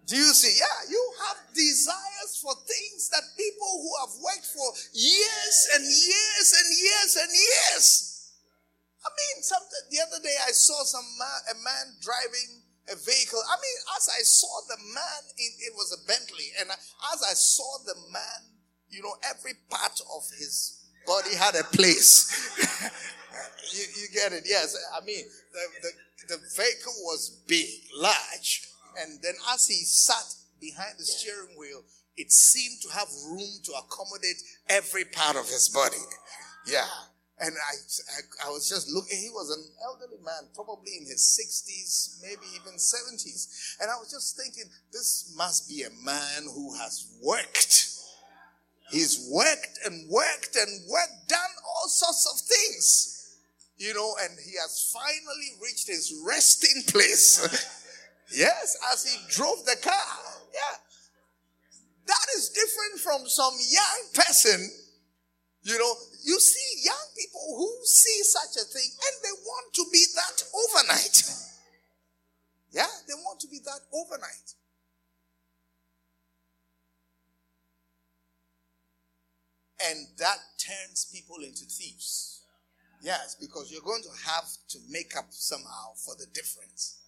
Do 0.06 0.16
you 0.16 0.34
see? 0.38 0.54
Yeah, 0.54 0.90
you 0.90 1.02
have 1.26 1.38
desires 1.54 2.38
for 2.38 2.54
things 2.54 3.10
that 3.10 3.26
people 3.38 3.72
who 3.82 3.92
have 4.06 4.14
worked 4.22 4.46
for 4.46 4.70
years 4.94 5.58
and 5.74 5.82
years 5.82 6.48
and 6.54 6.70
years 6.70 7.12
and 7.18 7.32
years. 7.34 7.88
I 9.02 9.10
mean, 9.10 9.44
something, 9.44 9.84
the 9.90 10.02
other 10.02 10.22
day 10.22 10.34
I 10.46 10.52
saw 10.52 10.82
some 10.86 11.06
man, 11.18 11.42
a 11.54 11.58
man 11.62 11.86
driving 12.02 12.62
a 12.90 12.96
vehicle. 12.98 13.42
I 13.50 13.58
mean, 13.58 13.78
as 13.98 14.10
I 14.14 14.22
saw 14.22 14.54
the 14.70 14.78
man, 14.94 15.22
in, 15.38 15.52
it 15.66 15.74
was 15.74 15.94
a 15.94 16.02
Bentley, 16.06 16.54
and 16.60 16.70
as 16.70 17.20
I 17.26 17.34
saw 17.34 17.82
the 17.86 17.98
man, 18.14 18.54
you 18.90 19.02
know, 19.02 19.16
every 19.26 19.54
part 19.70 20.00
of 20.14 20.24
his 20.38 20.86
body 21.06 21.36
had 21.36 21.56
a 21.56 21.64
place. 21.64 22.30
you, 23.74 23.86
you, 24.02 24.08
get 24.14 24.34
it? 24.34 24.44
Yes. 24.46 24.78
I 24.96 25.04
mean, 25.06 25.26
the, 25.54 25.64
the, 25.82 26.36
the 26.36 26.42
vehicle 26.56 26.94
was 27.06 27.42
big, 27.48 27.70
large. 27.98 28.70
And 29.00 29.22
then 29.22 29.34
as 29.54 29.68
he 29.68 29.84
sat 29.84 30.36
behind 30.60 30.98
the 30.98 31.06
steering 31.06 31.58
wheel, 31.58 31.84
it 32.18 32.32
seemed 32.32 32.82
to 32.84 32.98
have 32.98 33.08
room 33.28 33.60
to 33.64 33.72
accommodate 33.74 34.42
every 34.70 35.06
part 35.06 35.36
of 35.36 35.48
his 35.50 35.70
body. 35.70 36.02
Yeah. 36.66 36.88
And 37.38 37.54
I, 37.54 38.48
I, 38.48 38.48
I, 38.48 38.50
was 38.50 38.70
just 38.70 38.90
looking, 38.90 39.20
he 39.20 39.30
was 39.30 39.52
an 39.52 39.62
elderly 39.84 40.24
man, 40.24 40.48
probably 40.56 40.96
in 40.98 41.06
his 41.06 41.36
60s, 41.36 42.22
maybe 42.24 42.48
even 42.56 42.80
70s. 42.80 43.76
And 43.82 43.92
I 43.92 43.96
was 43.96 44.10
just 44.10 44.38
thinking, 44.38 44.72
this 44.94 45.34
must 45.36 45.68
be 45.68 45.84
a 45.84 45.90
man 46.06 46.44
who 46.54 46.74
has 46.76 47.12
worked 47.22 47.96
He's 48.92 49.28
worked 49.32 49.80
and 49.86 50.10
worked 50.10 50.56
and 50.56 50.90
worked, 50.90 51.28
done 51.28 51.40
all 51.66 51.88
sorts 51.88 52.32
of 52.32 52.40
things. 52.48 53.12
You 53.78 53.94
know, 53.94 54.16
and 54.22 54.38
he 54.40 54.54
has 54.62 54.94
finally 54.94 55.60
reached 55.62 55.88
his 55.88 56.14
resting 56.26 56.84
place. 56.88 57.42
yes, 58.32 58.78
as 58.92 59.06
he 59.06 59.18
drove 59.30 59.66
the 59.66 59.78
car. 59.82 60.18
Yeah. 60.54 60.78
That 62.08 62.28
is 62.38 62.50
different 62.50 63.00
from 63.02 63.28
some 63.28 63.54
young 63.72 64.02
person. 64.14 64.70
You 65.64 65.80
know, 65.80 65.94
you 66.24 66.40
see 66.40 66.86
young 66.86 67.08
people 67.18 67.42
who 67.58 67.86
see 67.86 68.22
such 68.24 68.62
a 68.62 68.66
thing 68.66 68.86
and 68.86 69.16
they 69.24 69.34
want 69.44 69.74
to 69.74 69.86
be 69.92 70.06
that 70.16 70.44
overnight. 70.54 71.24
Yeah, 72.72 72.92
they 73.08 73.14
want 73.16 73.40
to 73.40 73.48
be 73.48 73.60
that 73.66 73.80
overnight. 73.92 74.54
And 79.90 80.08
that 80.20 80.38
turns 80.60 81.06
people 81.12 81.38
into 81.38 81.66
thieves. 81.66 82.44
Yes, 83.02 83.36
because 83.40 83.72
you're 83.72 83.82
going 83.82 84.04
to 84.04 84.30
have 84.30 84.46
to 84.70 84.80
make 84.90 85.16
up 85.18 85.28
somehow 85.30 85.94
for 85.96 86.16
the 86.16 86.26
difference. 86.34 87.05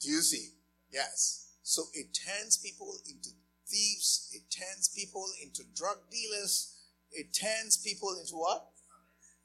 Do 0.00 0.10
you 0.10 0.22
see? 0.22 0.48
Yes. 0.92 1.54
So 1.62 1.84
it 1.94 2.16
turns 2.26 2.56
people 2.56 2.94
into 3.08 3.30
thieves. 3.66 4.30
It 4.32 4.42
turns 4.50 4.88
people 4.88 5.26
into 5.42 5.62
drug 5.74 5.98
dealers. 6.10 6.74
It 7.12 7.32
turns 7.34 7.76
people 7.76 8.16
into 8.18 8.36
what? 8.36 8.68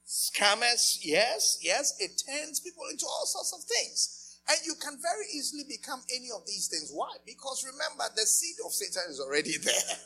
Scammers. 0.08 1.00
Yes, 1.04 1.60
yes. 1.62 1.96
It 2.00 2.22
turns 2.28 2.60
people 2.60 2.84
into 2.92 3.06
all 3.06 3.26
sorts 3.26 3.54
of 3.54 3.64
things. 3.64 4.40
And 4.50 4.58
you 4.66 4.76
can 4.82 4.98
very 5.02 5.26
easily 5.34 5.64
become 5.68 6.02
any 6.14 6.28
of 6.36 6.46
these 6.46 6.68
things. 6.68 6.92
Why? 6.94 7.16
Because 7.26 7.66
remember, 7.66 8.04
the 8.16 8.26
seed 8.26 8.56
of 8.66 8.74
Satan 8.74 9.10
is 9.10 9.20
already 9.20 9.58
there 9.64 9.98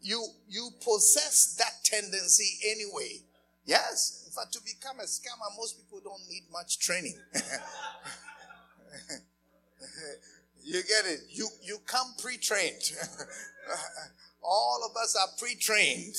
you 0.00 0.26
you 0.48 0.70
possess 0.82 1.54
that 1.58 1.84
tendency 1.84 2.58
anyway. 2.70 3.20
Yes. 3.64 4.24
In 4.26 4.32
fact, 4.32 4.52
to 4.54 4.60
become 4.64 4.98
a 5.00 5.04
scammer, 5.04 5.56
most 5.56 5.76
people 5.78 6.00
don't 6.02 6.26
need 6.28 6.44
much 6.50 6.78
training. 6.78 7.18
you 10.62 10.82
get 10.82 11.06
it? 11.06 11.20
You 11.30 11.48
you 11.62 11.78
come 11.86 12.14
pre-trained. 12.20 12.92
All 14.42 14.80
of 14.88 14.96
us 14.96 15.16
are 15.16 15.28
pre-trained. 15.38 16.16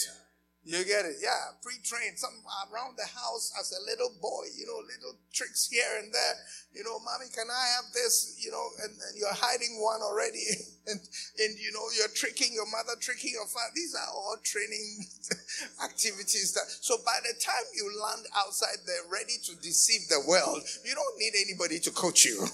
You 0.63 0.85
get 0.85 1.09
it? 1.09 1.17
Yeah, 1.17 1.57
pre-trained. 1.63 2.21
Some 2.21 2.37
around 2.69 2.93
the 2.93 3.09
house 3.09 3.51
as 3.59 3.73
a 3.73 3.81
little 3.89 4.13
boy, 4.21 4.45
you 4.53 4.69
know, 4.69 4.77
little 4.85 5.17
tricks 5.33 5.67
here 5.67 5.97
and 5.97 6.13
there. 6.13 6.35
You 6.75 6.83
know, 6.83 6.99
mommy, 6.99 7.33
can 7.33 7.49
I 7.49 7.65
have 7.81 7.89
this? 7.93 8.37
You 8.37 8.51
know, 8.51 8.65
and, 8.83 8.93
and 8.93 9.13
you're 9.17 9.33
hiding 9.33 9.81
one 9.81 10.01
already. 10.05 10.45
and, 10.87 11.01
and, 11.01 11.51
you 11.57 11.73
know, 11.73 11.81
you're 11.97 12.13
tricking 12.13 12.53
your 12.53 12.69
mother, 12.69 12.93
tricking 13.01 13.33
your 13.33 13.47
father. 13.49 13.73
These 13.73 13.95
are 13.95 14.05
all 14.13 14.37
training 14.43 15.01
activities. 15.83 16.53
That, 16.53 16.69
so 16.69 16.97
by 17.03 17.17
the 17.25 17.33
time 17.41 17.65
you 17.73 17.89
land 17.97 18.29
outside 18.37 18.85
they're 18.85 19.09
ready 19.09 19.41
to 19.49 19.57
deceive 19.65 20.07
the 20.09 20.21
world, 20.29 20.61
you 20.85 20.93
don't 20.93 21.17
need 21.17 21.33
anybody 21.41 21.79
to 21.79 21.89
coach 21.89 22.23
you. 22.23 22.45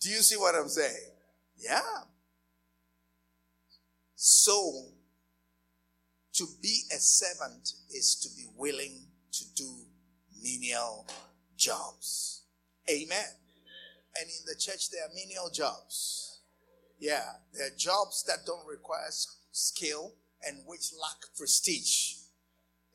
Do 0.00 0.10
you 0.10 0.22
see 0.22 0.36
what 0.36 0.54
I'm 0.54 0.68
saying? 0.68 1.10
Yeah. 1.56 1.80
So, 4.14 4.86
to 6.34 6.46
be 6.62 6.82
a 6.92 6.98
servant 6.98 7.72
is 7.90 8.16
to 8.16 8.28
be 8.36 8.46
willing 8.56 9.06
to 9.32 9.44
do 9.54 9.86
menial 10.42 11.06
jobs. 11.56 12.42
Amen. 12.90 13.24
And 14.18 14.28
in 14.28 14.46
the 14.46 14.54
church, 14.58 14.90
there 14.90 15.02
are 15.04 15.14
menial 15.14 15.50
jobs. 15.50 16.40
Yeah, 16.98 17.24
there 17.52 17.66
are 17.66 17.76
jobs 17.76 18.24
that 18.24 18.46
don't 18.46 18.66
require 18.66 19.08
skill 19.52 20.14
and 20.46 20.58
which 20.66 20.92
lack 21.00 21.36
prestige. 21.36 22.14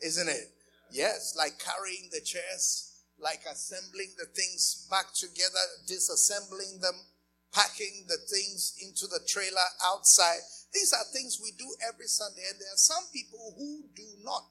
Isn't 0.02 0.30
it? 0.30 0.54
Yes, 0.91 1.36
like 1.38 1.60
carrying 1.60 2.10
the 2.12 2.22
chairs, 2.22 2.91
like 3.22 3.42
assembling 3.50 4.10
the 4.18 4.26
things 4.26 4.88
back 4.90 5.14
together, 5.14 5.62
disassembling 5.88 6.82
them, 6.82 6.96
packing 7.54 8.06
the 8.08 8.18
things 8.30 8.76
into 8.82 9.08
the 9.08 9.20
trailer 9.28 9.68
outside. 9.86 10.40
These 10.74 10.94
are 10.94 11.04
things 11.14 11.40
we 11.42 11.52
do 11.58 11.70
every 11.88 12.08
Sunday, 12.08 12.42
and 12.50 12.60
there 12.60 12.74
are 12.74 12.82
some 12.82 13.04
people 13.14 13.54
who 13.58 13.84
do 13.96 14.08
not, 14.24 14.50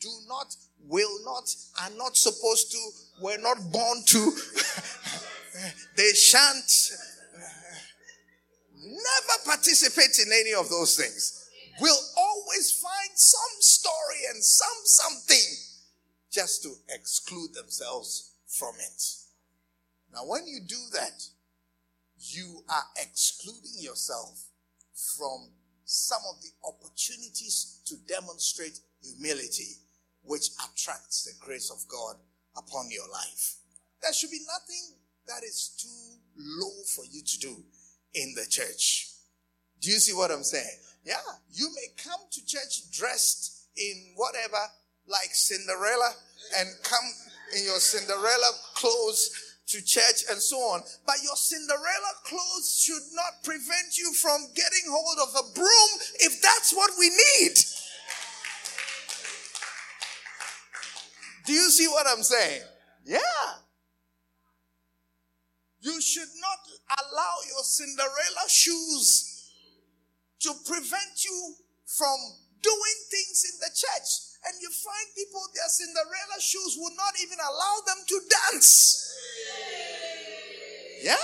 do 0.00 0.10
not, 0.28 0.54
will 0.88 1.24
not, 1.24 1.44
are 1.80 1.96
not 1.96 2.16
supposed 2.16 2.72
to, 2.72 3.22
were 3.22 3.38
not 3.38 3.58
born 3.70 4.02
to, 4.06 4.18
they 5.96 6.12
shan't 6.12 6.90
never 8.82 9.36
participate 9.44 10.18
in 10.18 10.32
any 10.32 10.54
of 10.54 10.68
those 10.68 10.96
things. 10.96 11.48
We'll 11.80 12.04
always 12.16 12.72
find 12.80 13.10
some 13.14 13.56
story 13.60 14.26
and 14.34 14.42
some 14.42 14.80
something 14.84 15.71
just 16.32 16.62
to 16.62 16.72
exclude 16.88 17.54
themselves 17.54 18.34
from 18.48 18.74
it. 18.78 19.02
Now, 20.12 20.26
when 20.26 20.46
you 20.46 20.60
do 20.66 20.78
that, 20.94 21.22
you 22.18 22.64
are 22.68 22.84
excluding 23.00 23.80
yourself 23.80 24.44
from 25.16 25.50
some 25.84 26.22
of 26.30 26.40
the 26.40 26.50
opportunities 26.66 27.80
to 27.86 27.96
demonstrate 28.06 28.78
humility, 29.02 29.76
which 30.22 30.48
attracts 30.64 31.24
the 31.24 31.44
grace 31.44 31.70
of 31.70 31.86
God 31.88 32.16
upon 32.56 32.90
your 32.90 33.08
life. 33.10 33.56
There 34.00 34.12
should 34.12 34.30
be 34.30 34.40
nothing 34.46 34.96
that 35.26 35.42
is 35.44 35.74
too 35.78 36.18
low 36.36 36.82
for 36.94 37.04
you 37.10 37.22
to 37.22 37.38
do 37.38 37.64
in 38.14 38.34
the 38.34 38.46
church. 38.48 39.08
Do 39.80 39.90
you 39.90 39.98
see 39.98 40.12
what 40.12 40.30
I'm 40.30 40.44
saying? 40.44 40.78
Yeah, 41.04 41.16
you 41.52 41.68
may 41.74 41.88
come 42.02 42.20
to 42.30 42.46
church 42.46 42.90
dressed 42.90 43.68
in 43.76 44.14
whatever, 44.16 44.58
like 45.06 45.30
Cinderella, 45.32 46.12
and 46.58 46.68
come 46.82 47.04
in 47.56 47.64
your 47.64 47.78
Cinderella 47.78 48.50
clothes 48.74 49.30
to 49.68 49.82
church 49.82 50.24
and 50.30 50.40
so 50.40 50.56
on. 50.58 50.82
But 51.06 51.16
your 51.22 51.36
Cinderella 51.36 52.12
clothes 52.24 52.82
should 52.84 53.02
not 53.14 53.42
prevent 53.44 53.96
you 53.96 54.12
from 54.14 54.46
getting 54.54 54.90
hold 54.90 55.18
of 55.28 55.34
a 55.34 55.54
broom 55.54 55.90
if 56.20 56.40
that's 56.42 56.74
what 56.74 56.90
we 56.98 57.08
need. 57.08 57.56
Do 61.46 61.52
you 61.52 61.70
see 61.70 61.88
what 61.88 62.06
I'm 62.06 62.22
saying? 62.22 62.62
Yeah. 63.04 63.18
You 65.80 66.00
should 66.00 66.28
not 66.40 66.58
allow 66.98 67.34
your 67.48 67.64
Cinderella 67.64 68.46
shoes 68.48 69.50
to 70.40 70.52
prevent 70.66 71.24
you 71.24 71.54
from 71.86 72.16
doing 72.62 72.98
things 73.10 73.44
in 73.52 73.58
the 73.60 73.70
church. 73.74 74.31
And 74.44 74.54
you 74.60 74.70
find 74.70 75.06
people, 75.16 75.40
their 75.54 75.68
Cinderella 75.68 76.40
shoes 76.40 76.76
will 76.78 76.94
not 76.96 77.14
even 77.22 77.38
allow 77.38 77.74
them 77.86 78.04
to 78.08 78.20
dance. 78.50 79.14
Yeah. 81.02 81.16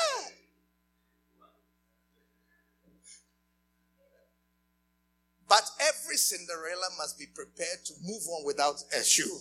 But 5.48 5.62
every 5.80 6.16
Cinderella 6.16 6.90
must 6.98 7.18
be 7.18 7.26
prepared 7.34 7.84
to 7.86 7.94
move 8.02 8.22
on 8.28 8.44
without 8.44 8.82
a 8.94 9.02
shoe. 9.02 9.38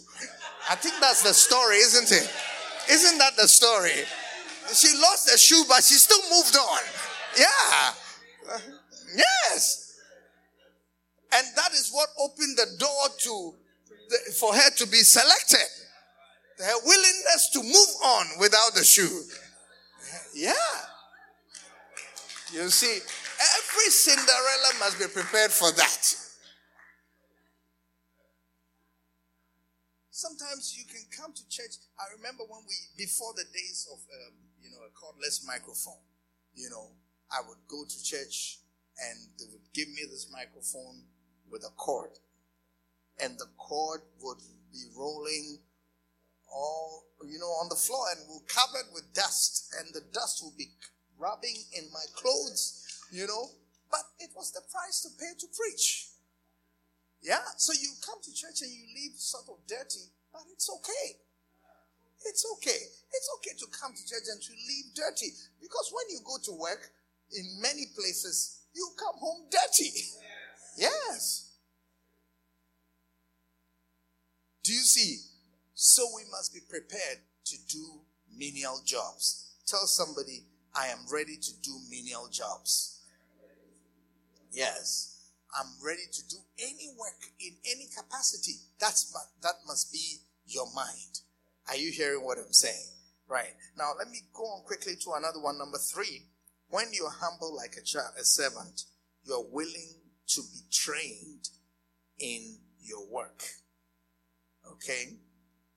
I 0.70 0.76
think 0.76 0.96
that's 1.02 1.22
the 1.22 1.34
story, 1.34 1.76
isn't 1.78 2.12
it? 2.12 2.32
Isn't 2.90 3.18
that 3.18 3.36
the 3.36 3.48
story? 3.48 4.06
She 4.74 4.98
lost 5.02 5.30
a 5.34 5.38
shoe, 5.38 5.64
but 5.68 5.84
she 5.84 5.96
still 5.96 6.22
moved 6.32 6.56
on. 6.56 6.80
Yeah. 7.38 7.94
Yes. 9.16 10.00
And 11.34 11.46
that 11.58 11.74
is 11.74 11.92
what 11.92 12.10
opened 12.20 12.58
the 12.58 12.78
door 12.80 13.10
to 13.20 13.54
for 14.40 14.54
her 14.54 14.70
to 14.78 14.88
be 14.88 14.98
selected. 14.98 15.68
Her 16.60 16.80
willingness 16.86 17.50
to 17.54 17.62
move 17.62 17.94
on 18.04 18.26
without 18.40 18.74
the 18.74 18.84
shoe. 18.84 19.24
Yeah. 20.34 20.54
You 22.54 22.70
see, 22.70 22.98
every 22.98 23.90
Cinderella 23.92 24.72
must 24.80 24.98
be 25.00 25.06
prepared 25.08 25.52
for 25.52 25.72
that. 25.72 26.16
Sometimes 30.10 30.74
you 30.74 30.86
can 30.90 31.06
come 31.14 31.32
to 31.34 31.44
church. 31.50 31.78
I 32.00 32.10
remember 32.18 32.44
when 32.50 32.62
we, 32.66 32.74
before 32.98 33.34
the 33.38 33.46
days 33.54 33.88
of, 33.94 34.00
um, 34.00 34.34
you 34.60 34.72
know, 34.72 34.82
a 34.82 34.90
cordless 34.98 35.46
microphone, 35.46 36.02
you 36.56 36.70
know, 36.72 36.90
I 37.30 37.46
would 37.48 37.62
go 37.68 37.86
to 37.86 38.04
church 38.04 38.60
and 38.98 39.30
they 39.38 39.46
would 39.52 39.62
give 39.74 39.88
me 39.90 40.02
this 40.10 40.32
microphone 40.34 41.06
with 41.52 41.64
a 41.64 41.74
cord. 41.78 42.18
And 43.22 43.38
the 43.38 43.50
cord 43.58 44.02
would 44.22 44.38
be 44.72 44.84
rolling 44.96 45.60
all, 46.54 47.06
you 47.26 47.40
know, 47.40 47.54
on 47.62 47.70
the 47.70 47.76
floor 47.76 48.06
and 48.16 48.28
will 48.28 48.44
covered 48.48 48.94
with 48.94 49.14
dust. 49.14 49.74
And 49.80 49.94
the 49.94 50.02
dust 50.14 50.42
will 50.44 50.54
be 50.58 50.70
rubbing 51.18 51.56
in 51.78 51.86
my 51.92 52.06
clothes, 52.14 53.02
you 53.12 53.26
know. 53.26 53.50
But 53.90 54.04
it 54.20 54.30
was 54.36 54.52
the 54.52 54.62
price 54.72 55.02
to 55.02 55.10
pay 55.18 55.34
to 55.40 55.48
preach. 55.56 56.10
Yeah? 57.22 57.44
So 57.58 57.74
you 57.74 57.90
come 58.06 58.22
to 58.22 58.34
church 58.34 58.62
and 58.62 58.72
you 58.72 58.86
leave 58.94 59.18
sort 59.18 59.46
of 59.50 59.66
dirty, 59.68 60.12
but 60.32 60.44
it's 60.54 60.70
okay. 60.70 61.18
It's 62.26 62.46
okay. 62.58 62.82
It's 63.14 63.30
okay 63.40 63.56
to 63.58 63.68
come 63.72 63.94
to 63.94 64.04
church 64.06 64.28
and 64.30 64.42
to 64.42 64.54
leave 64.54 64.94
dirty. 64.94 65.32
Because 65.62 65.92
when 65.94 66.06
you 66.10 66.20
go 66.26 66.38
to 66.44 66.52
work, 66.60 66.92
in 67.36 67.62
many 67.62 67.86
places, 67.96 68.64
you 68.74 68.90
come 68.98 69.16
home 69.20 69.48
dirty. 69.52 69.92
Yes. 70.78 71.47
Do 74.68 74.74
you 74.74 74.82
see? 74.82 75.20
So 75.76 76.06
we 76.14 76.24
must 76.30 76.54
be 76.54 76.60
prepared 76.60 77.20
to 77.46 77.56
do 77.70 78.02
menial 78.36 78.82
jobs. 78.84 79.54
Tell 79.66 79.88
somebody, 79.88 80.44
I 80.76 80.88
am 80.88 81.06
ready 81.10 81.38
to 81.38 81.52
do 81.62 81.80
menial 81.90 82.28
jobs. 82.30 83.00
Yes. 84.52 85.22
I'm 85.58 85.68
ready 85.82 86.02
to 86.12 86.28
do 86.28 86.36
any 86.60 86.90
work 87.00 87.16
in 87.40 87.54
any 87.66 87.88
capacity. 87.96 88.56
That's 88.78 89.16
that 89.42 89.54
must 89.66 89.94
be 89.94 90.18
your 90.46 90.66
mind. 90.76 91.22
Are 91.70 91.78
you 91.78 91.94
hearing 91.94 92.26
what 92.26 92.38
I'm 92.38 92.52
saying? 92.52 92.92
Right. 93.30 93.54
Now 93.78 93.92
let 93.98 94.10
me 94.10 94.20
go 94.34 94.44
on 94.44 94.66
quickly 94.66 94.96
to 94.98 95.14
another 95.14 95.40
one. 95.40 95.58
Number 95.58 95.78
three. 95.78 96.24
When 96.68 96.88
you're 96.92 97.10
humble 97.10 97.56
like 97.56 97.78
a 97.80 97.86
child, 97.86 98.16
a 98.20 98.26
servant, 98.26 98.84
you're 99.24 99.48
willing 99.50 99.94
to 100.28 100.42
be 100.42 100.60
trained 100.70 101.48
in 102.20 102.58
your 102.82 103.10
work. 103.10 103.46
Okay? 104.78 105.18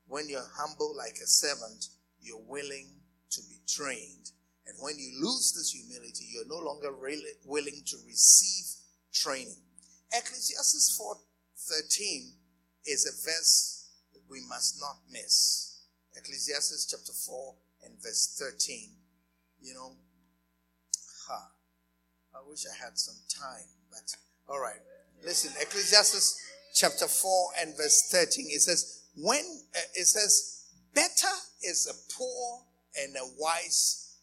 When 0.06 0.28
you're 0.28 0.48
humble 0.56 0.94
like 0.96 1.16
a 1.22 1.26
servant, 1.26 1.86
you're 2.20 2.44
willing 2.46 2.88
to 3.30 3.40
be 3.48 3.60
trained. 3.66 4.32
And 4.66 4.76
when 4.80 4.98
you 4.98 5.10
lose 5.20 5.52
this 5.52 5.70
humility, 5.70 6.26
you're 6.32 6.46
no 6.46 6.64
longer 6.64 6.92
really 6.92 7.32
willing 7.44 7.82
to 7.86 7.96
receive 8.06 8.66
training. 9.12 9.62
Ecclesiastes 10.12 10.96
4:13 10.96 12.34
is 12.84 13.06
a 13.06 13.12
verse 13.12 13.88
that 14.12 14.22
we 14.28 14.40
must 14.48 14.80
not 14.80 14.98
miss. 15.10 15.78
Ecclesiastes 16.16 16.86
chapter 16.86 17.12
4 17.12 17.56
and 17.84 18.02
verse 18.02 18.36
13. 18.38 18.96
You 19.60 19.74
know, 19.74 19.96
ha. 21.28 21.52
I 22.34 22.40
wish 22.48 22.64
I 22.66 22.74
had 22.84 22.98
some 22.98 23.18
time, 23.28 23.68
but 23.90 24.16
all 24.48 24.60
right. 24.60 24.80
Listen, 25.22 25.52
Ecclesiastes 25.60 26.40
chapter 26.74 27.06
4 27.06 27.48
and 27.60 27.76
verse 27.76 28.08
13. 28.10 28.46
It 28.48 28.60
says, 28.60 29.02
when 29.16 29.44
uh, 29.76 29.80
it 29.94 30.06
says, 30.06 30.66
better 30.94 31.34
is 31.62 31.86
a 31.86 32.12
poor 32.12 32.62
and 33.02 33.16
a 33.16 33.28
wise 33.38 34.18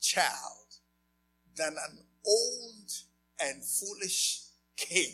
child 0.00 0.78
than 1.56 1.72
an 1.72 1.98
old 2.26 2.90
and 3.40 3.62
foolish 3.64 4.42
king 4.76 5.12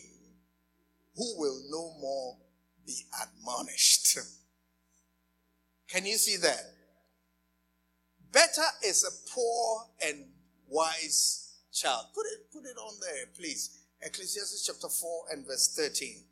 who 1.17 1.39
will 1.39 1.61
no 1.71 1.93
more 2.01 2.37
be 2.87 3.03
admonished. 3.23 4.19
Can 5.89 6.07
you 6.07 6.17
see 6.17 6.37
that? 6.37 6.63
Better 8.33 8.67
is 8.85 9.05
a 9.05 9.31
poor 9.31 9.87
and 10.07 10.27
wise 10.69 11.57
child. 11.73 12.07
Put 12.15 12.27
it, 12.27 12.53
put 12.53 12.65
it 12.65 12.77
on 12.77 12.95
there, 13.01 13.27
please. 13.37 13.81
Ecclesiastes 14.01 14.65
chapter 14.67 14.89
4 14.89 15.25
and 15.33 15.47
verse 15.47 15.75
13. 15.75 16.25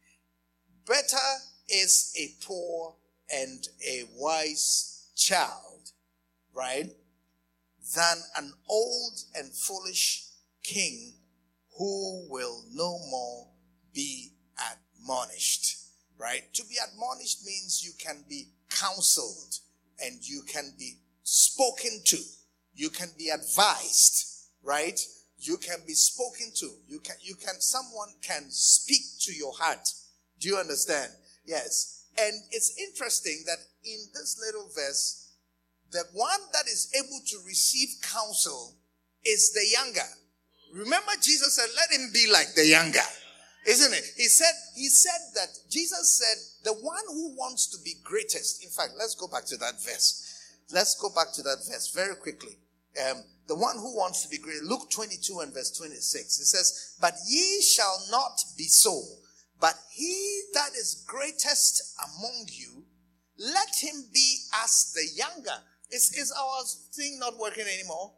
Better 0.86 1.16
is 1.68 2.14
a 2.16 2.44
poor 2.44 2.94
and 3.32 3.66
a 3.84 4.04
wise 4.14 5.08
child, 5.16 5.90
right? 6.54 6.92
Than 7.94 8.16
an 8.36 8.52
old 8.68 9.18
and 9.34 9.52
foolish 9.52 10.28
king 10.62 11.14
who 11.76 12.26
will 12.30 12.64
no 12.72 12.98
more 13.10 13.48
be 13.92 14.32
admonished, 14.72 15.76
right? 16.18 16.42
To 16.54 16.64
be 16.64 16.76
admonished 16.76 17.44
means 17.44 17.84
you 17.84 17.92
can 17.98 18.24
be 18.28 18.50
counseled 18.70 19.58
and 20.04 20.20
you 20.22 20.42
can 20.42 20.72
be 20.78 20.98
spoken 21.24 22.00
to. 22.04 22.18
You 22.74 22.90
can 22.90 23.08
be 23.18 23.30
advised, 23.30 24.50
right? 24.62 25.00
You 25.38 25.56
can 25.56 25.78
be 25.84 25.94
spoken 25.94 26.52
to. 26.56 26.70
You 26.86 27.00
can, 27.00 27.16
you 27.20 27.34
can, 27.34 27.60
someone 27.60 28.10
can 28.22 28.44
speak 28.50 29.02
to 29.20 29.34
your 29.34 29.52
heart. 29.52 29.88
Do 30.40 30.48
you 30.48 30.56
understand? 30.56 31.10
Yes. 31.44 32.06
And 32.18 32.34
it's 32.50 32.78
interesting 32.78 33.42
that 33.46 33.58
in 33.84 33.98
this 34.14 34.40
little 34.44 34.68
verse, 34.74 35.32
the 35.92 36.04
one 36.12 36.40
that 36.52 36.66
is 36.66 36.92
able 36.96 37.20
to 37.26 37.36
receive 37.46 37.88
counsel 38.02 38.74
is 39.24 39.52
the 39.52 39.66
younger. 39.72 40.08
Remember 40.72 41.12
Jesus 41.22 41.56
said, 41.56 41.68
let 41.76 41.98
him 41.98 42.10
be 42.12 42.30
like 42.30 42.54
the 42.54 42.66
younger. 42.66 43.06
Isn't 43.66 43.92
it? 43.92 44.04
He 44.16 44.28
said, 44.28 44.52
he 44.74 44.88
said 44.88 45.20
that 45.34 45.48
Jesus 45.68 46.18
said, 46.18 46.70
the 46.72 46.78
one 46.84 47.02
who 47.08 47.36
wants 47.36 47.66
to 47.68 47.78
be 47.84 47.94
greatest. 48.04 48.62
In 48.62 48.70
fact, 48.70 48.92
let's 48.98 49.14
go 49.14 49.26
back 49.26 49.44
to 49.46 49.56
that 49.56 49.74
verse. 49.82 50.22
Let's 50.72 50.94
go 51.00 51.10
back 51.10 51.32
to 51.34 51.42
that 51.42 51.58
verse 51.68 51.92
very 51.94 52.14
quickly. 52.16 52.58
Um, 53.10 53.24
the 53.48 53.56
one 53.56 53.76
who 53.76 53.96
wants 53.96 54.22
to 54.22 54.28
be 54.28 54.38
great. 54.38 54.62
Luke 54.62 54.90
22 54.90 55.40
and 55.40 55.52
verse 55.52 55.76
26. 55.76 56.40
It 56.40 56.44
says, 56.46 56.96
But 57.00 57.14
ye 57.28 57.62
shall 57.62 58.02
not 58.10 58.38
be 58.56 58.64
so, 58.64 59.02
but 59.60 59.74
he 59.90 60.42
that 60.54 60.70
is 60.76 61.04
greatest 61.06 61.96
among 62.04 62.46
you, 62.48 62.84
let 63.38 63.68
him 63.80 64.04
be 64.12 64.38
as 64.62 64.92
the 64.94 65.06
younger. 65.16 65.58
Is, 65.90 66.12
is 66.14 66.32
our 66.32 66.62
thing 66.92 67.18
not 67.18 67.38
working 67.38 67.66
anymore? 67.66 68.12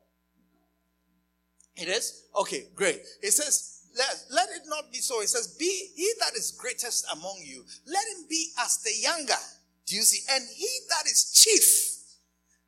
It 1.76 1.89
is? 1.89 2.24
Okay, 2.34 2.64
great. 2.74 3.03
It 3.22 3.32
says, 3.32 3.78
let, 3.97 4.24
let 4.30 4.49
it 4.51 4.62
not 4.66 4.93
be 4.93 4.99
so. 4.99 5.20
It 5.20 5.28
says, 5.28 5.57
Be 5.59 5.91
he 5.95 6.12
that 6.20 6.34
is 6.34 6.53
greatest 6.53 7.07
among 7.12 7.43
you, 7.45 7.64
let 7.86 8.05
him 8.16 8.26
be 8.28 8.51
as 8.61 8.78
the 8.78 8.93
younger. 9.01 9.41
Do 9.86 9.97
you 9.97 10.03
see? 10.03 10.20
And 10.32 10.45
he 10.55 10.68
that 10.91 11.07
is 11.07 11.32
chief, 11.32 12.16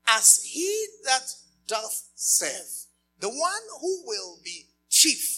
as 0.08 0.42
he 0.42 0.86
that 1.04 1.32
doth 1.66 2.08
serve. 2.14 2.86
The 3.20 3.28
one 3.28 3.62
who 3.80 4.02
will 4.06 4.38
be 4.42 4.66
chief 4.88 5.29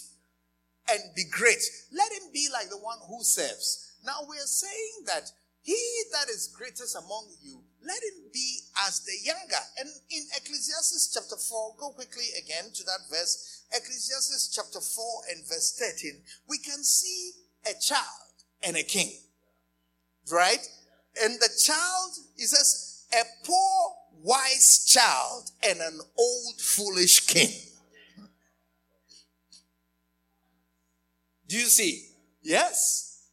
and 0.90 1.00
be 1.14 1.24
great, 1.30 1.62
let 1.92 2.12
him 2.12 2.32
be 2.32 2.48
like 2.52 2.68
the 2.70 2.78
one 2.78 2.98
who 3.08 3.22
serves. 3.22 3.92
Now 4.04 4.26
we're 4.26 4.46
saying 4.46 5.06
that 5.06 5.30
he 5.62 5.78
that 6.12 6.28
is 6.28 6.52
greatest 6.56 6.96
among 6.96 7.28
you, 7.40 7.62
let 7.86 8.02
him 8.02 8.30
be 8.32 8.60
as 8.86 9.00
the 9.00 9.12
younger. 9.22 9.62
And 9.78 9.88
in 10.10 10.22
Ecclesiastes 10.36 11.12
chapter 11.14 11.36
4, 11.36 11.74
go 11.78 11.90
quickly 11.90 12.26
again 12.38 12.72
to 12.74 12.84
that 12.84 13.06
verse. 13.08 13.62
Ecclesiastes 13.72 14.48
chapter 14.54 14.80
4 14.80 15.04
and 15.30 15.46
verse 15.46 15.78
13, 15.78 16.20
we 16.48 16.58
can 16.58 16.82
see 16.82 17.32
a 17.64 17.78
child 17.80 18.34
and 18.62 18.76
a 18.76 18.82
king. 18.82 19.12
Right? 20.32 20.66
And 21.22 21.34
the 21.34 21.50
child, 21.64 22.10
he 22.36 22.44
says, 22.44 23.04
a 23.12 23.22
poor 23.46 23.92
wise 24.22 24.84
child 24.84 25.50
and 25.62 25.80
an 25.80 26.00
old 26.18 26.60
foolish 26.60 27.26
king. 27.26 27.52
Do 31.52 31.58
you 31.58 31.66
see? 31.66 32.06
Yes. 32.40 33.26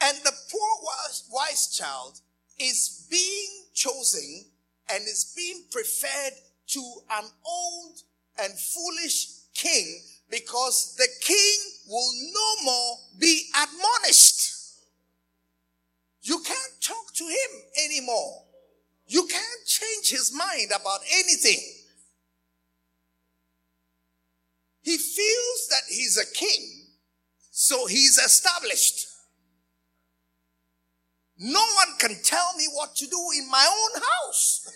And 0.00 0.16
the 0.24 0.32
poor 0.50 0.70
wise 1.30 1.76
child 1.76 2.18
is 2.58 3.06
being 3.10 3.64
chosen 3.74 4.46
and 4.90 5.02
is 5.02 5.34
being 5.36 5.62
preferred 5.70 6.32
to 6.68 6.80
an 7.10 7.24
old 7.44 7.98
and 8.42 8.58
foolish 8.58 9.28
king 9.52 10.00
because 10.30 10.96
the 10.96 11.06
king 11.20 11.58
will 11.86 12.10
no 12.32 12.64
more 12.64 12.96
be 13.18 13.44
admonished. 13.54 14.54
You 16.22 16.38
can't 16.46 16.80
talk 16.80 17.12
to 17.16 17.24
him 17.24 17.62
anymore. 17.84 18.44
You 19.06 19.26
can't 19.26 19.66
change 19.66 20.08
his 20.08 20.32
mind 20.32 20.70
about 20.74 21.00
anything. 21.12 21.60
He 24.80 24.96
feels 24.96 25.68
that 25.68 25.82
he's 25.90 26.16
a 26.16 26.32
king, 26.32 26.75
so 27.58 27.86
he's 27.86 28.18
established. 28.18 29.06
No 31.38 31.58
one 31.58 31.96
can 31.98 32.22
tell 32.22 32.54
me 32.58 32.66
what 32.74 32.94
to 32.96 33.06
do 33.06 33.18
in 33.38 33.50
my 33.50 33.66
own 33.66 34.02
house. 34.02 34.70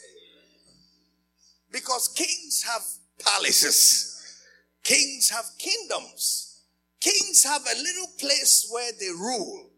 Because 1.71 2.09
kings 2.09 2.65
have 2.67 2.81
palaces, 3.23 4.35
kings 4.83 5.29
have 5.29 5.45
kingdoms, 5.59 6.63
kings 7.03 7.45
have 7.45 7.61
a 7.61 7.77
little 7.77 8.09
place 8.19 8.67
where 8.71 8.93
they 8.99 9.11
rule, 9.11 9.69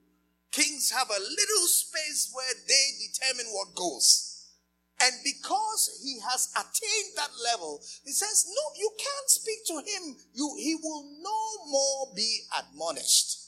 kings 0.53 0.93
have 0.93 1.11
a 1.11 1.21
little 1.21 1.67
space 1.67 2.31
where 2.33 2.55
they 2.69 2.85
determine 3.09 3.53
what 3.53 3.75
goes. 3.75 4.32
And 5.03 5.15
because 5.25 6.01
he 6.03 6.19
has 6.31 6.53
attained 6.55 7.17
that 7.17 7.31
level, 7.53 7.83
he 8.05 8.13
says, 8.13 8.47
No, 8.49 8.63
you 8.79 8.91
can't 8.99 9.31
speak 9.31 9.67
to 9.67 9.75
him. 9.79 10.17
You, 10.33 10.57
he 10.59 10.77
will 10.77 11.05
no 11.21 11.71
more 11.71 12.13
be 12.15 12.41
admonished. 12.59 13.43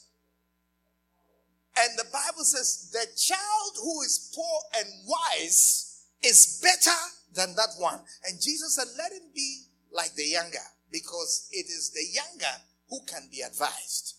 And 1.76 1.98
the 1.98 2.04
Bible 2.04 2.44
says, 2.44 2.90
the 2.92 3.06
child 3.16 3.72
who 3.82 4.02
is 4.02 4.32
poor 4.34 4.60
and 4.78 4.88
wise 5.06 6.04
is 6.22 6.60
better 6.62 6.96
than 7.34 7.56
that 7.56 7.74
one. 7.78 7.98
And 8.28 8.40
Jesus 8.40 8.76
said, 8.76 8.86
let 8.96 9.12
him 9.12 9.28
be 9.34 9.64
like 9.90 10.14
the 10.14 10.26
younger, 10.26 10.64
because 10.92 11.48
it 11.50 11.66
is 11.66 11.90
the 11.90 12.06
younger 12.14 12.54
who 12.88 13.00
can 13.06 13.28
be 13.30 13.40
advised. 13.40 14.16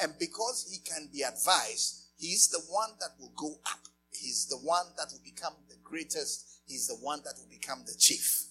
And 0.00 0.14
because 0.18 0.66
he 0.70 0.78
can 0.78 1.08
be 1.12 1.22
advised, 1.22 2.06
he's 2.18 2.48
the 2.48 2.62
one 2.68 2.90
that 3.00 3.10
will 3.20 3.32
go 3.36 3.58
up. 3.66 3.80
He's 4.10 4.46
the 4.46 4.58
one 4.58 4.86
that 4.96 5.08
will 5.12 5.22
become 5.24 5.54
the 5.68 5.76
greatest. 5.84 6.55
He's 6.66 6.88
the 6.88 6.96
one 6.96 7.20
that 7.24 7.34
will 7.38 7.48
become 7.48 7.84
the 7.86 7.94
chief. 7.98 8.44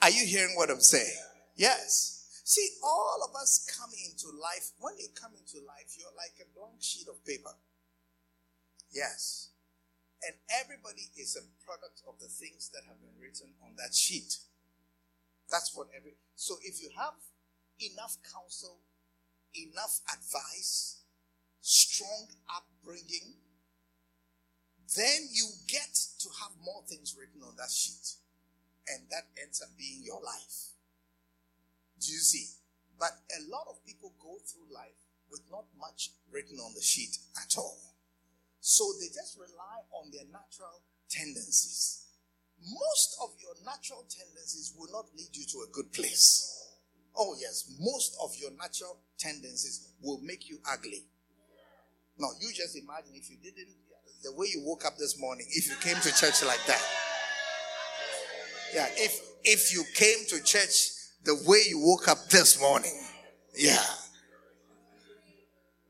Are 0.00 0.10
you 0.10 0.24
hearing 0.26 0.54
what 0.56 0.70
I'm 0.70 0.80
saying? 0.80 1.20
Yes. 1.56 2.42
See, 2.44 2.66
all 2.82 3.20
of 3.28 3.36
us 3.36 3.68
come 3.78 3.90
into 3.92 4.34
life. 4.40 4.72
When 4.80 4.96
you 4.98 5.08
come 5.14 5.32
into 5.36 5.58
life, 5.66 5.96
you're 5.98 6.16
like 6.16 6.32
a 6.40 6.48
blank 6.58 6.80
sheet 6.80 7.08
of 7.08 7.22
paper. 7.26 7.52
Yes. 8.90 9.50
And 10.26 10.34
everybody 10.48 11.12
is 11.16 11.36
a 11.36 11.44
product 11.64 12.00
of 12.08 12.18
the 12.18 12.26
things 12.26 12.70
that 12.70 12.88
have 12.88 13.00
been 13.00 13.20
written 13.20 13.52
on 13.62 13.76
that 13.76 13.94
sheet. 13.94 14.38
That's 15.50 15.76
what 15.76 15.88
every. 15.94 16.16
So 16.36 16.56
if 16.62 16.82
you 16.82 16.90
have 16.96 17.14
enough 17.80 18.16
counsel, 18.32 18.78
enough 19.54 20.00
advice, 20.08 21.02
strong 21.60 22.28
upbringing, 22.48 23.36
then 24.96 25.28
you 25.32 25.46
get 25.66 25.92
to 26.20 26.28
have 26.40 26.52
more 26.64 26.82
things 26.88 27.16
written 27.18 27.42
on 27.42 27.56
that 27.56 27.70
sheet. 27.70 28.16
And 28.88 29.04
that 29.10 29.28
ends 29.42 29.60
up 29.60 29.68
being 29.76 30.00
your 30.02 30.20
life. 30.24 30.72
Do 32.00 32.12
you 32.12 32.18
see? 32.18 32.46
But 32.98 33.12
a 33.36 33.44
lot 33.50 33.66
of 33.68 33.84
people 33.84 34.14
go 34.18 34.38
through 34.46 34.74
life 34.74 34.96
with 35.30 35.42
not 35.50 35.64
much 35.78 36.10
written 36.32 36.58
on 36.58 36.72
the 36.74 36.80
sheet 36.80 37.18
at 37.36 37.54
all. 37.58 37.76
So 38.60 38.84
they 38.98 39.06
just 39.08 39.36
rely 39.38 39.84
on 39.92 40.10
their 40.10 40.24
natural 40.32 40.82
tendencies. 41.10 42.06
Most 42.60 43.16
of 43.22 43.30
your 43.40 43.54
natural 43.64 44.04
tendencies 44.08 44.72
will 44.76 44.90
not 44.90 45.06
lead 45.16 45.36
you 45.36 45.44
to 45.44 45.58
a 45.68 45.72
good 45.72 45.92
place. 45.92 46.54
Oh, 47.14 47.36
yes, 47.38 47.70
most 47.78 48.16
of 48.22 48.34
your 48.36 48.50
natural 48.52 48.98
tendencies 49.18 49.88
will 50.00 50.20
make 50.22 50.48
you 50.48 50.58
ugly. 50.70 51.04
Now, 52.18 52.28
you 52.40 52.52
just 52.52 52.76
imagine 52.76 53.12
if 53.14 53.30
you 53.30 53.36
didn't, 53.42 53.68
the 54.24 54.32
way 54.32 54.48
you 54.52 54.62
woke 54.64 54.84
up 54.84 54.98
this 54.98 55.18
morning, 55.20 55.46
if 55.50 55.68
you 55.68 55.76
came 55.76 56.00
to 56.02 56.12
church 56.14 56.42
like 56.44 56.64
that. 56.66 56.82
Yeah, 58.74 58.88
if 58.96 59.20
if 59.44 59.72
you 59.72 59.84
came 59.94 60.26
to 60.28 60.42
church 60.42 60.90
the 61.24 61.34
way 61.46 61.62
you 61.68 61.78
woke 61.78 62.08
up 62.08 62.28
this 62.28 62.60
morning. 62.60 63.00
Yeah. 63.56 63.82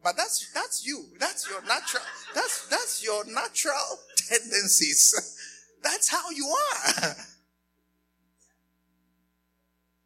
But 0.04 0.16
that's 0.16 0.52
that's 0.52 0.86
you. 0.86 1.06
That's 1.18 1.48
your 1.48 1.62
natural 1.62 2.02
that's 2.34 2.68
that's 2.68 3.02
your 3.04 3.24
natural 3.24 3.98
tendencies. 4.16 5.34
That's 5.82 6.08
how 6.08 6.30
you 6.30 6.46
are. 6.46 7.16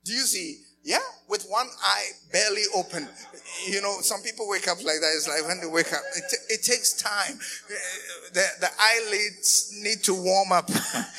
Do 0.04 0.12
you 0.12 0.20
see? 0.20 0.60
Yeah, 0.84 0.98
with 1.28 1.46
one 1.48 1.68
eye 1.82 2.10
barely 2.32 2.62
open. 2.74 3.08
You 3.68 3.80
know, 3.82 3.98
some 4.00 4.20
people 4.22 4.48
wake 4.48 4.66
up 4.66 4.78
like 4.78 5.00
that. 5.00 5.12
It's 5.14 5.28
like 5.28 5.46
when 5.46 5.60
they 5.60 5.66
wake 5.66 5.92
up, 5.92 6.00
it, 6.16 6.24
t- 6.28 6.54
it 6.54 6.62
takes 6.64 6.94
time. 6.94 7.38
Uh, 7.38 7.74
the, 8.32 8.46
the 8.60 8.68
eyelids 8.80 9.78
need 9.80 10.02
to 10.04 10.14
warm 10.14 10.50
up 10.50 10.68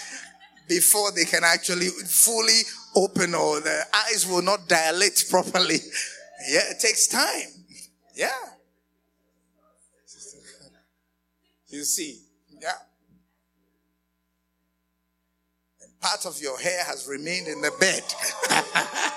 before 0.68 1.12
they 1.12 1.24
can 1.24 1.44
actually 1.46 1.88
fully 1.88 2.62
open 2.96 3.34
or 3.34 3.62
the 3.62 3.86
eyes 3.94 4.28
will 4.28 4.42
not 4.42 4.68
dilate 4.68 5.26
properly. 5.30 5.80
Yeah, 6.50 6.62
it 6.72 6.80
takes 6.80 7.08
time. 7.08 7.66
Yeah. 8.16 8.30
You 11.70 11.84
see, 11.86 12.20
yeah. 12.62 12.70
And 15.82 16.00
part 16.02 16.26
of 16.26 16.40
your 16.40 16.60
hair 16.60 16.84
has 16.84 17.08
remained 17.08 17.48
in 17.48 17.62
the 17.62 17.72
bed. 17.80 18.04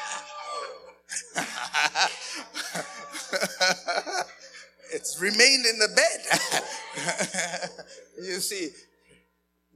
it's 4.92 5.20
remained 5.20 5.66
in 5.66 5.78
the 5.78 5.88
bed. 5.94 7.70
you 8.24 8.40
see, 8.40 8.70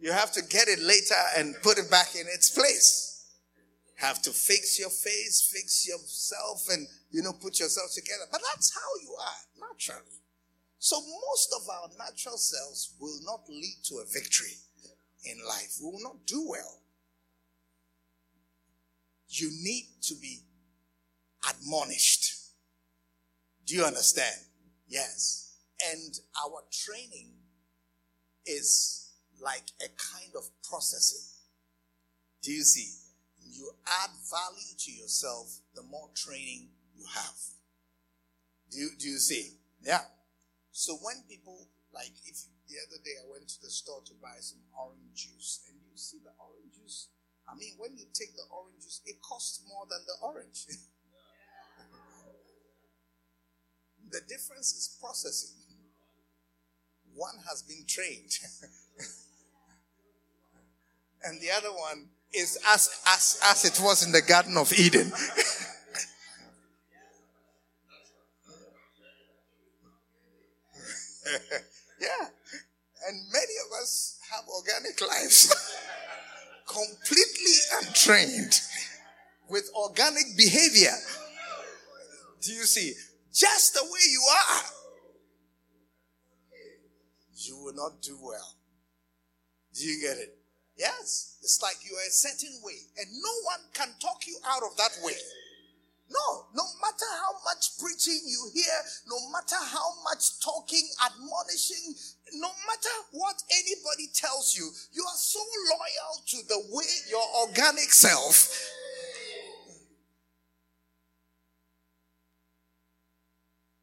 you 0.01 0.13
have 0.13 0.33
to 0.33 0.43
get 0.43 0.69
it 0.69 0.81
later 0.81 1.15
and 1.37 1.55
put 1.63 1.79
it 1.79 1.91
back 1.91 2.15
in 2.15 2.27
its 2.27 2.49
place 2.51 3.11
have 4.01 4.23
to 4.23 4.31
fix 4.31 4.79
your 4.79 4.89
face, 4.89 5.49
fix 5.53 5.87
yourself, 5.87 6.67
and 6.71 6.87
you 7.11 7.23
know, 7.23 7.33
put 7.33 7.61
yourself 7.61 7.91
together. 7.95 8.25
But 8.33 8.41
that's 8.53 8.75
how 8.75 9.03
you 9.03 9.15
are 9.15 9.69
naturally. 9.69 10.23
So 10.79 10.97
most 10.97 11.55
of 11.61 11.69
our 11.69 11.89
natural 11.99 12.39
selves 12.39 12.95
will 12.99 13.19
not 13.25 13.41
lead 13.49 13.77
to 13.85 13.97
a 13.97 14.07
victory 14.11 14.57
in 15.25 15.37
life. 15.47 15.77
We 15.83 15.91
will 15.91 16.03
not 16.03 16.27
do 16.27 16.49
well. 16.49 16.81
You 19.29 19.51
need 19.63 19.89
to 20.03 20.15
be 20.15 20.41
admonished. 21.49 22.35
Do 23.67 23.75
you 23.75 23.85
understand? 23.85 24.37
Yes. 24.89 25.57
And 25.93 26.19
our 26.45 26.63
training 26.71 27.33
is 28.45 29.13
like 29.41 29.71
a 29.81 29.89
kind 29.97 30.35
of 30.37 30.45
processing. 30.63 31.25
Do 32.43 32.53
you 32.53 32.63
see? 32.63 33.01
you 33.61 33.71
add 34.03 34.11
value 34.31 34.75
to 34.79 34.91
yourself, 34.93 35.61
the 35.75 35.83
more 35.83 36.09
training 36.15 36.71
you 36.97 37.05
have. 37.15 37.39
Do 38.71 38.79
you, 38.79 38.91
do 38.99 39.09
you 39.09 39.19
see? 39.19 39.59
Yeah. 39.83 40.07
So 40.73 40.97
when 41.03 41.23
people, 41.29 41.69
like, 41.93 42.15
if 42.25 42.41
you, 42.47 42.51
the 42.71 42.79
other 42.87 43.03
day 43.03 43.19
I 43.19 43.27
went 43.27 43.49
to 43.49 43.61
the 43.61 43.71
store 43.71 44.01
to 44.07 44.15
buy 44.23 44.39
some 44.41 44.63
orange 44.79 45.13
juice, 45.13 45.67
and 45.69 45.77
you 45.83 45.97
see 45.99 46.19
the 46.23 46.31
orange 46.39 46.73
juice. 46.79 47.09
I 47.51 47.59
mean, 47.59 47.75
when 47.79 47.99
you 47.99 48.07
take 48.15 48.33
the 48.37 48.47
orange 48.49 48.81
juice, 48.81 49.03
it 49.05 49.21
costs 49.21 49.61
more 49.67 49.85
than 49.91 50.01
the 50.07 50.17
orange. 50.23 50.67
the 54.11 54.21
difference 54.29 54.75
is 54.75 54.99
processing. 55.01 55.57
One 57.15 57.37
has 57.49 57.63
been 57.63 57.85
trained, 57.87 58.39
and 61.25 61.41
the 61.41 61.51
other 61.51 61.71
one 61.71 62.11
is 62.33 62.59
as, 62.73 62.89
as, 63.07 63.41
as 63.45 63.65
it 63.65 63.81
was 63.83 64.07
in 64.07 64.13
the 64.13 64.23
Garden 64.23 64.57
of 64.57 64.73
Eden. 64.73 65.13
yeah. 72.01 72.29
And 73.07 73.17
many 73.33 73.55
of 73.67 73.73
us 73.83 74.19
have 74.31 74.45
organic 74.49 75.01
lives. 75.01 75.53
Completely 76.67 77.57
untrained 77.83 78.61
with 79.49 79.69
organic 79.75 80.37
behavior. 80.37 80.95
Do 82.41 82.53
you 82.53 82.63
see? 82.63 82.95
Just 83.33 83.75
the 83.75 83.83
way 83.83 84.01
you 84.11 84.23
are, 84.33 84.63
you 87.35 87.57
will 87.57 87.75
not 87.75 88.03
do 88.03 88.19
well. 88.21 88.57
Do 89.75 89.85
you 89.85 90.01
get 90.01 90.19
it? 90.19 90.37
Yes. 90.77 91.39
It's 91.43 91.63
like 91.63 91.77
you 91.85 91.97
are 91.97 92.07
a 92.07 92.11
certain 92.11 92.61
way, 92.63 92.77
and 92.99 93.07
no 93.13 93.31
one 93.45 93.61
can 93.73 93.89
talk 94.01 94.27
you 94.27 94.37
out 94.47 94.63
of 94.63 94.77
that 94.77 94.99
way. 95.03 95.15
No, 96.11 96.47
no 96.55 96.65
matter 96.83 97.07
how 97.23 97.39
much 97.45 97.79
preaching 97.79 98.21
you 98.27 98.51
hear, 98.53 98.83
no 99.07 99.31
matter 99.31 99.55
how 99.57 99.95
much 100.03 100.41
talking, 100.41 100.89
admonishing, 101.07 101.95
no 102.35 102.49
matter 102.67 102.95
what 103.13 103.41
anybody 103.53 104.09
tells 104.13 104.57
you, 104.57 104.69
you 104.93 105.05
are 105.05 105.17
so 105.17 105.39
loyal 105.71 106.25
to 106.27 106.37
the 106.49 106.61
way 106.75 106.85
your 107.09 107.23
organic 107.47 107.93
self. 107.93 108.51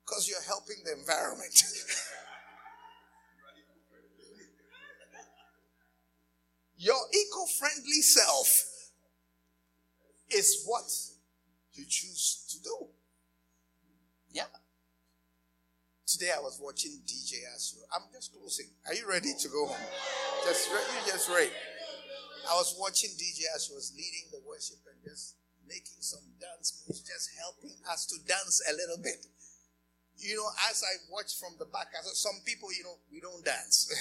Because 0.05 0.27
you're 0.27 0.43
helping 0.45 0.83
the 0.83 0.93
environment. 0.99 1.63
your 6.77 6.99
eco 7.13 7.45
friendly 7.57 8.01
self 8.01 8.91
is 10.29 10.63
what 10.65 10.91
you 11.77 11.85
choose 11.87 12.45
to 12.49 12.61
do. 12.63 12.87
Yeah. 14.31 14.43
Today 16.05 16.31
I 16.35 16.39
was 16.39 16.59
watching 16.77 17.01
DJ 17.09 17.41
Asher. 17.55 17.81
I'm 17.89 18.05
just 18.13 18.29
closing. 18.37 18.67
Are 18.85 18.93
you 18.93 19.09
ready 19.09 19.33
to 19.33 19.47
go 19.49 19.65
home? 19.65 19.89
Just 20.45 20.69
you 20.69 20.77
just 21.11 21.27
ready. 21.27 21.49
I 22.45 22.53
was 22.53 22.77
watching 22.79 23.09
DJ 23.17 23.49
Asher 23.49 23.73
was 23.73 23.97
leading 23.97 24.29
the 24.29 24.37
worship 24.47 24.77
and 24.85 25.01
just 25.01 25.41
making 25.67 26.05
some 26.05 26.21
dance 26.39 26.85
moves, 26.85 27.01
just 27.01 27.31
helping 27.41 27.73
us 27.89 28.05
to 28.05 28.21
dance 28.27 28.61
a 28.69 28.73
little 28.73 29.01
bit. 29.01 29.25
You 30.19 30.35
know, 30.35 30.45
as 30.69 30.83
I 30.85 31.01
watch 31.11 31.33
from 31.39 31.57
the 31.57 31.65
back, 31.65 31.87
said, 31.93 32.13
some 32.13 32.37
people, 32.45 32.71
you 32.71 32.83
know, 32.83 32.99
we 33.11 33.21
don't 33.21 33.43
dance. 33.43 33.91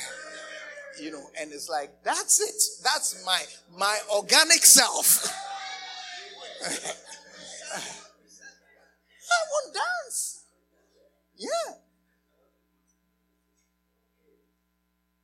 you 1.01 1.13
know, 1.13 1.31
and 1.41 1.53
it's 1.53 1.71
like, 1.71 2.05
that's 2.05 2.43
it. 2.43 2.63
That's 2.85 3.25
my 3.25 3.43
my 3.73 3.99
organic 4.13 4.67
self. 4.67 5.25
I 6.63 6.69
won't 9.49 9.73
dance. 9.73 10.45
Yeah. 11.39 11.76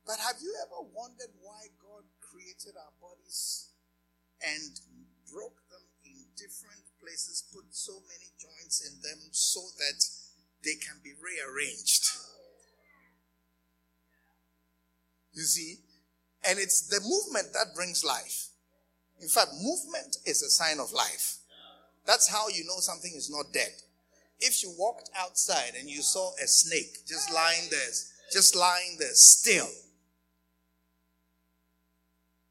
But 0.05 0.19
have 0.19 0.35
you 0.41 0.53
ever 0.67 0.83
wondered 0.93 1.31
why 1.41 1.71
God 1.79 2.03
created 2.19 2.75
our 2.75 2.91
bodies 2.99 3.71
and 4.43 4.79
broke 5.31 5.63
them 5.71 5.83
in 6.03 6.27
different 6.35 6.83
places, 6.99 7.43
put 7.53 7.65
so 7.71 7.93
many 8.11 8.31
joints 8.35 8.83
in 8.83 8.99
them 9.01 9.19
so 9.31 9.61
that 9.79 9.99
they 10.63 10.75
can 10.75 10.99
be 11.03 11.13
rearranged? 11.15 12.03
You 15.31 15.43
see? 15.43 15.77
And 16.47 16.59
it's 16.59 16.87
the 16.87 16.99
movement 16.99 17.53
that 17.53 17.73
brings 17.73 18.03
life. 18.03 18.49
In 19.21 19.29
fact, 19.29 19.51
movement 19.61 20.17
is 20.25 20.43
a 20.43 20.49
sign 20.49 20.79
of 20.79 20.91
life. 20.91 21.37
That's 22.05 22.27
how 22.27 22.49
you 22.49 22.65
know 22.65 22.79
something 22.79 23.13
is 23.15 23.31
not 23.31 23.53
dead. 23.53 23.71
If 24.39 24.61
you 24.61 24.75
walked 24.77 25.09
outside 25.17 25.73
and 25.79 25.89
you 25.89 26.01
saw 26.01 26.31
a 26.43 26.47
snake 26.47 27.05
just 27.07 27.33
lying 27.33 27.69
there, 27.71 27.89
just 28.33 28.55
lying 28.55 28.97
there 28.99 29.13
still, 29.13 29.69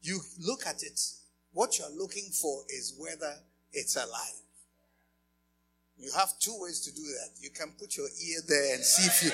you 0.03 0.19
look 0.39 0.67
at 0.67 0.83
it. 0.83 0.99
What 1.51 1.79
you're 1.79 1.95
looking 1.97 2.29
for 2.31 2.63
is 2.69 2.93
whether 2.99 3.33
it's 3.71 3.95
alive. 3.95 4.41
You 5.97 6.11
have 6.17 6.37
two 6.39 6.55
ways 6.59 6.81
to 6.81 6.91
do 6.93 7.01
that. 7.01 7.29
You 7.39 7.49
can 7.49 7.73
put 7.79 7.95
your 7.95 8.07
ear 8.07 8.39
there 8.47 8.75
and 8.75 8.83
see 8.83 9.05
if 9.05 9.23
you, 9.23 9.31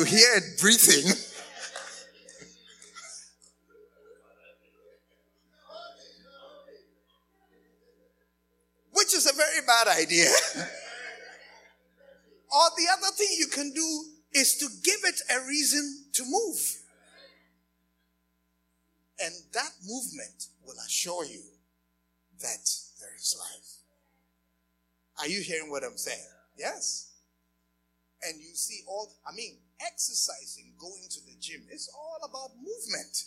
you 0.00 0.04
hear 0.04 0.36
it 0.36 0.60
breathing. 0.60 1.12
which 8.92 9.14
is 9.14 9.26
a 9.30 9.34
very 9.34 9.60
bad 9.66 9.88
idea. 9.88 10.26
or 12.52 12.70
the 12.76 12.86
other 12.92 13.10
thing 13.16 13.28
you 13.38 13.46
can 13.46 13.72
do 13.72 14.04
is 14.32 14.56
to 14.58 14.68
give 14.82 15.00
it 15.04 15.20
a 15.30 15.46
reason 15.46 16.04
to 16.12 16.24
move. 16.24 16.83
And 19.22 19.34
that 19.52 19.70
movement 19.86 20.48
will 20.64 20.76
assure 20.86 21.24
you 21.24 21.42
that 22.40 22.66
there 23.00 23.14
is 23.14 23.36
life. 23.38 23.84
Are 25.20 25.28
you 25.28 25.40
hearing 25.42 25.70
what 25.70 25.84
I'm 25.84 25.96
saying? 25.96 26.26
Yes. 26.58 27.12
And 28.26 28.40
you 28.40 28.54
see 28.54 28.80
all, 28.88 29.12
I 29.28 29.34
mean, 29.34 29.58
exercising, 29.80 30.74
going 30.78 31.06
to 31.10 31.20
the 31.26 31.36
gym, 31.38 31.62
it's 31.70 31.90
all 31.94 32.18
about 32.28 32.56
movement. 32.56 33.24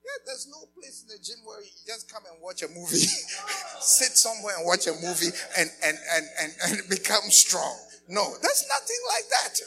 Yeah, 0.00 0.24
there's 0.24 0.48
no 0.48 0.64
place 0.72 1.04
in 1.04 1.08
the 1.08 1.20
gym 1.22 1.44
where 1.44 1.60
you 1.60 1.70
just 1.86 2.10
come 2.10 2.22
and 2.32 2.40
watch 2.40 2.62
a 2.62 2.68
movie, 2.68 2.96
sit 3.80 4.16
somewhere 4.16 4.56
and 4.56 4.64
watch 4.64 4.86
a 4.86 4.92
movie 4.92 5.28
and, 5.58 5.68
and, 5.84 5.98
and, 6.16 6.26
and, 6.40 6.52
and 6.64 6.88
become 6.88 7.28
strong. 7.28 7.76
No, 8.08 8.24
there's 8.40 8.64
nothing 8.66 9.02
like 9.12 9.28
that. 9.28 9.60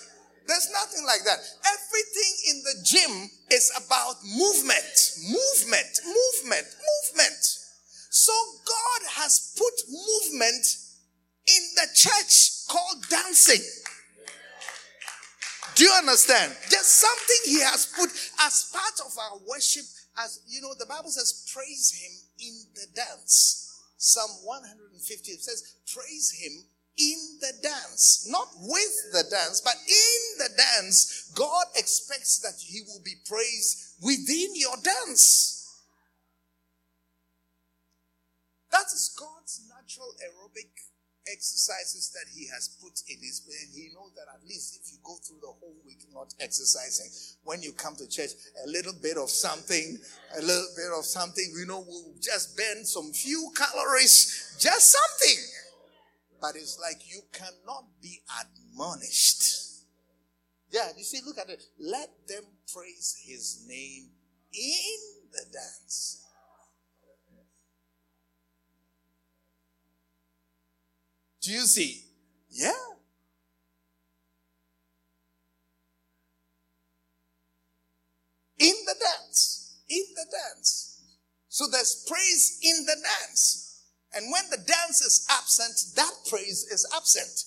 There's 0.48 0.70
nothing 0.72 1.06
like 1.06 1.24
that. 1.26 1.40
Everything 1.66 2.32
in 2.50 2.64
the 2.64 2.76
gym 2.84 3.30
is 3.52 3.72
about 3.78 4.16
movement, 4.24 4.96
movement, 5.24 5.94
movement, 6.04 6.68
movement. 6.68 7.42
So 8.10 8.34
God 8.66 9.02
has 9.12 9.56
put 9.58 9.74
movement 9.90 10.66
in 11.48 11.64
the 11.76 11.88
church 11.96 12.68
called 12.70 13.04
dancing. 13.10 13.62
Do 15.76 15.84
you 15.86 15.94
understand? 15.98 16.56
Just 16.70 17.02
something 17.02 17.42
He 17.46 17.62
has 17.62 17.88
put 17.98 18.10
as 18.46 18.70
part 18.72 19.08
of 19.08 19.18
our 19.18 19.40
worship 19.50 19.86
as 20.18 20.42
you 20.48 20.62
know, 20.62 20.74
the 20.78 20.86
Bible 20.86 21.10
says, 21.10 21.50
praise 21.54 21.92
him 21.92 22.12
in 22.48 22.54
the 22.76 22.86
dance. 22.94 23.82
Psalm 23.98 24.30
150 24.44 25.32
it 25.32 25.42
says, 25.42 25.76
praise 25.88 26.32
him 26.32 26.52
in 26.98 27.40
the 27.42 27.54
dance. 27.62 28.28
Not 28.30 28.48
with 28.60 28.96
the 29.12 29.24
dance, 29.30 29.62
but 29.62 29.76
in 29.88 30.38
the 30.38 30.50
dance. 30.56 31.32
God 31.36 31.66
expects 31.76 32.40
that 32.40 32.60
he 32.60 32.82
will 32.88 33.02
be 33.04 33.16
praised 33.28 33.96
within 34.02 34.56
your 34.56 34.76
dance. 34.84 35.60
That 38.72 38.86
is 38.88 39.16
God's 39.18 39.62
natural 39.70 40.14
aerobic 40.18 40.70
exercises 41.32 42.12
that 42.12 42.26
he 42.36 42.48
has 42.48 42.68
put 42.82 43.00
in 43.08 43.18
his 43.22 43.40
plan. 43.40 43.70
He 43.74 43.90
knows 43.94 44.12
that 44.16 44.28
at 44.34 44.44
least 44.48 44.80
if 44.82 44.92
you 44.92 44.98
go 45.04 45.16
through 45.24 45.40
the 45.42 45.48
whole 45.48 45.76
week 45.86 46.04
not 46.14 46.34
exercising, 46.40 47.10
when 47.44 47.62
you 47.62 47.72
come 47.72 47.96
to 47.96 48.08
church, 48.10 48.32
a 48.66 48.68
little 48.68 48.94
bit 49.02 49.18
of 49.18 49.30
something, 49.30 49.98
a 50.38 50.42
little 50.42 50.68
bit 50.76 50.92
of 50.98 51.06
something, 51.06 51.46
you 51.58 51.66
know, 51.66 51.80
will 51.80 52.14
just 52.20 52.58
burn 52.58 52.84
some 52.84 53.14
few 53.14 53.52
calories, 53.56 54.58
just 54.60 54.92
something. 54.92 55.63
But 56.44 56.58
it's 56.58 56.78
like 56.78 57.10
you 57.10 57.22
cannot 57.32 57.86
be 58.02 58.20
admonished. 58.42 59.86
Yeah, 60.70 60.90
you 60.98 61.06
see, 61.06 61.22
look 61.26 61.38
at 61.38 61.50
it. 61.50 61.64
Let 61.80 62.10
them 62.28 62.44
praise 62.74 63.16
his 63.26 63.66
name 63.66 64.10
in 64.52 65.00
the 65.32 65.46
dance. 65.54 66.22
Do 71.42 71.54
you 71.54 71.62
see? 71.62 72.08
Yeah. 72.50 72.72
In 78.60 78.76
the 78.86 78.96
dance. 79.00 79.80
In 79.88 80.04
the 80.14 80.26
dance. 80.30 81.04
So 81.48 81.68
there's 81.72 82.06
praise 82.06 82.60
in 82.62 82.86
the 82.86 82.98
dance. 83.02 83.63
And 84.16 84.32
when 84.32 84.44
the 84.52 84.58
dance 84.58 85.02
is 85.02 85.26
absent, 85.30 85.96
that 85.96 86.12
praise 86.30 86.68
is 86.72 86.88
absent. 86.96 87.46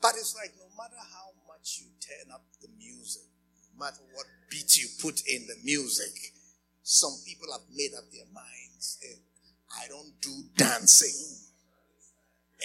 But 0.00 0.14
it's 0.14 0.34
like 0.36 0.52
no 0.56 0.68
matter 0.76 0.96
how 0.96 1.32
much 1.48 1.80
you 1.80 1.86
turn 2.00 2.32
up 2.32 2.44
the 2.62 2.68
music, 2.78 3.26
no 3.74 3.84
matter 3.84 4.00
what 4.14 4.26
beat 4.50 4.78
you 4.78 4.88
put 5.00 5.20
in 5.26 5.46
the 5.46 5.56
music, 5.64 6.32
some 6.82 7.16
people 7.26 7.48
have 7.52 7.66
made 7.74 7.90
up 7.98 8.04
their 8.12 8.28
minds. 8.32 8.98
Eh, 9.02 9.16
I 9.82 9.88
don't 9.88 10.12
do 10.20 10.44
dancing. 10.56 11.42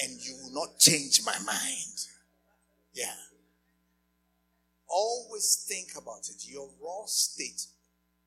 And 0.04 0.22
you 0.22 0.36
will 0.42 0.54
not 0.54 0.78
change 0.80 1.22
my 1.26 1.38
mind. 1.46 1.98
Yeah. 2.94 3.16
Always 4.88 5.66
think 5.68 6.00
about 6.02 6.30
it. 6.30 6.48
Your 6.48 6.70
raw 6.82 7.06
state 7.08 7.66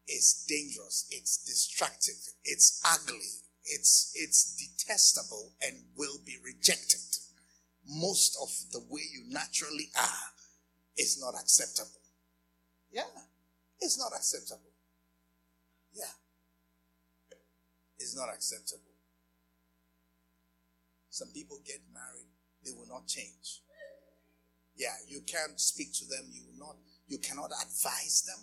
is 0.09 0.45
dangerous. 0.49 1.07
It's 1.11 1.39
destructive. 1.45 2.35
It's 2.45 2.81
ugly. 2.85 3.43
It's, 3.65 4.13
it's 4.15 4.55
detestable 4.57 5.53
and 5.63 5.77
will 5.97 6.19
be 6.25 6.37
rejected. 6.45 7.01
Most 7.87 8.37
of 8.41 8.73
the 8.73 8.81
way 8.91 9.03
you 9.13 9.25
naturally 9.29 9.91
are 9.97 10.35
It's 10.97 11.21
not 11.21 11.35
acceptable. 11.35 12.01
Yeah, 12.93 13.11
it's 13.81 13.99
not 13.99 14.13
acceptable. 14.15 14.71
Yeah, 15.93 16.15
it's 17.99 18.17
not 18.17 18.29
acceptable. 18.33 18.95
Some 21.11 21.29
people 21.29 21.59
get 21.67 21.81
married, 21.93 22.31
they 22.65 22.73
will 22.73 22.89
not 22.89 23.07
change. 23.07 23.63
Yeah, 24.77 24.95
you 25.07 25.21
can't 25.23 25.59
speak 25.61 25.93
to 25.95 26.05
them, 26.07 26.27
you 26.31 26.43
will 26.47 26.67
not, 26.67 26.77
you 27.07 27.19
cannot 27.19 27.51
advise 27.63 28.23
them. 28.27 28.43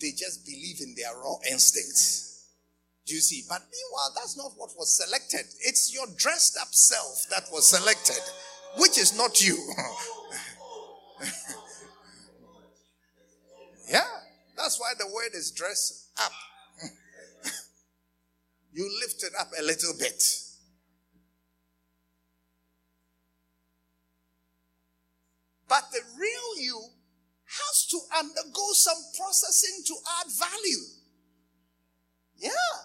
They 0.00 0.10
just 0.10 0.44
believe 0.44 0.80
in 0.80 0.94
their 0.96 1.16
raw 1.16 1.36
instincts. 1.50 2.26
Do 3.06 3.14
you 3.14 3.20
see? 3.20 3.44
But 3.48 3.62
meanwhile, 3.72 4.12
that's 4.14 4.36
not 4.36 4.52
what 4.56 4.70
was 4.76 4.96
selected. 4.96 5.46
It's 5.60 5.94
your 5.94 6.06
dressed 6.16 6.58
up 6.60 6.68
self 6.72 7.26
that 7.30 7.44
was 7.52 7.68
selected, 7.68 8.20
which 8.78 8.98
is 8.98 9.16
not 9.16 9.40
you. 9.40 9.56
yeah, 13.88 14.02
that's 14.56 14.78
why 14.80 14.92
the 14.98 15.06
word 15.06 15.34
is 15.34 15.52
dress 15.52 16.10
up. 16.20 16.32
you 18.72 18.90
lift 19.00 19.22
it 19.22 19.32
up 19.38 19.52
a 19.58 19.62
little 19.62 19.94
bit. 19.98 20.22
But 25.68 25.84
the 25.92 26.00
real 26.18 26.58
you 26.58 26.80
has 27.56 27.86
to 27.88 27.98
undergo 28.18 28.66
some 28.72 28.98
processing 29.16 29.82
to 29.86 29.94
add 30.20 30.28
value. 30.32 30.84
Yeah. 32.36 32.76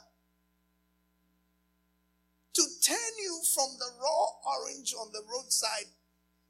To 2.54 2.64
turn 2.84 3.14
you 3.20 3.42
from 3.56 3.76
the 3.80 3.92
raw 4.00 4.26
orange 4.60 4.94
on 4.94 5.12
the 5.12 5.24
roadside 5.28 5.92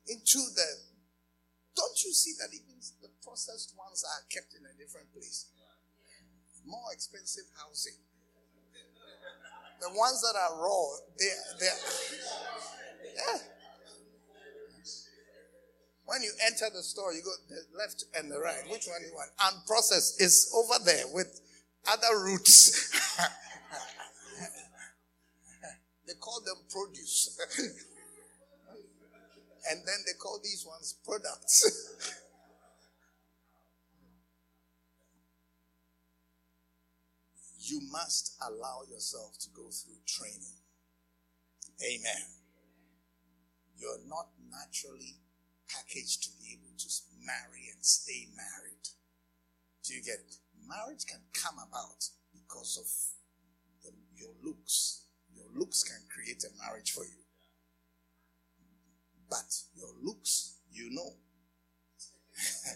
into 0.07 0.39
the. 0.55 0.69
Don't 1.75 2.03
you 2.03 2.11
see 2.13 2.33
that 2.39 2.53
even 2.53 2.77
the 3.01 3.09
processed 3.23 3.73
ones 3.77 4.03
are 4.03 4.23
kept 4.29 4.53
in 4.53 4.65
a 4.65 4.73
different 4.77 5.13
place? 5.13 5.47
More 6.65 6.93
expensive 6.93 7.45
housing. 7.57 7.97
The 9.81 9.89
ones 9.97 10.21
that 10.21 10.37
are 10.37 10.61
raw, 10.61 10.85
they're. 11.17 11.45
they're. 11.59 11.79
Yeah. 13.15 13.60
When 16.11 16.23
you 16.23 16.33
enter 16.45 16.67
the 16.75 16.83
store, 16.83 17.13
you 17.13 17.21
go 17.23 17.31
the 17.47 17.63
left 17.77 18.03
and 18.19 18.29
the 18.29 18.37
right. 18.37 18.67
Which 18.69 18.85
one 18.85 18.99
you 19.01 19.13
want? 19.15 19.31
Unprocessed 19.39 20.19
is 20.19 20.51
over 20.53 20.73
there 20.83 21.05
with 21.13 21.39
other 21.89 22.19
roots. 22.25 22.91
they 26.05 26.13
call 26.19 26.41
them 26.45 26.57
produce. 26.69 27.39
and 29.69 29.79
then 29.85 30.03
they 30.05 30.11
call 30.19 30.41
these 30.43 30.65
ones 30.67 30.97
products. 31.05 31.63
you 37.69 37.79
must 37.89 38.35
allow 38.49 38.81
yourself 38.91 39.37
to 39.39 39.47
go 39.55 39.69
through 39.69 40.01
training. 40.05 40.59
Amen. 41.81 42.25
You're 43.77 44.05
not 44.09 44.27
naturally 44.51 45.15
package 45.73 46.19
to 46.21 46.29
be 46.39 46.53
able 46.53 46.75
to 46.77 46.87
marry 47.25 47.69
and 47.73 47.83
stay 47.85 48.27
married. 48.35 48.89
Do 49.83 49.93
you 49.93 50.03
get 50.03 50.19
it? 50.19 50.35
Marriage 50.67 51.05
can 51.05 51.21
come 51.33 51.55
about 51.57 52.05
because 52.33 52.77
of 52.77 52.87
the, 53.83 53.91
your 54.15 54.33
looks. 54.43 55.05
Your 55.33 55.47
looks 55.55 55.83
can 55.83 56.01
create 56.13 56.43
a 56.43 56.49
marriage 56.63 56.91
for 56.91 57.03
you. 57.03 57.23
But 59.29 59.63
your 59.75 59.93
looks, 60.03 60.57
you 60.71 60.89
know. 60.91 61.15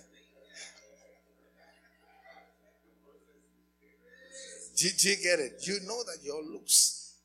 Did 4.78 5.04
you 5.04 5.16
get 5.24 5.40
it? 5.40 5.66
You 5.68 5.80
know 5.88 6.04
that 6.04 6.20
your 6.24 6.44
looks 6.44 7.16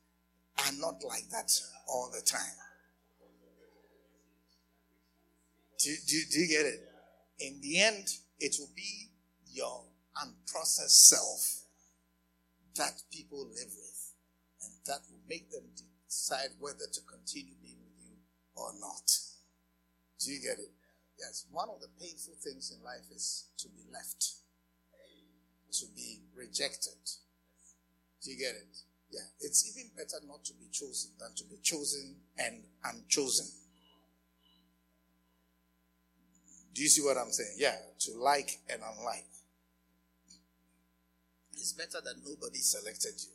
are 0.65 0.73
not 0.79 1.03
like 1.03 1.29
that 1.31 1.51
all 1.87 2.09
the 2.13 2.21
time. 2.21 2.55
Do, 5.83 5.89
do, 6.07 6.17
do 6.31 6.39
you 6.39 6.47
get 6.47 6.65
it? 6.65 6.79
In 7.39 7.59
the 7.61 7.81
end, 7.81 8.07
it 8.39 8.55
will 8.59 8.69
be 8.75 9.09
your 9.51 9.83
unprocessed 10.15 11.09
self 11.09 11.63
that 12.75 13.01
people 13.11 13.47
live 13.47 13.73
with. 13.73 14.13
And 14.61 14.73
that 14.85 14.99
will 15.09 15.21
make 15.27 15.49
them 15.49 15.63
decide 16.07 16.49
whether 16.59 16.85
to 16.91 17.01
continue 17.09 17.55
being 17.63 17.79
with 17.81 17.97
you 17.97 18.13
or 18.55 18.73
not. 18.79 19.09
Do 20.19 20.31
you 20.31 20.39
get 20.39 20.59
it? 20.59 20.69
Yes. 21.17 21.45
One 21.49 21.69
of 21.69 21.81
the 21.81 21.89
painful 21.99 22.35
things 22.43 22.71
in 22.75 22.83
life 22.83 23.09
is 23.13 23.49
to 23.57 23.67
be 23.69 23.81
left, 23.91 24.33
to 25.73 25.85
be 25.95 26.21
rejected. 26.35 27.01
Do 28.23 28.31
you 28.31 28.37
get 28.37 28.53
it? 28.53 28.77
Yeah. 29.09 29.25
It's 29.39 29.65
even 29.69 29.89
better 29.97 30.23
not 30.27 30.45
to 30.45 30.53
be 30.53 30.67
chosen 30.71 31.11
than 31.19 31.33
to 31.35 31.43
be 31.45 31.57
chosen 31.63 32.17
and 32.37 32.63
unchosen. 32.85 33.47
Do 36.73 36.81
you 36.81 36.89
see 36.89 37.01
what 37.01 37.17
I'm 37.17 37.31
saying? 37.31 37.55
Yeah, 37.57 37.75
to 37.99 38.11
like 38.17 38.59
and 38.69 38.81
unlike. 38.81 39.25
It's 41.53 41.73
better 41.73 42.01
that 42.03 42.15
nobody 42.25 42.59
selected 42.59 43.13
you. 43.21 43.33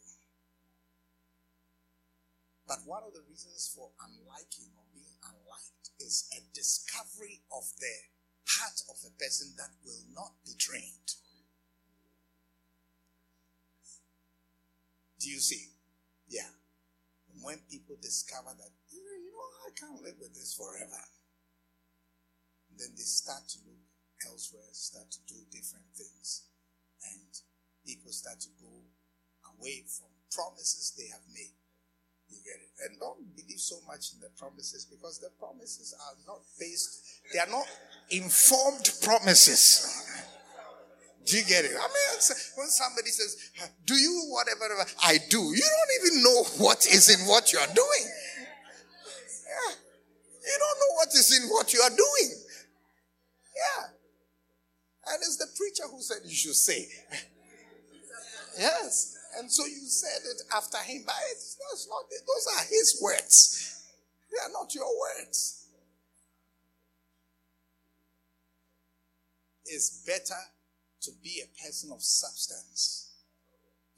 But 2.67 2.79
one 2.85 3.03
of 3.07 3.13
the 3.13 3.23
reasons 3.29 3.71
for 3.75 3.91
unliking 4.03 4.75
or 4.75 4.85
being 4.93 5.15
unliked 5.23 5.91
is 6.01 6.29
a 6.35 6.43
discovery 6.55 7.43
of 7.53 7.63
the 7.79 7.95
heart 8.49 8.83
of 8.91 8.97
a 9.07 9.13
person 9.23 9.55
that 9.59 9.71
will 9.85 10.03
not 10.15 10.33
be 10.45 10.53
trained. 10.59 11.15
Do 15.21 15.31
you 15.31 15.39
see? 15.39 15.69
Yeah. 16.29 16.51
when 17.43 17.59
people 17.71 17.97
discover 18.03 18.51
that, 18.59 18.73
you 18.91 19.05
know, 19.31 19.47
I 19.67 19.71
can't 19.79 20.03
live 20.03 20.17
with 20.19 20.35
this 20.35 20.55
forever 20.55 20.99
then 22.79 22.93
they 22.97 23.07
start 23.07 23.49
to 23.49 23.59
look 23.67 23.83
elsewhere, 24.25 24.69
start 24.73 25.11
to 25.11 25.21
do 25.27 25.39
different 25.51 25.87
things. 25.97 26.49
And 27.13 27.31
people 27.85 28.13
start 28.13 28.41
to 28.41 28.51
go 28.61 28.73
away 29.57 29.85
from 29.87 30.11
promises 30.33 30.93
they 30.97 31.09
have 31.13 31.25
made. 31.33 31.55
You 32.29 32.39
get 32.43 32.59
it? 32.59 32.73
And 32.85 32.99
don't 32.99 33.23
believe 33.37 33.61
so 33.61 33.77
much 33.87 34.13
in 34.13 34.21
the 34.21 34.31
promises 34.37 34.85
because 34.85 35.21
the 35.21 35.31
promises 35.39 35.95
are 35.95 36.19
not 36.27 36.43
based, 36.59 37.23
they 37.33 37.39
are 37.39 37.51
not 37.51 37.67
informed 38.11 38.91
promises. 39.03 40.11
Do 41.25 41.37
you 41.39 41.45
get 41.45 41.65
it? 41.65 41.75
I 41.75 41.87
mean, 41.91 42.07
when 42.55 42.69
somebody 42.69 43.11
says, 43.11 43.51
Do 43.85 43.95
you 43.95 44.31
whatever 44.31 44.87
I 45.03 45.19
do, 45.29 45.39
you 45.39 45.63
don't 45.63 45.93
even 46.07 46.23
know 46.23 46.45
what 46.59 46.87
is 46.87 47.11
in 47.11 47.27
what 47.27 47.53
you 47.53 47.59
are 47.59 47.67
doing. 47.75 48.07
Yeah. 48.07 49.75
You 49.75 50.57
don't 50.59 50.79
know 50.79 50.93
what 50.95 51.09
is 51.15 51.43
in 51.43 51.49
what 51.51 51.75
you 51.75 51.81
are 51.81 51.91
doing. 51.91 52.46
Yeah. 53.57 53.87
And 55.07 55.19
it's 55.19 55.37
the 55.39 55.47
preacher 55.57 55.85
who 55.91 56.03
said 56.03 56.19
you 56.25 56.35
should 56.35 56.55
say. 56.55 56.87
yes. 58.59 59.17
And 59.39 59.51
so 59.51 59.65
you 59.65 59.87
said 59.87 60.23
it 60.25 60.43
after 60.55 60.79
him, 60.79 61.03
but 61.07 61.15
it's 61.31 61.57
not, 61.59 61.73
it's 61.73 61.89
not, 61.89 62.05
those 62.11 62.47
are 62.57 62.65
his 62.69 63.01
words. 63.03 63.85
They 64.31 64.39
are 64.39 64.53
not 64.53 64.75
your 64.75 64.87
words. 64.87 65.69
It's 69.65 70.05
better 70.07 70.41
to 71.03 71.11
be 71.23 71.43
a 71.43 71.65
person 71.65 71.91
of 71.93 72.03
substance. 72.03 73.13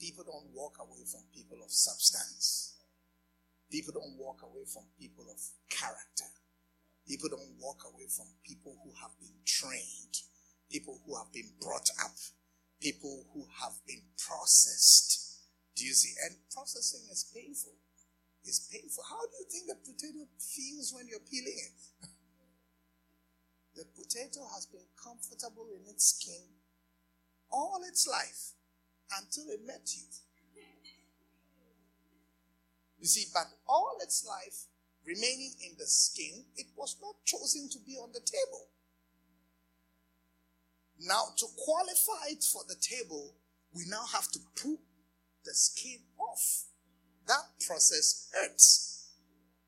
People 0.00 0.24
don't 0.24 0.54
walk 0.54 0.78
away 0.80 1.04
from 1.10 1.22
people 1.34 1.58
of 1.64 1.70
substance. 1.70 2.74
People 3.70 3.92
don't 3.94 4.16
walk 4.18 4.42
away 4.42 4.64
from 4.72 4.84
people 4.98 5.24
of 5.30 5.40
character. 5.68 6.30
People 7.08 7.30
don't 7.30 7.56
walk 7.58 7.82
away 7.88 8.06
from 8.06 8.26
people 8.44 8.76
who 8.84 8.92
have 9.00 9.16
been 9.18 9.34
trained, 9.46 10.20
people 10.70 11.00
who 11.06 11.16
have 11.16 11.32
been 11.32 11.48
brought 11.60 11.88
up, 12.04 12.14
people 12.80 13.24
who 13.32 13.48
have 13.64 13.72
been 13.86 14.02
processed. 14.20 15.40
Do 15.74 15.84
you 15.84 15.94
see? 15.94 16.12
And 16.28 16.36
processing 16.52 17.08
is 17.10 17.32
painful. 17.34 17.72
It's 18.44 18.68
painful. 18.68 19.04
How 19.08 19.24
do 19.24 19.34
you 19.40 19.48
think 19.48 19.66
the 19.66 19.80
potato 19.80 20.28
feels 20.36 20.92
when 20.92 21.08
you're 21.08 21.24
peeling 21.24 21.56
it? 21.56 21.78
the 23.76 23.84
potato 23.96 24.44
has 24.54 24.66
been 24.66 24.86
comfortable 25.02 25.68
in 25.72 25.88
its 25.88 26.12
skin 26.12 26.58
all 27.50 27.80
its 27.86 28.06
life 28.06 28.52
until 29.18 29.44
it 29.52 29.60
met 29.66 29.88
you. 29.94 30.04
You 32.98 33.06
see, 33.06 33.26
but 33.32 33.46
all 33.66 33.96
its 34.02 34.26
life, 34.26 34.66
remaining 35.08 35.56
in 35.64 35.72
the 35.78 35.86
skin, 35.86 36.44
it 36.56 36.66
was 36.76 36.96
not 37.00 37.16
chosen 37.24 37.68
to 37.72 37.78
be 37.80 37.96
on 37.96 38.12
the 38.12 38.20
table. 38.20 38.68
Now, 41.00 41.32
to 41.38 41.46
qualify 41.56 42.36
it 42.36 42.44
for 42.44 42.62
the 42.68 42.76
table, 42.76 43.32
we 43.72 43.84
now 43.88 44.04
have 44.12 44.30
to 44.32 44.38
pull 44.60 44.76
the 45.44 45.54
skin 45.54 46.04
off. 46.20 46.68
That 47.26 47.56
process 47.66 48.28
hurts 48.34 49.08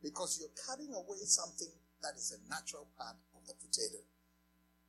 because 0.03 0.39
you're 0.39 0.53
cutting 0.67 0.93
away 0.93 1.25
something 1.25 1.73
that 2.03 2.17
is 2.17 2.37
a 2.37 2.51
natural 2.51 2.89
part 2.99 3.17
of 3.37 3.47
the 3.47 3.55
potato. 3.55 4.05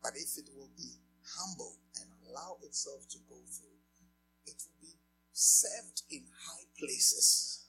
But 0.03 0.13
if 0.15 0.37
it 0.37 0.49
will 0.55 0.71
be 0.75 0.99
humble 1.23 1.77
and 1.99 2.09
allow 2.27 2.57
itself 2.63 3.07
to 3.09 3.17
go 3.29 3.35
through, 3.35 3.79
it 4.45 4.55
will 4.65 4.81
be 4.81 4.95
served 5.31 6.03
in 6.09 6.23
high 6.47 6.65
places. 6.79 7.60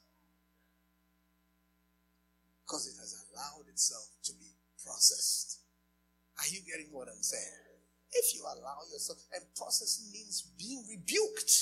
Because 2.72 2.88
it 2.88 2.96
has 3.04 3.12
allowed 3.28 3.68
itself 3.68 4.08
to 4.24 4.32
be 4.40 4.48
processed. 4.82 5.60
Are 6.40 6.48
you 6.48 6.64
getting 6.64 6.88
what 6.88 7.04
I'm 7.06 7.20
saying? 7.20 7.60
If 8.12 8.34
you 8.34 8.40
allow 8.48 8.80
yourself, 8.90 9.18
and 9.34 9.44
processing 9.54 10.08
means 10.10 10.40
being 10.56 10.82
rebuked, 10.88 11.52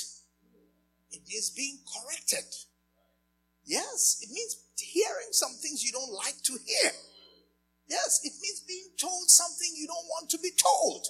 it 1.11 1.19
means 1.27 1.49
being 1.49 1.79
corrected. 1.83 2.47
Yes, 3.65 4.23
it 4.23 4.31
means 4.31 4.55
hearing 4.79 5.35
some 5.35 5.51
things 5.59 5.83
you 5.83 5.91
don't 5.91 6.13
like 6.13 6.39
to 6.43 6.53
hear. 6.63 6.91
Yes, 7.89 8.21
it 8.23 8.31
means 8.41 8.61
being 8.61 8.95
told 8.95 9.27
something 9.27 9.67
you 9.75 9.87
don't 9.87 10.07
want 10.15 10.29
to 10.29 10.37
be 10.37 10.51
told. 10.55 11.07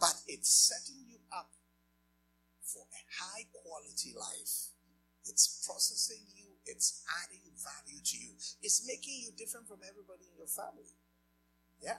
But 0.00 0.14
it's 0.26 0.48
setting 0.48 1.04
you 1.06 1.18
up 1.36 1.50
for 2.64 2.80
a 2.80 3.02
high 3.22 3.44
quality 3.52 4.14
life. 4.16 4.72
It's 5.26 5.62
processing 5.66 6.26
you, 6.34 6.41
it's 6.66 7.02
adding 7.22 7.42
value 7.58 8.00
to 8.02 8.16
you, 8.18 8.32
it's 8.62 8.86
making 8.86 9.14
you 9.22 9.30
different 9.36 9.66
from 9.68 9.78
everybody 9.86 10.26
in 10.30 10.38
your 10.38 10.50
family. 10.50 10.88
Yeah. 11.82 11.98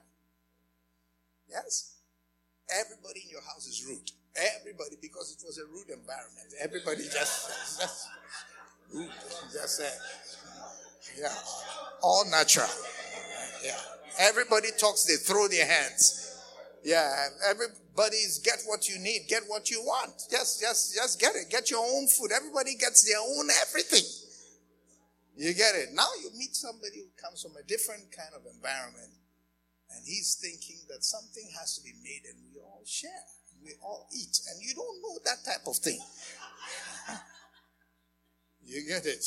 Yes? 1.49 1.99
Everybody 2.71 3.21
in 3.25 3.29
your 3.29 3.43
house 3.43 3.67
is 3.67 3.85
rude. 3.85 4.09
Everybody, 4.35 4.97
because 5.01 5.31
it 5.31 5.45
was 5.45 5.59
a 5.59 5.65
rude 5.67 5.89
environment. 5.89 6.47
Everybody 6.59 7.03
just, 7.13 7.79
just 7.79 8.07
rude. 8.91 9.09
Just 9.51 9.77
said, 9.77 9.93
yeah. 11.19 11.33
All 12.01 12.25
natural. 12.31 12.67
Yeah. 13.63 13.77
Everybody 14.19 14.69
talks, 14.79 15.05
they 15.05 15.15
throw 15.15 15.47
their 15.47 15.65
hands. 15.65 16.39
Yeah. 16.83 17.27
Everybody's 17.47 18.39
get 18.39 18.59
what 18.65 18.89
you 18.89 18.99
need, 18.99 19.27
get 19.27 19.43
what 19.47 19.69
you 19.69 19.81
want. 19.81 20.13
Just, 20.31 20.61
just, 20.61 20.95
just 20.95 21.19
get 21.19 21.35
it. 21.35 21.49
Get 21.49 21.69
your 21.69 21.85
own 21.85 22.07
food. 22.07 22.31
Everybody 22.33 22.75
gets 22.75 23.03
their 23.07 23.19
own 23.19 23.49
everything. 23.61 24.22
You 25.35 25.53
get 25.53 25.75
it. 25.75 25.89
Now 25.93 26.07
you 26.21 26.29
meet 26.37 26.55
somebody 26.55 26.99
who 27.01 27.09
comes 27.21 27.41
from 27.41 27.53
a 27.57 27.65
different 27.65 28.11
kind 28.15 28.29
of 28.35 28.45
environment 28.45 29.13
and 29.95 30.05
he's 30.05 30.37
thinking 30.41 30.81
that 30.89 31.03
something 31.03 31.49
has 31.59 31.75
to 31.75 31.83
be 31.83 31.93
made 32.03 32.21
and 32.29 32.39
we 32.51 32.59
all 32.59 32.83
share. 32.85 33.25
We 33.63 33.73
all 33.81 34.07
eat. 34.13 34.39
And 34.49 34.61
you 34.61 34.73
don't 34.75 35.01
know 35.01 35.17
that 35.25 35.45
type 35.45 35.67
of 35.67 35.77
thing. 35.77 35.99
you 38.63 38.85
get 38.87 39.05
it. 39.05 39.25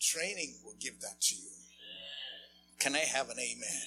Training 0.00 0.56
will 0.64 0.76
give 0.80 1.00
that 1.00 1.20
to 1.20 1.34
you. 1.34 1.50
Can 2.78 2.96
I 2.96 3.04
have 3.14 3.30
an 3.30 3.38
amen? 3.38 3.82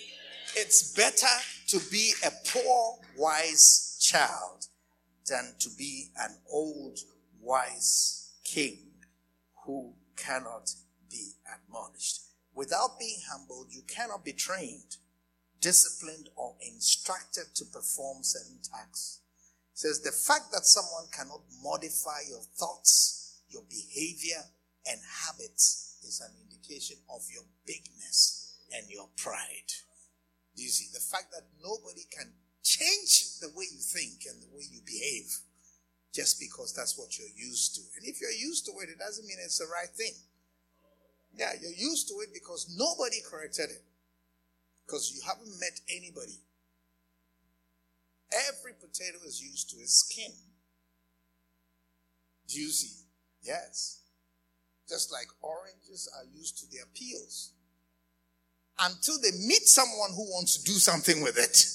It's 0.55 0.93
better 0.93 1.27
to 1.67 1.79
be 1.91 2.13
a 2.25 2.31
poor, 2.47 2.99
wise 3.17 3.97
child 4.01 4.67
than 5.29 5.55
to 5.59 5.69
be 5.77 6.11
an 6.17 6.37
old, 6.49 6.99
wise 7.41 8.31
king 8.45 8.77
who 9.65 9.93
cannot 10.15 10.71
be 11.15 11.31
admonished. 11.47 12.21
Without 12.53 12.99
being 12.99 13.19
humbled, 13.31 13.67
you 13.71 13.83
cannot 13.87 14.25
be 14.25 14.33
trained, 14.33 14.97
disciplined, 15.61 16.29
or 16.35 16.55
instructed 16.59 17.55
to 17.55 17.65
perform 17.65 18.23
certain 18.23 18.59
tasks. 18.59 19.19
It 19.73 19.79
says 19.79 20.01
the 20.01 20.11
fact 20.11 20.51
that 20.51 20.65
someone 20.65 21.07
cannot 21.11 21.41
modify 21.63 22.27
your 22.27 22.43
thoughts, 22.55 23.41
your 23.49 23.63
behavior, 23.69 24.43
and 24.87 24.99
habits 25.27 25.99
is 26.03 26.21
an 26.21 26.31
indication 26.43 26.97
of 27.09 27.21
your 27.33 27.43
bigness 27.65 28.55
and 28.75 28.89
your 28.89 29.07
pride. 29.17 29.71
Do 30.55 30.63
you 30.63 30.69
see? 30.69 30.87
The 30.93 31.03
fact 31.03 31.31
that 31.31 31.47
nobody 31.61 32.07
can 32.11 32.31
change 32.63 33.39
the 33.39 33.51
way 33.55 33.65
you 33.71 33.79
think 33.79 34.23
and 34.31 34.41
the 34.41 34.51
way 34.55 34.63
you 34.71 34.79
behave 34.85 35.27
just 36.13 36.39
because 36.39 36.73
that's 36.73 36.97
what 36.97 37.19
you're 37.19 37.35
used 37.35 37.75
to. 37.75 37.81
And 37.97 38.07
if 38.07 38.21
you're 38.21 38.31
used 38.31 38.65
to 38.67 38.71
it, 38.79 38.89
it 38.89 38.99
doesn't 38.99 39.27
mean 39.27 39.37
it's 39.43 39.59
the 39.59 39.67
right 39.67 39.91
thing. 39.91 40.15
Yeah, 41.35 41.51
you're 41.61 41.71
used 41.71 42.07
to 42.07 42.15
it 42.21 42.29
because 42.33 42.73
nobody 42.77 43.17
corrected 43.29 43.69
it. 43.69 43.83
Because 44.85 45.11
you 45.13 45.21
haven't 45.25 45.59
met 45.59 45.79
anybody. 45.89 46.39
Every 48.49 48.73
potato 48.73 49.17
is 49.25 49.41
used 49.41 49.69
to 49.71 49.77
its 49.77 50.05
skin. 50.05 50.31
Do 52.47 52.59
you 52.59 52.69
see? 52.69 53.05
Yes. 53.41 54.01
Just 54.87 55.11
like 55.11 55.27
oranges 55.41 56.09
are 56.15 56.25
used 56.37 56.59
to 56.59 56.71
their 56.71 56.85
peels. 56.93 57.51
Until 58.79 59.15
they 59.21 59.31
meet 59.31 59.67
someone 59.67 60.11
who 60.11 60.23
wants 60.31 60.57
to 60.57 60.63
do 60.63 60.73
something 60.73 61.21
with 61.21 61.37
it, 61.37 61.65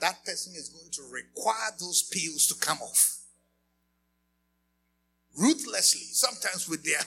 that 0.00 0.24
person 0.24 0.54
is 0.56 0.68
going 0.68 0.90
to 0.92 1.02
require 1.12 1.70
those 1.78 2.02
peels 2.02 2.46
to 2.48 2.54
come 2.54 2.78
off. 2.78 3.20
Ruthlessly, 5.36 6.00
sometimes 6.12 6.68
with 6.68 6.84
their 6.84 7.00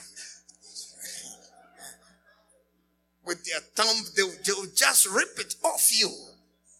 with 3.28 3.44
their 3.44 3.60
thumb, 3.76 3.96
they'll, 4.16 4.32
they'll 4.44 4.72
just 4.74 5.06
rip 5.06 5.38
it 5.38 5.54
off 5.62 5.86
you. 5.92 6.10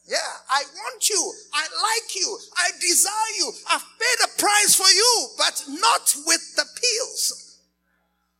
Yeah, 0.08 0.32
I 0.50 0.64
want 0.74 1.08
you. 1.08 1.32
I 1.52 1.62
like 1.62 2.16
you. 2.16 2.38
I 2.56 2.70
desire 2.80 3.32
you. 3.36 3.52
I've 3.70 3.84
paid 4.00 4.18
a 4.24 4.40
price 4.40 4.74
for 4.74 4.88
you, 4.88 5.28
but 5.36 5.62
not 5.68 6.14
with 6.26 6.56
the 6.56 6.64
peels. 6.64 7.48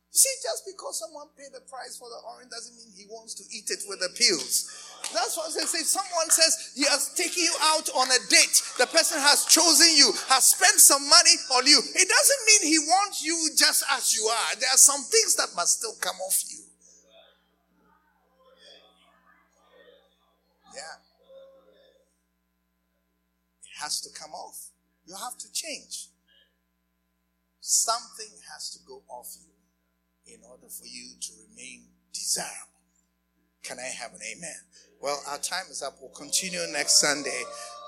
See, 0.09 0.33
just 0.41 0.65
because 0.65 0.99
someone 0.99 1.29
paid 1.37 1.53
the 1.53 1.61
price 1.69 1.95
for 1.95 2.09
the 2.09 2.19
orange 2.27 2.49
doesn't 2.49 2.75
mean 2.75 2.91
he 2.97 3.05
wants 3.05 3.35
to 3.35 3.43
eat 3.55 3.69
it 3.69 3.85
with 3.87 4.01
the 4.01 4.09
peels. 4.17 4.67
That's 5.13 5.37
what 5.37 5.47
I 5.47 5.63
say. 5.63 5.79
If 5.79 5.87
someone 5.87 6.29
says 6.29 6.73
he 6.75 6.83
has 6.89 7.13
taken 7.13 7.43
you 7.43 7.53
out 7.61 7.87
on 7.95 8.09
a 8.09 8.19
date, 8.27 8.57
the 8.81 8.87
person 8.87 9.21
has 9.21 9.45
chosen 9.45 9.87
you, 9.95 10.11
has 10.27 10.57
spent 10.57 10.81
some 10.81 11.07
money 11.07 11.37
on 11.55 11.63
you, 11.67 11.79
it 11.79 12.07
doesn't 12.09 12.41
mean 12.49 12.73
he 12.73 12.79
wants 12.79 13.23
you 13.23 13.53
just 13.55 13.85
as 13.93 14.11
you 14.17 14.25
are. 14.25 14.59
There 14.59 14.73
are 14.73 14.81
some 14.81 15.01
things 15.05 15.35
that 15.37 15.55
must 15.55 15.77
still 15.77 15.95
come 16.01 16.17
off 16.25 16.41
you. 16.49 16.65
Yeah. 20.73 20.99
It 23.61 23.68
has 23.81 24.01
to 24.01 24.09
come 24.19 24.31
off. 24.31 24.71
You 25.05 25.15
have 25.15 25.37
to 25.37 25.51
change. 25.51 26.09
Something 27.59 28.31
has 28.53 28.69
to 28.71 28.79
go 28.87 29.03
off 29.09 29.35
you 29.39 30.33
in 30.33 30.41
order 30.49 30.67
for 30.67 30.85
you 30.85 31.13
to 31.19 31.31
remain 31.49 31.87
desirable. 32.13 32.81
Can 33.63 33.77
I 33.79 33.89
have 34.01 34.13
an 34.13 34.21
amen? 34.35 34.55
Well, 35.01 35.21
our 35.29 35.37
time 35.37 35.65
is 35.69 35.81
up. 35.81 35.97
We'll 36.01 36.11
continue 36.11 36.59
next 36.71 36.99
Sunday. 36.99 37.41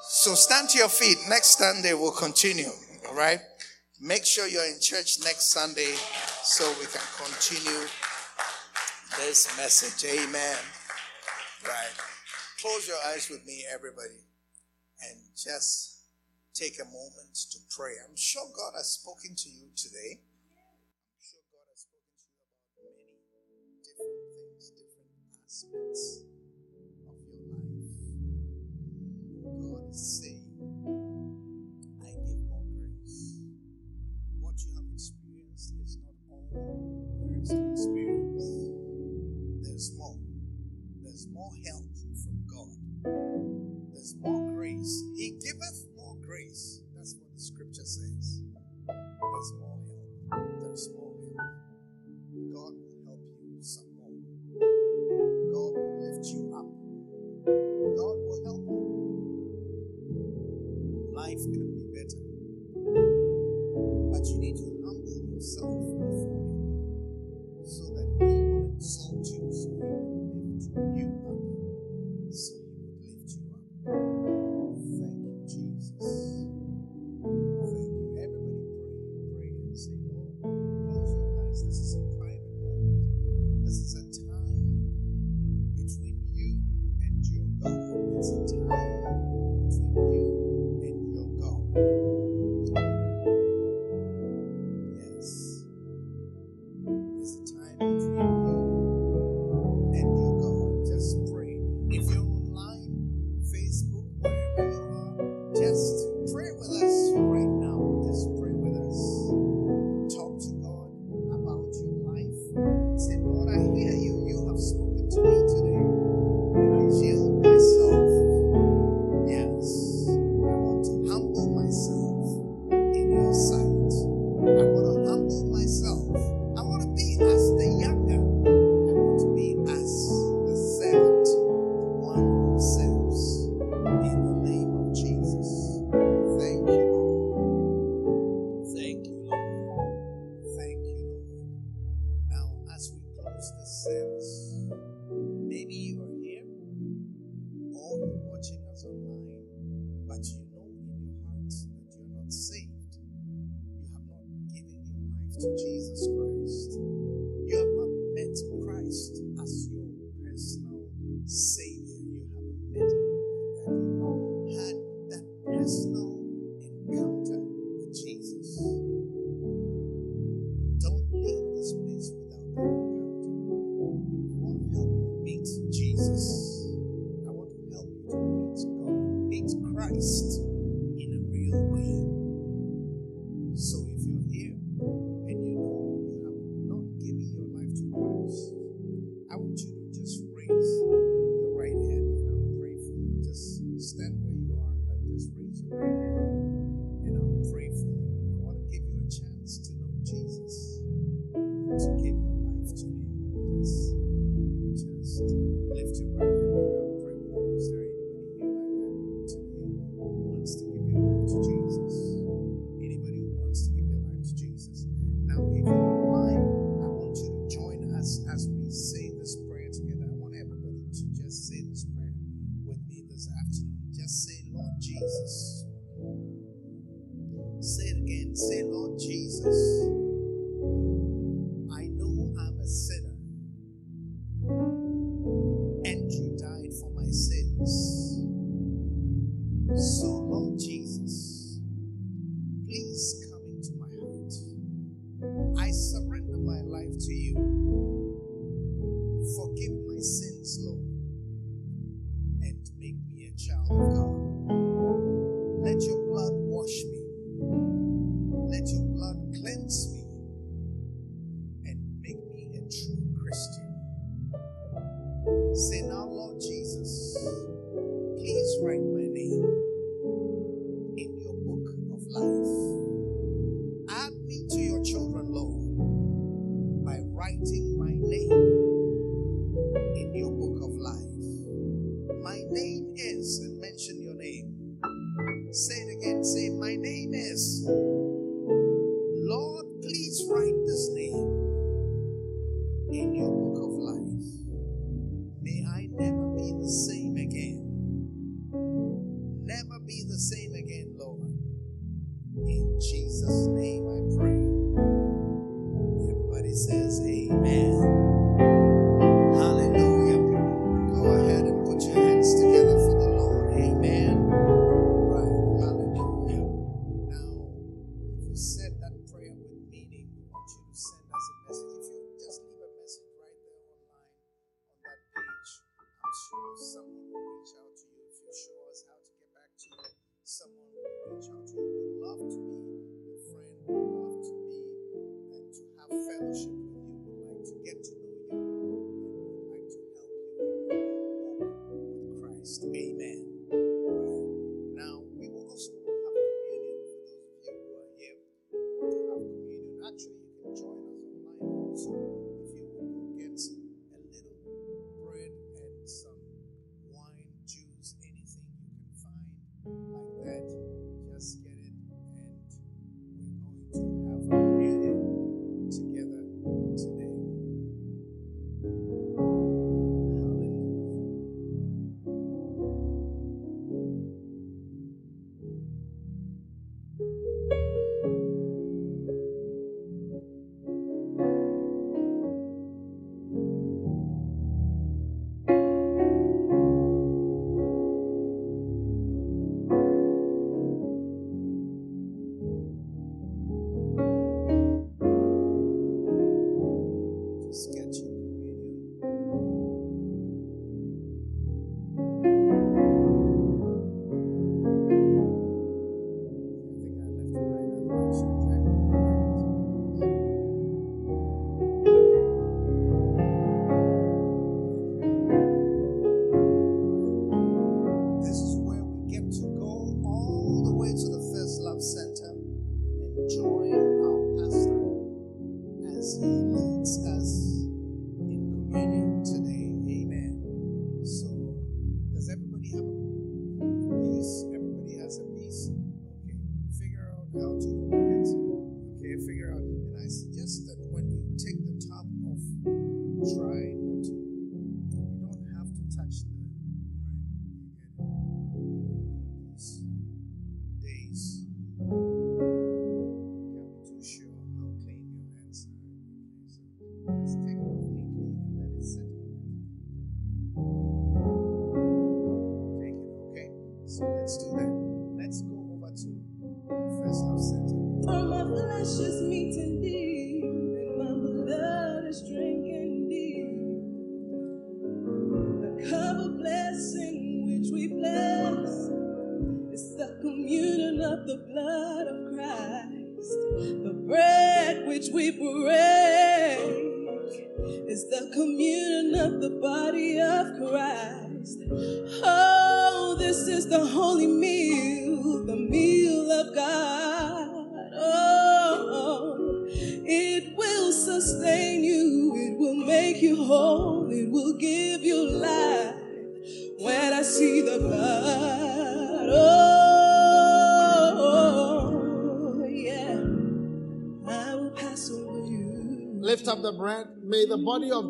So 0.09 0.33
stand 0.33 0.69
to 0.69 0.77
your 0.77 0.89
feet. 0.89 1.17
Next 1.29 1.57
Sunday, 1.57 1.93
we'll 1.93 2.11
continue. 2.11 2.71
All 3.07 3.15
right? 3.15 3.39
Make 3.99 4.25
sure 4.25 4.47
you're 4.47 4.65
in 4.65 4.79
church 4.81 5.19
next 5.23 5.51
Sunday 5.51 5.93
so 6.43 6.67
we 6.79 6.85
can 6.87 7.01
continue 7.17 7.87
this 9.19 9.55
message. 9.57 10.09
Amen. 10.09 10.57
Right. 11.63 11.93
Close 12.59 12.87
your 12.87 12.97
eyes 13.07 13.29
with 13.29 13.45
me, 13.45 13.63
everybody, 13.71 14.25
and 15.09 15.19
just 15.35 16.05
take 16.53 16.79
a 16.79 16.85
moment 16.85 17.35
to 17.51 17.59
pray. 17.69 17.93
I'm 18.07 18.15
sure 18.15 18.43
God 18.55 18.73
has 18.75 18.89
spoken 18.91 19.35
to 19.35 19.49
you 19.49 19.69
today. 19.75 20.19
I'm 20.19 21.21
sure 21.21 21.41
God 21.51 21.65
has 21.71 21.81
spoken 21.87 22.11
to 22.17 22.25
you 22.27 22.41
about 22.77 22.95
many 23.49 23.81
different 23.81 24.19
things, 24.37 24.71
different 24.77 25.09
aspects 25.45 26.23
of 27.07 27.17
your 27.25 27.41
life. 27.61 27.91
God 29.73 29.89
is 29.89 30.01
saying, 30.21 30.40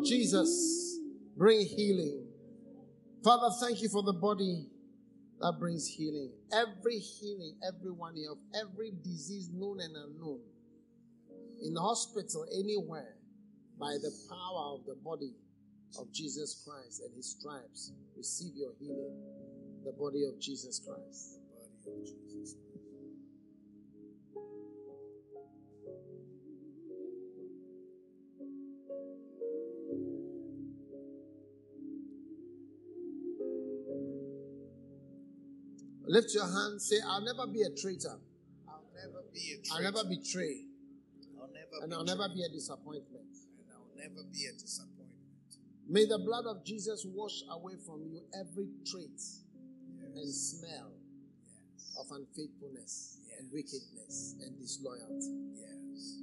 Jesus 0.04 0.98
bring 1.36 1.66
healing. 1.66 2.26
Father, 3.24 3.54
thank 3.60 3.82
you 3.82 3.88
for 3.88 4.02
the 4.02 4.12
body 4.12 4.66
that 5.40 5.54
brings 5.58 5.86
healing. 5.86 6.30
Every 6.52 6.98
healing, 6.98 7.56
everyone 7.66 8.16
here, 8.16 8.32
of 8.32 8.38
every 8.54 8.92
disease 9.02 9.50
known 9.52 9.80
and 9.80 9.94
unknown, 9.96 10.40
in 11.62 11.74
the 11.74 11.80
hospital, 11.80 12.46
anywhere, 12.52 13.14
by 13.78 13.92
the 14.02 14.10
power 14.28 14.74
of 14.74 14.86
the 14.86 14.96
body 15.04 15.34
of 15.98 16.12
Jesus 16.12 16.64
Christ 16.66 17.02
and 17.04 17.14
his 17.14 17.36
stripes, 17.38 17.92
receive 18.16 18.54
your 18.56 18.72
healing. 18.80 19.16
The 19.84 19.92
body 19.92 20.24
of 20.24 20.40
Jesus 20.40 20.80
Christ. 20.80 21.38
Lift 36.12 36.34
your 36.34 36.44
hand, 36.44 36.76
say, 36.82 36.96
I'll 37.08 37.22
never 37.24 37.46
be 37.50 37.62
a 37.62 37.70
traitor. 37.70 38.20
I'll 38.68 38.84
never 38.92 39.24
be 39.32 39.56
a 39.56 39.72
I'll 39.72 39.80
never 39.80 40.04
betray. 40.04 40.60
I'll 41.40 41.48
never 41.48 41.82
And 41.82 41.94
I'll 41.94 42.04
never 42.04 42.28
be 42.28 42.44
a 42.44 42.50
disappointment. 42.50 43.32
And 43.56 43.72
I'll 43.72 43.96
never 43.96 44.20
be 44.30 44.44
a 44.44 44.52
disappointment. 44.52 45.08
May 45.88 46.04
the 46.04 46.18
blood 46.18 46.44
of 46.44 46.66
Jesus 46.66 47.06
wash 47.08 47.40
away 47.50 47.80
from 47.86 48.04
you 48.12 48.20
every 48.38 48.68
trait 48.84 49.16
and 50.04 50.28
smell 50.34 50.92
Yes. 50.92 51.96
of 51.98 52.06
unfaithfulness 52.14 53.16
and 53.38 53.48
wickedness 53.50 54.36
and 54.44 54.60
disloyalty. 54.60 55.32
Yes. 55.56 56.20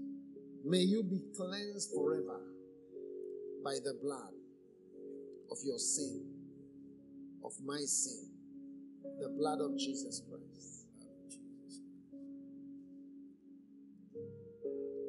May 0.64 0.86
you 0.86 1.02
be 1.02 1.20
cleansed 1.36 1.90
forever 1.96 2.42
by 3.64 3.80
the 3.84 3.98
blood 4.04 4.34
of 5.50 5.58
your 5.66 5.80
sin, 5.80 6.30
of 7.44 7.54
my 7.66 7.82
sin, 7.86 8.39
the 9.20 9.30
blood 9.30 9.60
of 9.62 9.78
Jesus 9.78 10.22
Christ. 10.28 10.86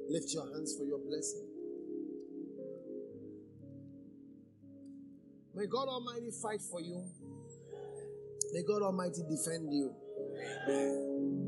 Lift 0.08 0.34
your 0.34 0.52
hands 0.52 0.74
for 0.76 0.84
your 0.84 0.98
blessing. 0.98 1.46
May 5.54 5.66
God 5.66 5.88
Almighty 5.88 6.30
fight 6.42 6.60
for 6.60 6.80
you. 6.80 7.04
May 8.52 8.62
God 8.62 8.82
Almighty 8.82 9.22
defend 9.28 9.72
you. 9.72 9.94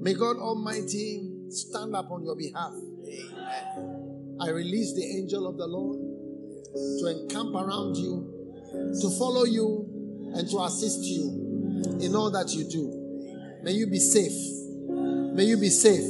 May 0.01 0.15
God 0.15 0.37
Almighty 0.37 1.29
stand 1.51 1.97
up 1.97 2.11
on 2.11 2.25
your 2.25 2.37
behalf. 2.37 2.73
I 4.41 4.51
release 4.51 4.95
the 4.95 5.05
angel 5.19 5.47
of 5.47 5.57
the 5.57 5.67
Lord 5.67 5.99
to 7.01 7.21
encamp 7.21 7.55
around 7.55 7.97
you, 7.97 8.63
to 9.01 9.11
follow 9.19 9.45
you, 9.45 10.33
and 10.35 10.49
to 10.49 10.63
assist 10.63 11.01
you 11.03 11.52
in 12.01 12.15
all 12.15 12.31
that 12.31 12.53
you 12.55 12.65
do. 12.65 13.61
May 13.63 13.73
you 13.73 13.87
be 13.87 13.99
safe. 13.99 14.33
May 15.35 15.45
you 15.45 15.57
be 15.57 15.71
safe, 15.71 16.05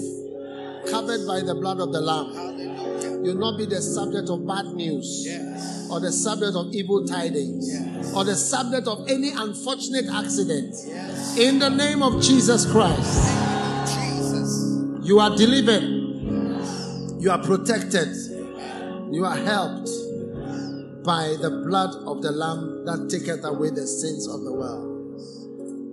covered 0.91 1.27
by 1.27 1.41
the 1.43 1.55
blood 1.55 1.79
of 1.81 1.93
the 1.93 2.01
Lamb. 2.01 3.25
You'll 3.25 3.37
not 3.39 3.57
be 3.57 3.67
the 3.67 3.81
subject 3.81 4.29
of 4.31 4.45
bad 4.47 4.67
news 4.75 5.23
Yes. 5.25 5.87
or 5.89 6.01
the 6.01 6.11
subject 6.11 6.57
of 6.57 6.75
evil 6.75 7.05
tidings 7.07 7.69
Yes. 7.71 8.13
or 8.17 8.25
the 8.25 8.35
subject 8.35 8.89
of 8.89 9.07
any 9.09 9.31
unfortunate 9.31 10.07
accident. 10.13 10.75
Yes. 10.89 11.39
In 11.39 11.61
the 11.61 11.69
name 11.69 12.03
of 12.03 12.21
Jesus 12.21 12.67
Christ, 12.67 13.31
Jesus. 13.95 15.07
you 15.07 15.21
are 15.21 15.37
delivered, 15.37 15.85
you 17.23 17.31
are 17.31 17.39
protected, 17.43 18.09
you 19.13 19.25
are 19.25 19.37
helped 19.37 19.89
by 21.05 21.37
the 21.41 21.63
blood 21.65 21.95
of 22.07 22.23
the 22.23 22.33
Lamb 22.33 22.85
that 22.87 23.09
taketh 23.09 23.45
away 23.45 23.71
the 23.71 23.87
sins 23.87 24.27
of 24.27 24.43
the 24.43 24.53
world. 24.53 24.92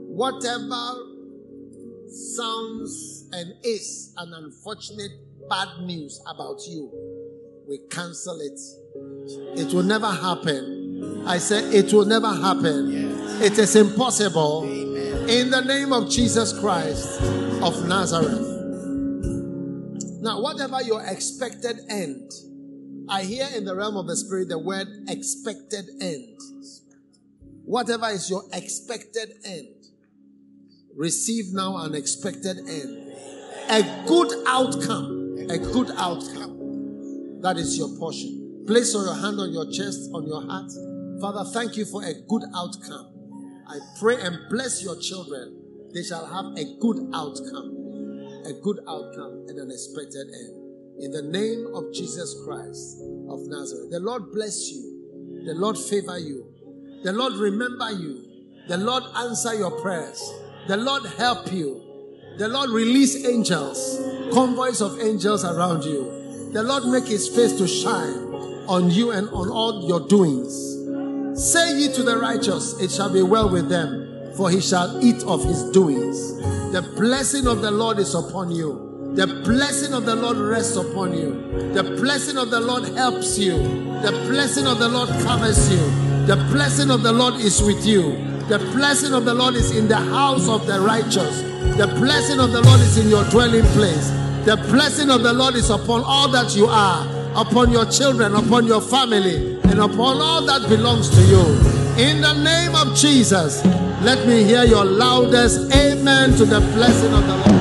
Whatever 0.09 0.97
sounds 2.07 3.29
and 3.31 3.53
is 3.63 4.13
an 4.17 4.33
unfortunate 4.33 5.11
bad 5.49 5.67
news 5.81 6.21
about 6.27 6.59
you, 6.67 6.91
we 7.67 7.79
cancel 7.91 8.39
it. 8.41 8.59
It 9.59 9.73
will 9.73 9.83
never 9.83 10.09
happen. 10.09 11.23
I 11.25 11.37
said 11.37 11.73
it 11.73 11.93
will 11.93 12.05
never 12.05 12.27
happen. 12.27 12.91
It 13.41 13.57
is 13.57 13.75
impossible. 13.75 14.63
In 14.63 15.51
the 15.51 15.61
name 15.61 15.93
of 15.93 16.09
Jesus 16.09 16.57
Christ 16.59 17.21
of 17.61 17.87
Nazareth. 17.87 18.47
Now, 20.21 20.41
whatever 20.41 20.81
your 20.81 21.05
expected 21.05 21.79
end, 21.89 22.31
I 23.07 23.23
hear 23.23 23.47
in 23.55 23.63
the 23.63 23.75
realm 23.75 23.95
of 23.95 24.07
the 24.07 24.15
spirit 24.17 24.49
the 24.49 24.59
word 24.59 24.87
expected 25.07 25.85
end. 26.01 26.39
Whatever 27.63 28.09
is 28.09 28.29
your 28.29 28.43
expected 28.51 29.31
end, 29.45 29.78
receive 30.99 31.53
now 31.53 31.77
an 31.77 31.95
expected 31.95 32.57
end. 32.67 33.13
A 33.69 33.81
good 34.05 34.27
outcome. 34.45 35.37
A 35.49 35.57
good 35.57 35.91
outcome. 35.95 37.39
That 37.41 37.55
is 37.55 37.77
your 37.77 37.87
portion. 37.97 38.65
Place 38.67 38.93
your 38.93 39.15
hand 39.15 39.39
on 39.39 39.53
your 39.53 39.65
chest, 39.71 40.11
on 40.13 40.27
your 40.27 40.45
heart. 40.45 40.69
Father, 41.21 41.49
thank 41.51 41.77
you 41.77 41.85
for 41.85 42.03
a 42.03 42.13
good 42.27 42.43
outcome. 42.53 43.15
I 43.65 43.79
pray 43.97 44.19
and 44.19 44.37
bless 44.49 44.83
your 44.83 44.99
children. 44.99 45.55
They 45.93 46.03
shall 46.03 46.25
have 46.25 46.51
a 46.57 46.65
good 46.81 47.09
outcome. 47.15 48.43
A 48.45 48.53
good 48.61 48.79
outcome 48.85 49.45
and 49.47 49.57
an 49.57 49.71
expected 49.71 50.27
end. 50.27 50.53
In 50.99 51.11
the 51.11 51.23
name 51.23 51.71
of 51.75 51.93
Jesus 51.93 52.35
Christ 52.43 52.99
of 53.29 53.39
Nazareth. 53.47 53.89
The 53.91 54.01
Lord 54.01 54.33
bless 54.33 54.69
you. 54.69 55.43
The 55.45 55.53
Lord 55.53 55.77
favor 55.77 56.19
you. 56.19 56.45
The 57.03 57.13
Lord 57.13 57.33
remember 57.35 57.89
you. 57.91 58.25
The 58.67 58.77
Lord 58.77 59.03
answer 59.15 59.55
your 59.55 59.71
prayers. 59.81 60.21
The 60.67 60.77
Lord 60.77 61.05
help 61.17 61.51
you. 61.51 61.81
The 62.37 62.47
Lord 62.47 62.69
release 62.69 63.25
angels, 63.25 63.99
convoys 64.31 64.81
of 64.81 64.99
angels 65.01 65.43
around 65.43 65.83
you. 65.83 66.51
The 66.53 66.63
Lord 66.63 66.85
make 66.85 67.05
his 67.05 67.27
face 67.27 67.57
to 67.57 67.67
shine 67.67 68.29
on 68.67 68.89
you 68.89 69.11
and 69.11 69.27
on 69.29 69.49
all 69.49 69.87
your 69.87 69.99
doings. 70.07 70.53
Say 71.35 71.79
ye 71.79 71.93
to 71.93 72.03
the 72.03 72.17
righteous, 72.17 72.79
it 72.79 72.91
shall 72.91 73.11
be 73.11 73.21
well 73.21 73.49
with 73.49 73.67
them, 73.67 74.33
for 74.37 74.49
he 74.49 74.61
shall 74.61 75.03
eat 75.03 75.21
of 75.23 75.43
his 75.43 75.63
doings. 75.71 76.37
The 76.71 76.81
blessing 76.95 77.47
of 77.47 77.61
the 77.61 77.71
Lord 77.71 77.97
is 77.97 78.13
upon 78.13 78.51
you. 78.51 79.11
The 79.15 79.25
blessing 79.43 79.93
of 79.93 80.05
the 80.05 80.15
Lord 80.15 80.37
rests 80.37 80.75
upon 80.75 81.17
you. 81.17 81.73
The 81.73 81.83
blessing 81.83 82.37
of 82.37 82.51
the 82.51 82.59
Lord 82.59 82.85
helps 82.89 83.39
you. 83.39 83.57
The 84.01 84.11
blessing 84.29 84.67
of 84.67 84.77
the 84.79 84.87
Lord 84.87 85.09
covers 85.23 85.71
you. 85.71 85.79
The 86.27 86.35
blessing 86.51 86.91
of 86.91 87.01
the 87.01 87.11
Lord 87.11 87.35
is 87.35 87.61
with 87.61 87.85
you. 87.85 88.28
The 88.49 88.57
blessing 88.73 89.13
of 89.13 89.25
the 89.25 89.33
Lord 89.35 89.53
is 89.53 89.77
in 89.77 89.87
the 89.87 89.95
house 89.95 90.49
of 90.49 90.65
the 90.65 90.81
righteous. 90.81 91.41
The 91.77 91.85
blessing 91.99 92.39
of 92.39 92.51
the 92.51 92.61
Lord 92.63 92.79
is 92.79 92.97
in 92.97 93.07
your 93.07 93.23
dwelling 93.25 93.63
place. 93.77 94.09
The 94.43 94.57
blessing 94.71 95.11
of 95.11 95.21
the 95.21 95.31
Lord 95.31 95.53
is 95.53 95.69
upon 95.69 96.01
all 96.03 96.27
that 96.29 96.55
you 96.55 96.65
are, 96.65 97.05
upon 97.35 97.71
your 97.71 97.85
children, 97.85 98.33
upon 98.33 98.65
your 98.65 98.81
family, 98.81 99.59
and 99.65 99.79
upon 99.79 100.19
all 100.19 100.43
that 100.47 100.67
belongs 100.67 101.11
to 101.11 101.21
you. 101.25 101.45
In 102.03 102.21
the 102.21 102.33
name 102.41 102.73
of 102.73 102.97
Jesus, 102.97 103.63
let 104.01 104.27
me 104.27 104.43
hear 104.43 104.63
your 104.63 104.83
loudest 104.83 105.71
amen 105.71 106.31
to 106.37 106.45
the 106.45 106.59
blessing 106.73 107.13
of 107.13 107.27
the 107.27 107.35
Lord. 107.35 107.51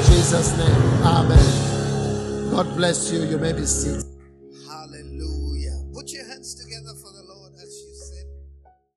In 0.00 0.16
Jesus' 0.16 0.50
name, 0.58 0.82
amen. 1.04 2.50
God 2.50 2.74
bless 2.74 3.12
you. 3.12 3.22
You 3.22 3.38
may 3.38 3.52
be 3.52 3.66
seated. 3.66 4.11